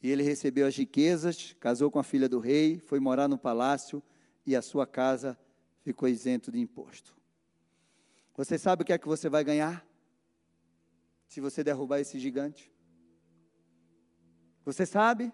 E 0.03 0.09
ele 0.09 0.21
recebeu 0.21 0.67
as 0.67 0.75
riquezas, 0.75 1.55
casou 1.61 1.89
com 1.89 1.97
a 1.97 2.03
filha 2.03 2.27
do 2.27 2.39
rei, 2.39 2.77
foi 2.77 2.99
morar 2.99 3.29
no 3.29 3.37
palácio 3.37 4.03
e 4.45 4.53
a 4.53 4.61
sua 4.61 4.85
casa 4.85 5.39
ficou 5.81 6.09
isento 6.09 6.51
de 6.51 6.59
imposto. 6.59 7.15
Você 8.35 8.57
sabe 8.57 8.83
o 8.83 8.85
que 8.85 8.93
é 8.93 8.97
que 8.97 9.07
você 9.07 9.29
vai 9.29 9.43
ganhar? 9.43 9.85
Se 11.25 11.39
você 11.39 11.63
derrubar 11.63 11.99
esse 11.99 12.19
gigante? 12.19 12.71
Você 14.65 14.85
sabe? 14.85 15.31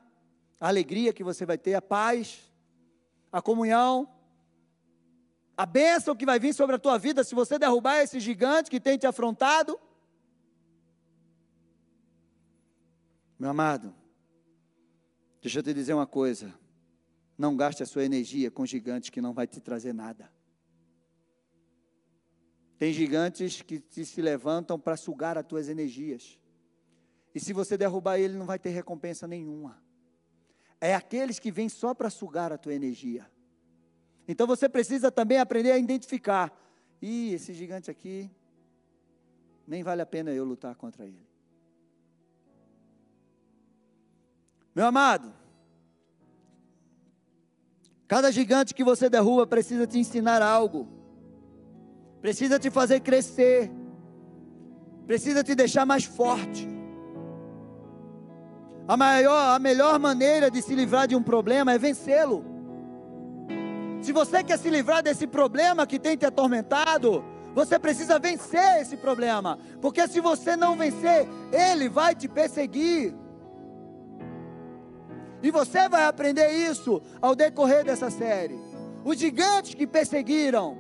A 0.60 0.68
alegria 0.68 1.14
que 1.14 1.24
você 1.24 1.46
vai 1.46 1.58
ter, 1.58 1.74
a 1.74 1.82
paz, 1.82 2.52
a 3.32 3.42
comunhão, 3.42 4.15
a 5.58 5.66
bênção 5.66 6.16
que 6.16 6.26
vai 6.26 6.40
vir 6.40 6.54
sobre 6.54 6.76
a 6.76 6.80
tua 6.80 6.98
vida 6.98 7.24
se 7.24 7.34
você 7.34 7.58
derrubar 7.58 8.02
esse 8.02 8.20
gigante 8.20 8.70
que 8.70 8.80
tem 8.80 8.98
te 8.98 9.08
afrontado. 9.08 9.80
Meu 13.40 13.50
amado, 13.50 13.94
deixa 15.42 15.60
eu 15.60 15.64
te 15.64 15.74
dizer 15.74 15.94
uma 15.94 16.08
coisa. 16.08 16.54
Não 17.38 17.56
gaste 17.56 17.84
a 17.84 17.86
sua 17.86 18.04
energia 18.04 18.50
com 18.50 18.66
gigantes 18.66 19.10
que 19.10 19.22
não 19.22 19.34
vai 19.34 19.48
te 19.48 19.60
trazer 19.60 19.94
nada. 19.94 20.32
Tem 22.78 22.92
gigantes 22.92 23.62
que 23.62 23.80
te 23.80 24.06
se 24.06 24.22
levantam 24.22 24.80
para 24.80 24.98
sugar 24.98 25.38
as 25.38 25.46
tuas 25.46 25.70
energias. 25.70 26.38
E 27.34 27.40
se 27.40 27.54
você 27.54 27.78
derrubar 27.78 28.18
ele, 28.18 28.38
não 28.38 28.46
vai 28.46 28.60
ter 28.60 28.70
recompensa 28.70 29.28
nenhuma. 29.28 29.82
É 30.80 30.94
aqueles 30.94 31.40
que 31.40 31.52
vêm 31.52 31.70
só 31.70 31.94
para 31.94 32.10
sugar 32.10 32.52
a 32.52 32.58
tua 32.58 32.74
energia. 32.74 33.30
Então 34.28 34.48
você 34.48 34.68
precisa 34.68 35.12
também 35.12 35.38
aprender 35.38 35.72
a 35.72 35.78
identificar. 35.78 36.52
Ih, 37.02 37.34
esse 37.34 37.54
gigante 37.54 37.92
aqui, 37.92 38.30
nem 39.68 39.84
vale 39.84 40.02
a 40.02 40.06
pena 40.06 40.32
eu 40.32 40.44
lutar 40.44 40.76
contra 40.76 41.06
ele. 41.06 41.26
Meu 44.74 44.86
amado, 44.86 45.34
cada 48.08 48.32
gigante 48.32 48.74
que 48.74 48.84
você 48.84 49.10
derruba 49.10 49.48
precisa 49.48 49.88
te 49.88 49.98
ensinar 49.98 50.42
algo, 50.42 50.88
precisa 52.22 52.60
te 52.60 52.70
fazer 52.70 53.00
crescer, 53.00 53.72
precisa 55.06 55.44
te 55.44 55.56
deixar 55.56 55.86
mais 55.86 56.04
forte. 56.04 56.68
A, 58.88 58.98
maior, 58.98 59.56
a 59.56 59.60
melhor 59.60 59.98
maneira 59.98 60.52
de 60.52 60.62
se 60.62 60.76
livrar 60.76 61.08
de 61.08 61.16
um 61.16 61.24
problema 61.24 61.74
é 61.74 61.78
vencê-lo. 61.78 62.55
Se 64.06 64.12
você 64.12 64.44
quer 64.44 64.60
se 64.60 64.70
livrar 64.70 65.02
desse 65.02 65.26
problema 65.26 65.88
que 65.88 65.98
tem 65.98 66.16
te 66.16 66.28
atormentado, 66.28 67.26
você 67.56 67.80
precisa 67.80 68.20
vencer 68.20 68.80
esse 68.80 68.96
problema, 68.96 69.58
porque 69.82 70.08
se 70.08 70.20
você 70.20 70.56
não 70.56 70.78
vencer, 70.78 71.28
ele 71.52 71.90
vai 71.90 72.14
te 72.14 72.28
perseguir. 72.28 73.16
E 75.42 75.50
você 75.50 75.90
vai 75.90 76.06
aprender 76.06 76.52
isso 76.52 77.02
ao 77.20 77.36
decorrer 77.36 77.84
dessa 77.84 78.12
série. 78.12 78.60
Os 79.04 79.18
gigantes 79.18 79.74
que 79.74 79.88
perseguiram. 79.88 80.78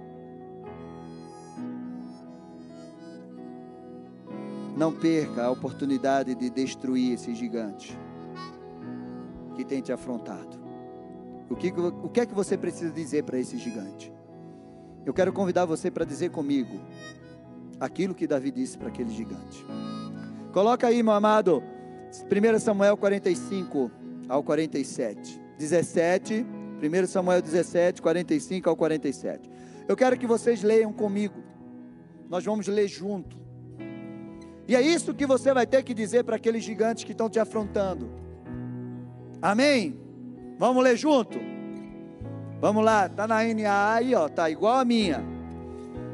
Não 4.77 4.93
perca 4.93 5.45
a 5.45 5.51
oportunidade 5.51 6.35
de 6.35 6.47
destruir 6.51 7.13
esse 7.13 7.33
gigante 7.33 7.97
que 9.55 9.65
tem 9.65 9.81
te 9.81 9.91
afrontado. 9.91 10.64
O 11.49 11.55
que, 11.55 11.69
o 11.69 12.09
que 12.09 12.21
é 12.21 12.25
que 12.25 12.33
você 12.33 12.57
precisa 12.57 12.91
dizer 12.91 13.23
para 13.23 13.37
esse 13.37 13.57
gigante? 13.57 14.11
Eu 15.05 15.13
quero 15.13 15.31
convidar 15.31 15.65
você 15.65 15.91
para 15.91 16.03
dizer 16.03 16.31
comigo 16.31 16.79
aquilo 17.79 18.15
que 18.15 18.25
Davi 18.25 18.49
disse 18.51 18.77
para 18.77 18.87
aquele 18.87 19.11
gigante. 19.11 19.63
Coloca 20.51 20.87
aí, 20.87 21.03
meu 21.03 21.13
amado, 21.13 21.61
1 22.23 22.59
Samuel 22.59 22.97
45 22.97 23.91
ao 24.27 24.43
47. 24.43 25.39
17, 25.57 26.45
1 26.81 27.07
Samuel 27.07 27.41
17, 27.41 28.01
45 28.01 28.69
ao 28.69 28.75
47. 28.75 29.49
Eu 29.87 29.95
quero 29.95 30.17
que 30.17 30.25
vocês 30.25 30.63
leiam 30.63 30.91
comigo. 30.91 31.43
Nós 32.27 32.43
vamos 32.43 32.67
ler 32.67 32.87
junto. 32.87 33.37
E 34.67 34.75
é 34.75 34.81
isso 34.81 35.13
que 35.13 35.27
você 35.27 35.53
vai 35.53 35.67
ter 35.67 35.83
que 35.83 35.93
dizer 35.93 36.23
para 36.23 36.37
aqueles 36.37 36.63
gigantes 36.63 37.03
que 37.03 37.11
estão 37.11 37.29
te 37.29 37.39
afrontando. 37.39 38.09
Amém? 39.41 40.04
Vamos 40.57 40.83
ler 40.83 40.97
junto? 40.97 41.37
Vamos 42.61 42.83
lá, 42.83 43.09
tá 43.09 43.27
na 43.27 43.43
NA 43.43 43.93
aí, 43.93 44.15
ó, 44.15 44.29
tá 44.29 44.49
igual 44.49 44.79
a 44.79 44.85
minha. 44.85 45.23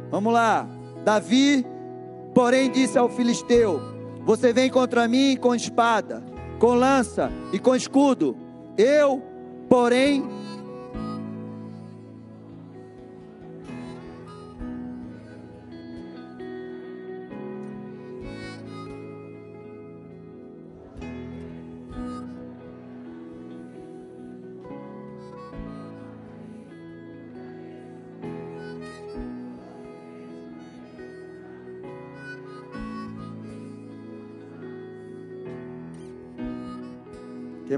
Vamos 0.09 0.33
lá. 0.33 0.67
Davi, 1.05 1.65
porém, 2.33 2.69
disse 2.69 2.97
ao 2.97 3.09
filisteu: 3.09 3.79
Você 4.25 4.51
vem 4.51 4.69
contra 4.69 5.07
mim 5.07 5.37
com 5.37 5.55
espada, 5.55 6.23
com 6.59 6.73
lança 6.73 7.31
e 7.53 7.59
com 7.59 7.75
escudo. 7.75 8.35
Eu, 8.77 9.21
porém, 9.69 10.23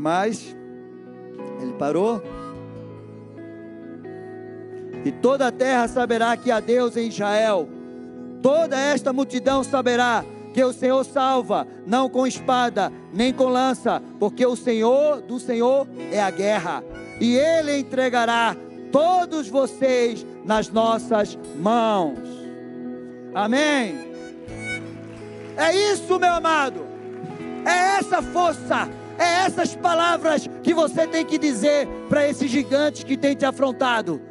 mais? 0.04 0.56
Ele 1.62 1.74
parou. 1.80 2.22
E 5.06 5.12
toda 5.12 5.47
a 5.47 5.51
terra 5.51 5.88
saberá 5.88 6.36
que 6.38 6.51
há 6.51 6.60
Deus 6.60 6.95
em 6.97 7.08
Israel. 7.08 7.68
Toda 8.41 8.78
esta 8.78 9.14
multidão 9.14 9.64
saberá 9.64 10.24
que 10.54 10.64
o 10.64 10.74
Senhor 10.74 11.04
salva, 11.04 11.66
não 11.88 12.10
com 12.10 12.28
espada, 12.28 12.91
nem 13.12 13.34
com 13.34 13.45
lança, 13.45 14.01
porque 14.20 14.45
o 14.45 14.56
Senhor 14.56 15.22
do 15.22 15.39
Senhor 15.39 15.88
é 16.12 16.22
a 16.22 16.30
guerra. 16.30 16.84
E 17.20 17.36
ele 17.36 17.78
entregará 17.78 18.56
todos 18.91 19.47
vocês 19.47 20.26
nas 20.45 20.70
nossas 20.70 21.38
mãos. 21.58 22.20
Amém. 23.34 24.12
É 25.56 25.76
isso, 25.91 26.20
meu 26.20 26.34
amado. 26.34 26.86
É 27.66 27.97
essa 27.99 28.22
força 28.22 28.89
é 29.18 29.45
essas 29.45 29.76
palavras 29.76 30.49
que 30.61 30.74
você 30.74 31.05
tem 31.07 31.26
que 31.26 31.38
dizer 31.38 31.88
para 32.09 32.28
esses 32.28 32.49
gigantes 32.49 33.03
que 33.03 33.18
têm 33.18 33.36
te 33.36 33.45
afrontado. 33.45 34.22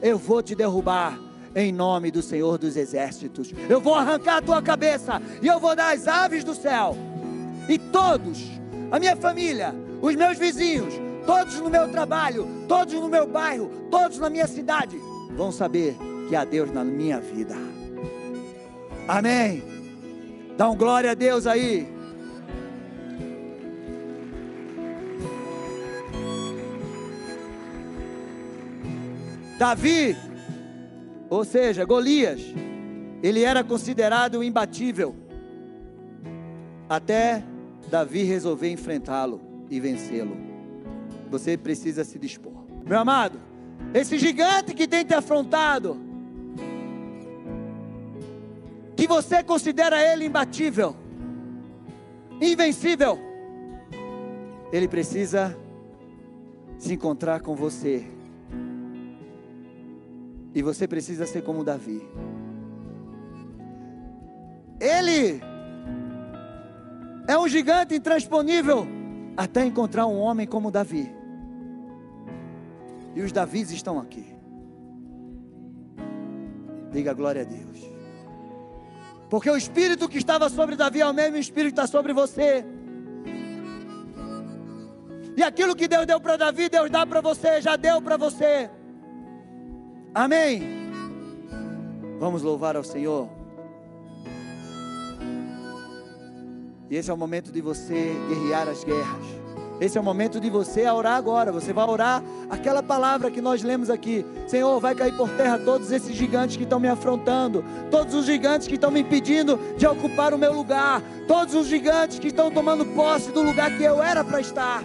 Eu 0.00 0.18
vou 0.18 0.42
te 0.42 0.54
derrubar 0.54 1.18
em 1.54 1.72
nome 1.72 2.10
do 2.10 2.22
Senhor 2.22 2.58
dos 2.58 2.76
Exércitos. 2.76 3.52
Eu 3.68 3.80
vou 3.80 3.94
arrancar 3.94 4.38
a 4.38 4.42
tua 4.42 4.62
cabeça 4.62 5.20
e 5.40 5.46
eu 5.46 5.60
vou 5.60 5.76
dar 5.76 5.94
as 5.94 6.08
aves 6.08 6.44
do 6.44 6.54
céu. 6.54 6.96
E 7.68 7.78
todos, 7.78 8.42
a 8.90 8.98
minha 8.98 9.16
família, 9.16 9.74
os 10.00 10.16
meus 10.16 10.38
vizinhos, 10.38 10.94
todos 11.26 11.60
no 11.60 11.70
meu 11.70 11.88
trabalho, 11.88 12.48
todos 12.66 12.94
no 12.94 13.08
meu 13.08 13.26
bairro, 13.26 13.70
todos 13.90 14.18
na 14.18 14.28
minha 14.28 14.46
cidade, 14.46 14.98
vão 15.36 15.52
saber 15.52 15.96
que 16.28 16.34
há 16.34 16.44
Deus 16.44 16.72
na 16.72 16.82
minha 16.84 17.20
vida. 17.20 17.54
Amém. 19.06 19.62
Dá 20.56 20.68
um 20.68 20.76
glória 20.76 21.10
a 21.10 21.14
Deus 21.14 21.46
aí. 21.46 21.91
Davi, 29.62 30.16
ou 31.30 31.44
seja, 31.44 31.84
Golias, 31.84 32.40
ele 33.22 33.44
era 33.44 33.62
considerado 33.62 34.42
imbatível, 34.42 35.14
até 36.88 37.44
Davi 37.88 38.24
resolver 38.24 38.72
enfrentá-lo 38.72 39.40
e 39.70 39.78
vencê-lo. 39.78 40.36
Você 41.30 41.56
precisa 41.56 42.02
se 42.02 42.18
dispor. 42.18 42.64
Meu 42.84 42.98
amado, 42.98 43.38
esse 43.94 44.18
gigante 44.18 44.74
que 44.74 44.88
tem 44.88 45.04
te 45.04 45.14
afrontado, 45.14 45.96
que 48.96 49.06
você 49.06 49.44
considera 49.44 50.02
ele 50.02 50.24
imbatível, 50.24 50.96
invencível, 52.40 53.16
ele 54.72 54.88
precisa 54.88 55.56
se 56.76 56.94
encontrar 56.94 57.40
com 57.42 57.54
você 57.54 58.04
e 60.54 60.62
você 60.62 60.86
precisa 60.86 61.26
ser 61.26 61.42
como 61.42 61.64
Davi. 61.64 62.02
Ele 64.80 65.40
é 67.28 67.38
um 67.38 67.48
gigante 67.48 67.94
intransponível 67.94 68.86
até 69.36 69.64
encontrar 69.64 70.06
um 70.06 70.18
homem 70.18 70.46
como 70.46 70.70
Davi. 70.70 71.14
E 73.14 73.22
os 73.22 73.32
Davis 73.32 73.70
estão 73.70 73.98
aqui. 73.98 74.26
Diga 76.90 77.12
glória 77.12 77.42
a 77.42 77.44
Deus. 77.44 77.80
Porque 79.30 79.48
o 79.48 79.56
espírito 79.56 80.08
que 80.08 80.18
estava 80.18 80.48
sobre 80.50 80.76
Davi 80.76 81.00
é 81.00 81.06
o 81.06 81.14
mesmo 81.14 81.36
espírito 81.36 81.74
que 81.74 81.80
está 81.80 81.86
sobre 81.86 82.12
você. 82.12 82.64
E 85.36 85.42
aquilo 85.42 85.74
que 85.74 85.88
Deus 85.88 86.04
deu 86.04 86.20
para 86.20 86.36
Davi, 86.36 86.68
Deus 86.68 86.90
dá 86.90 87.06
para 87.06 87.22
você, 87.22 87.60
já 87.60 87.76
deu 87.76 88.02
para 88.02 88.18
você. 88.18 88.70
Amém. 90.14 90.62
Vamos 92.18 92.42
louvar 92.42 92.76
ao 92.76 92.84
Senhor. 92.84 93.28
E 96.90 96.96
esse 96.96 97.10
é 97.10 97.14
o 97.14 97.16
momento 97.16 97.50
de 97.50 97.62
você 97.62 98.14
guerrear 98.28 98.68
as 98.68 98.84
guerras. 98.84 99.42
Esse 99.80 99.96
é 99.96 100.00
o 100.00 100.04
momento 100.04 100.38
de 100.38 100.50
você 100.50 100.88
orar 100.88 101.16
agora. 101.16 101.50
Você 101.50 101.72
vai 101.72 101.88
orar 101.88 102.22
aquela 102.50 102.82
palavra 102.82 103.30
que 103.30 103.40
nós 103.40 103.62
lemos 103.62 103.88
aqui. 103.88 104.24
Senhor, 104.46 104.78
vai 104.78 104.94
cair 104.94 105.16
por 105.16 105.28
terra 105.30 105.58
todos 105.58 105.90
esses 105.90 106.14
gigantes 106.14 106.56
que 106.56 106.64
estão 106.64 106.78
me 106.78 106.88
afrontando. 106.88 107.64
Todos 107.90 108.14
os 108.14 108.26
gigantes 108.26 108.68
que 108.68 108.74
estão 108.74 108.90
me 108.90 109.00
impedindo 109.00 109.58
de 109.76 109.86
ocupar 109.86 110.34
o 110.34 110.38
meu 110.38 110.52
lugar. 110.52 111.02
Todos 111.26 111.54
os 111.54 111.66
gigantes 111.66 112.18
que 112.18 112.28
estão 112.28 112.50
tomando 112.50 112.84
posse 112.84 113.32
do 113.32 113.42
lugar 113.42 113.76
que 113.76 113.82
eu 113.82 114.02
era 114.02 114.22
para 114.22 114.40
estar. 114.40 114.84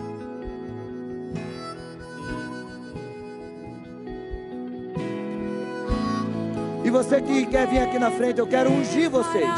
E 6.88 6.90
você 6.90 7.22
que 7.22 7.46
quer 7.48 7.68
vir 7.68 7.80
aqui 7.80 8.00
na 8.00 8.10
frente, 8.10 8.40
eu 8.40 8.48
quero 8.48 8.72
ungir 8.72 9.10
vocês. 9.10 9.50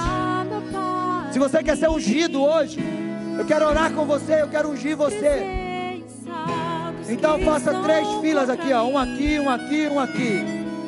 Se 1.31 1.37
você 1.37 1.61
quer 1.61 1.77
ser 1.77 1.87
ungido 1.87 2.41
hoje, 2.41 2.79
eu 3.37 3.45
quero 3.45 3.67
orar 3.67 3.93
com 3.93 4.03
você, 4.03 4.41
eu 4.41 4.47
quero 4.47 4.67
ungir 4.71 4.97
você. 4.97 6.01
Então 7.07 7.37
faça 7.41 7.71
três 7.83 8.07
filas 8.19 8.49
aqui, 8.49 8.73
ó. 8.73 8.83
Um 8.83 8.97
aqui, 8.97 9.39
um 9.39 9.47
aqui, 9.47 9.87
um 9.87 9.99
aqui. 9.99 10.43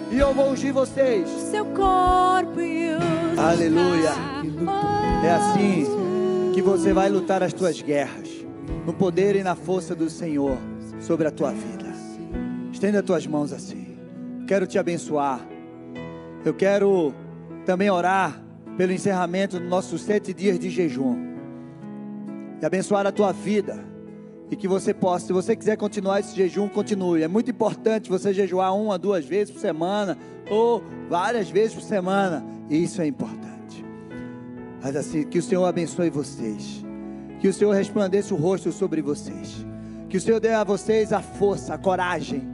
E 0.10 0.18
eu 0.18 0.34
vou 0.34 0.50
ungir 0.50 0.74
vocês. 0.74 1.30
Seu 1.30 1.64
corpo 1.64 2.60
e 2.60 2.90
Aleluia. 3.38 4.10
É 5.24 5.30
assim 5.30 5.86
que 6.56 6.62
você 6.64 6.92
vai 6.92 7.08
lutar 7.08 7.44
as 7.44 7.54
tuas 7.54 7.80
guerras. 7.80 8.30
No 8.84 8.94
poder 8.94 9.36
e 9.36 9.44
na 9.44 9.54
força 9.54 9.94
do 9.94 10.10
Senhor 10.10 10.58
sobre 11.00 11.28
a 11.28 11.32
tua 11.32 11.52
vida. 11.52 11.94
Estenda 12.74 12.98
as 13.02 13.06
tuas 13.06 13.28
mãos 13.28 13.54
assim. 13.54 13.96
Quero 14.48 14.66
te 14.66 14.80
abençoar. 14.80 15.51
Eu 16.44 16.54
quero 16.56 17.14
também 17.66 17.90
orar 17.90 18.42
pelo 18.76 18.92
encerramento 18.92 19.60
dos 19.60 19.70
nossos 19.70 20.02
sete 20.02 20.34
dias 20.34 20.58
de 20.58 20.72
jejum 20.72 21.16
e 22.60 22.66
abençoar 22.66 23.06
a 23.06 23.12
tua 23.12 23.32
vida 23.32 23.86
e 24.50 24.56
que 24.56 24.68
você 24.68 24.94
possa, 24.94 25.28
se 25.28 25.34
você 25.34 25.56
quiser 25.56 25.78
continuar 25.78 26.20
esse 26.20 26.36
jejum, 26.36 26.68
continue. 26.68 27.22
É 27.22 27.28
muito 27.28 27.52
importante 27.52 28.10
você 28.10 28.34
jejuar 28.34 28.76
uma, 28.76 28.98
duas 28.98 29.24
vezes 29.24 29.54
por 29.54 29.60
semana 29.60 30.18
ou 30.50 30.84
várias 31.08 31.50
vezes 31.50 31.76
por 31.76 31.84
semana. 31.84 32.44
Isso 32.70 33.02
é 33.02 33.06
importante. 33.06 33.86
Mas 34.84 34.96
assim, 34.96 35.24
que 35.24 35.38
o 35.38 35.44
Senhor 35.44 35.66
abençoe 35.66 36.10
vocês. 36.10 36.84
Que 37.40 37.48
o 37.48 37.54
Senhor 37.54 37.72
resplandeça 37.72 38.34
o 38.34 38.38
rosto 38.38 38.72
sobre 38.72 39.02
vocês. 39.02 39.66
Que 40.10 40.18
o 40.18 40.22
Senhor 40.22 40.40
dê 40.40 40.50
a 40.50 40.64
vocês 40.64 41.14
a 41.14 41.22
força, 41.22 41.76
a 41.76 41.78
coragem. 41.78 42.46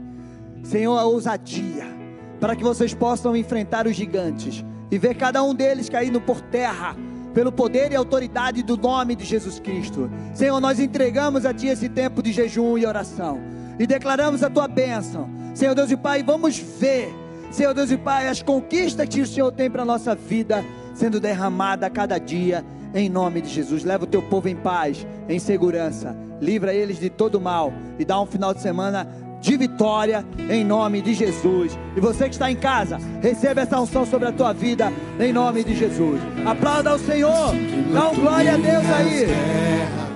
Senhor, 0.62 0.96
a 0.96 1.04
ousadia 1.04 1.97
para 2.40 2.54
que 2.54 2.62
vocês 2.62 2.94
possam 2.94 3.36
enfrentar 3.36 3.86
os 3.86 3.96
gigantes 3.96 4.64
e 4.90 4.98
ver 4.98 5.14
cada 5.14 5.42
um 5.42 5.54
deles 5.54 5.88
caindo 5.88 6.20
por 6.20 6.40
terra, 6.40 6.96
pelo 7.34 7.52
poder 7.52 7.92
e 7.92 7.96
autoridade 7.96 8.62
do 8.62 8.76
nome 8.76 9.14
de 9.14 9.24
Jesus 9.24 9.60
Cristo. 9.60 10.10
Senhor, 10.34 10.60
nós 10.60 10.80
entregamos 10.80 11.44
a 11.44 11.52
Ti 11.52 11.68
esse 11.68 11.88
tempo 11.88 12.22
de 12.22 12.32
jejum 12.32 12.78
e 12.78 12.86
oração 12.86 13.40
e 13.78 13.86
declaramos 13.86 14.42
a 14.42 14.50
Tua 14.50 14.66
bênção. 14.66 15.28
Senhor 15.54 15.74
Deus 15.74 15.90
e 15.90 15.96
Pai, 15.96 16.22
vamos 16.22 16.58
ver, 16.58 17.12
Senhor 17.50 17.74
Deus 17.74 17.90
e 17.90 17.96
Pai, 17.96 18.28
as 18.28 18.42
conquistas 18.42 19.08
que 19.08 19.20
o 19.20 19.26
Senhor 19.26 19.52
tem 19.52 19.70
para 19.70 19.82
a 19.82 19.86
nossa 19.86 20.14
vida 20.14 20.64
sendo 20.94 21.20
derramada 21.20 21.86
a 21.86 21.90
cada 21.90 22.18
dia, 22.18 22.64
em 22.92 23.08
nome 23.08 23.40
de 23.40 23.48
Jesus. 23.48 23.84
Leva 23.84 24.02
o 24.04 24.06
Teu 24.06 24.20
povo 24.20 24.48
em 24.48 24.56
paz, 24.56 25.06
em 25.28 25.38
segurança, 25.38 26.16
livra 26.40 26.74
eles 26.74 26.98
de 26.98 27.08
todo 27.08 27.40
mal 27.40 27.72
e 27.98 28.04
dá 28.04 28.20
um 28.20 28.26
final 28.26 28.52
de 28.52 28.60
semana 28.60 29.06
de 29.40 29.56
vitória 29.56 30.24
em 30.48 30.64
nome 30.64 31.00
de 31.00 31.14
Jesus. 31.14 31.78
E 31.96 32.00
você 32.00 32.24
que 32.24 32.34
está 32.34 32.50
em 32.50 32.56
casa, 32.56 32.98
receba 33.22 33.60
essa 33.60 33.80
unção 33.80 34.04
sobre 34.04 34.28
a 34.28 34.32
tua 34.32 34.52
vida 34.52 34.92
em 35.18 35.32
nome 35.32 35.64
de 35.64 35.74
Jesus. 35.74 36.20
Aplauda 36.44 36.90
ao 36.90 36.98
Senhor, 36.98 37.54
dá 37.92 38.08
um 38.10 38.14
glória 38.14 38.54
a 38.54 38.56
Deus 38.56 38.84
aí. 38.86 40.07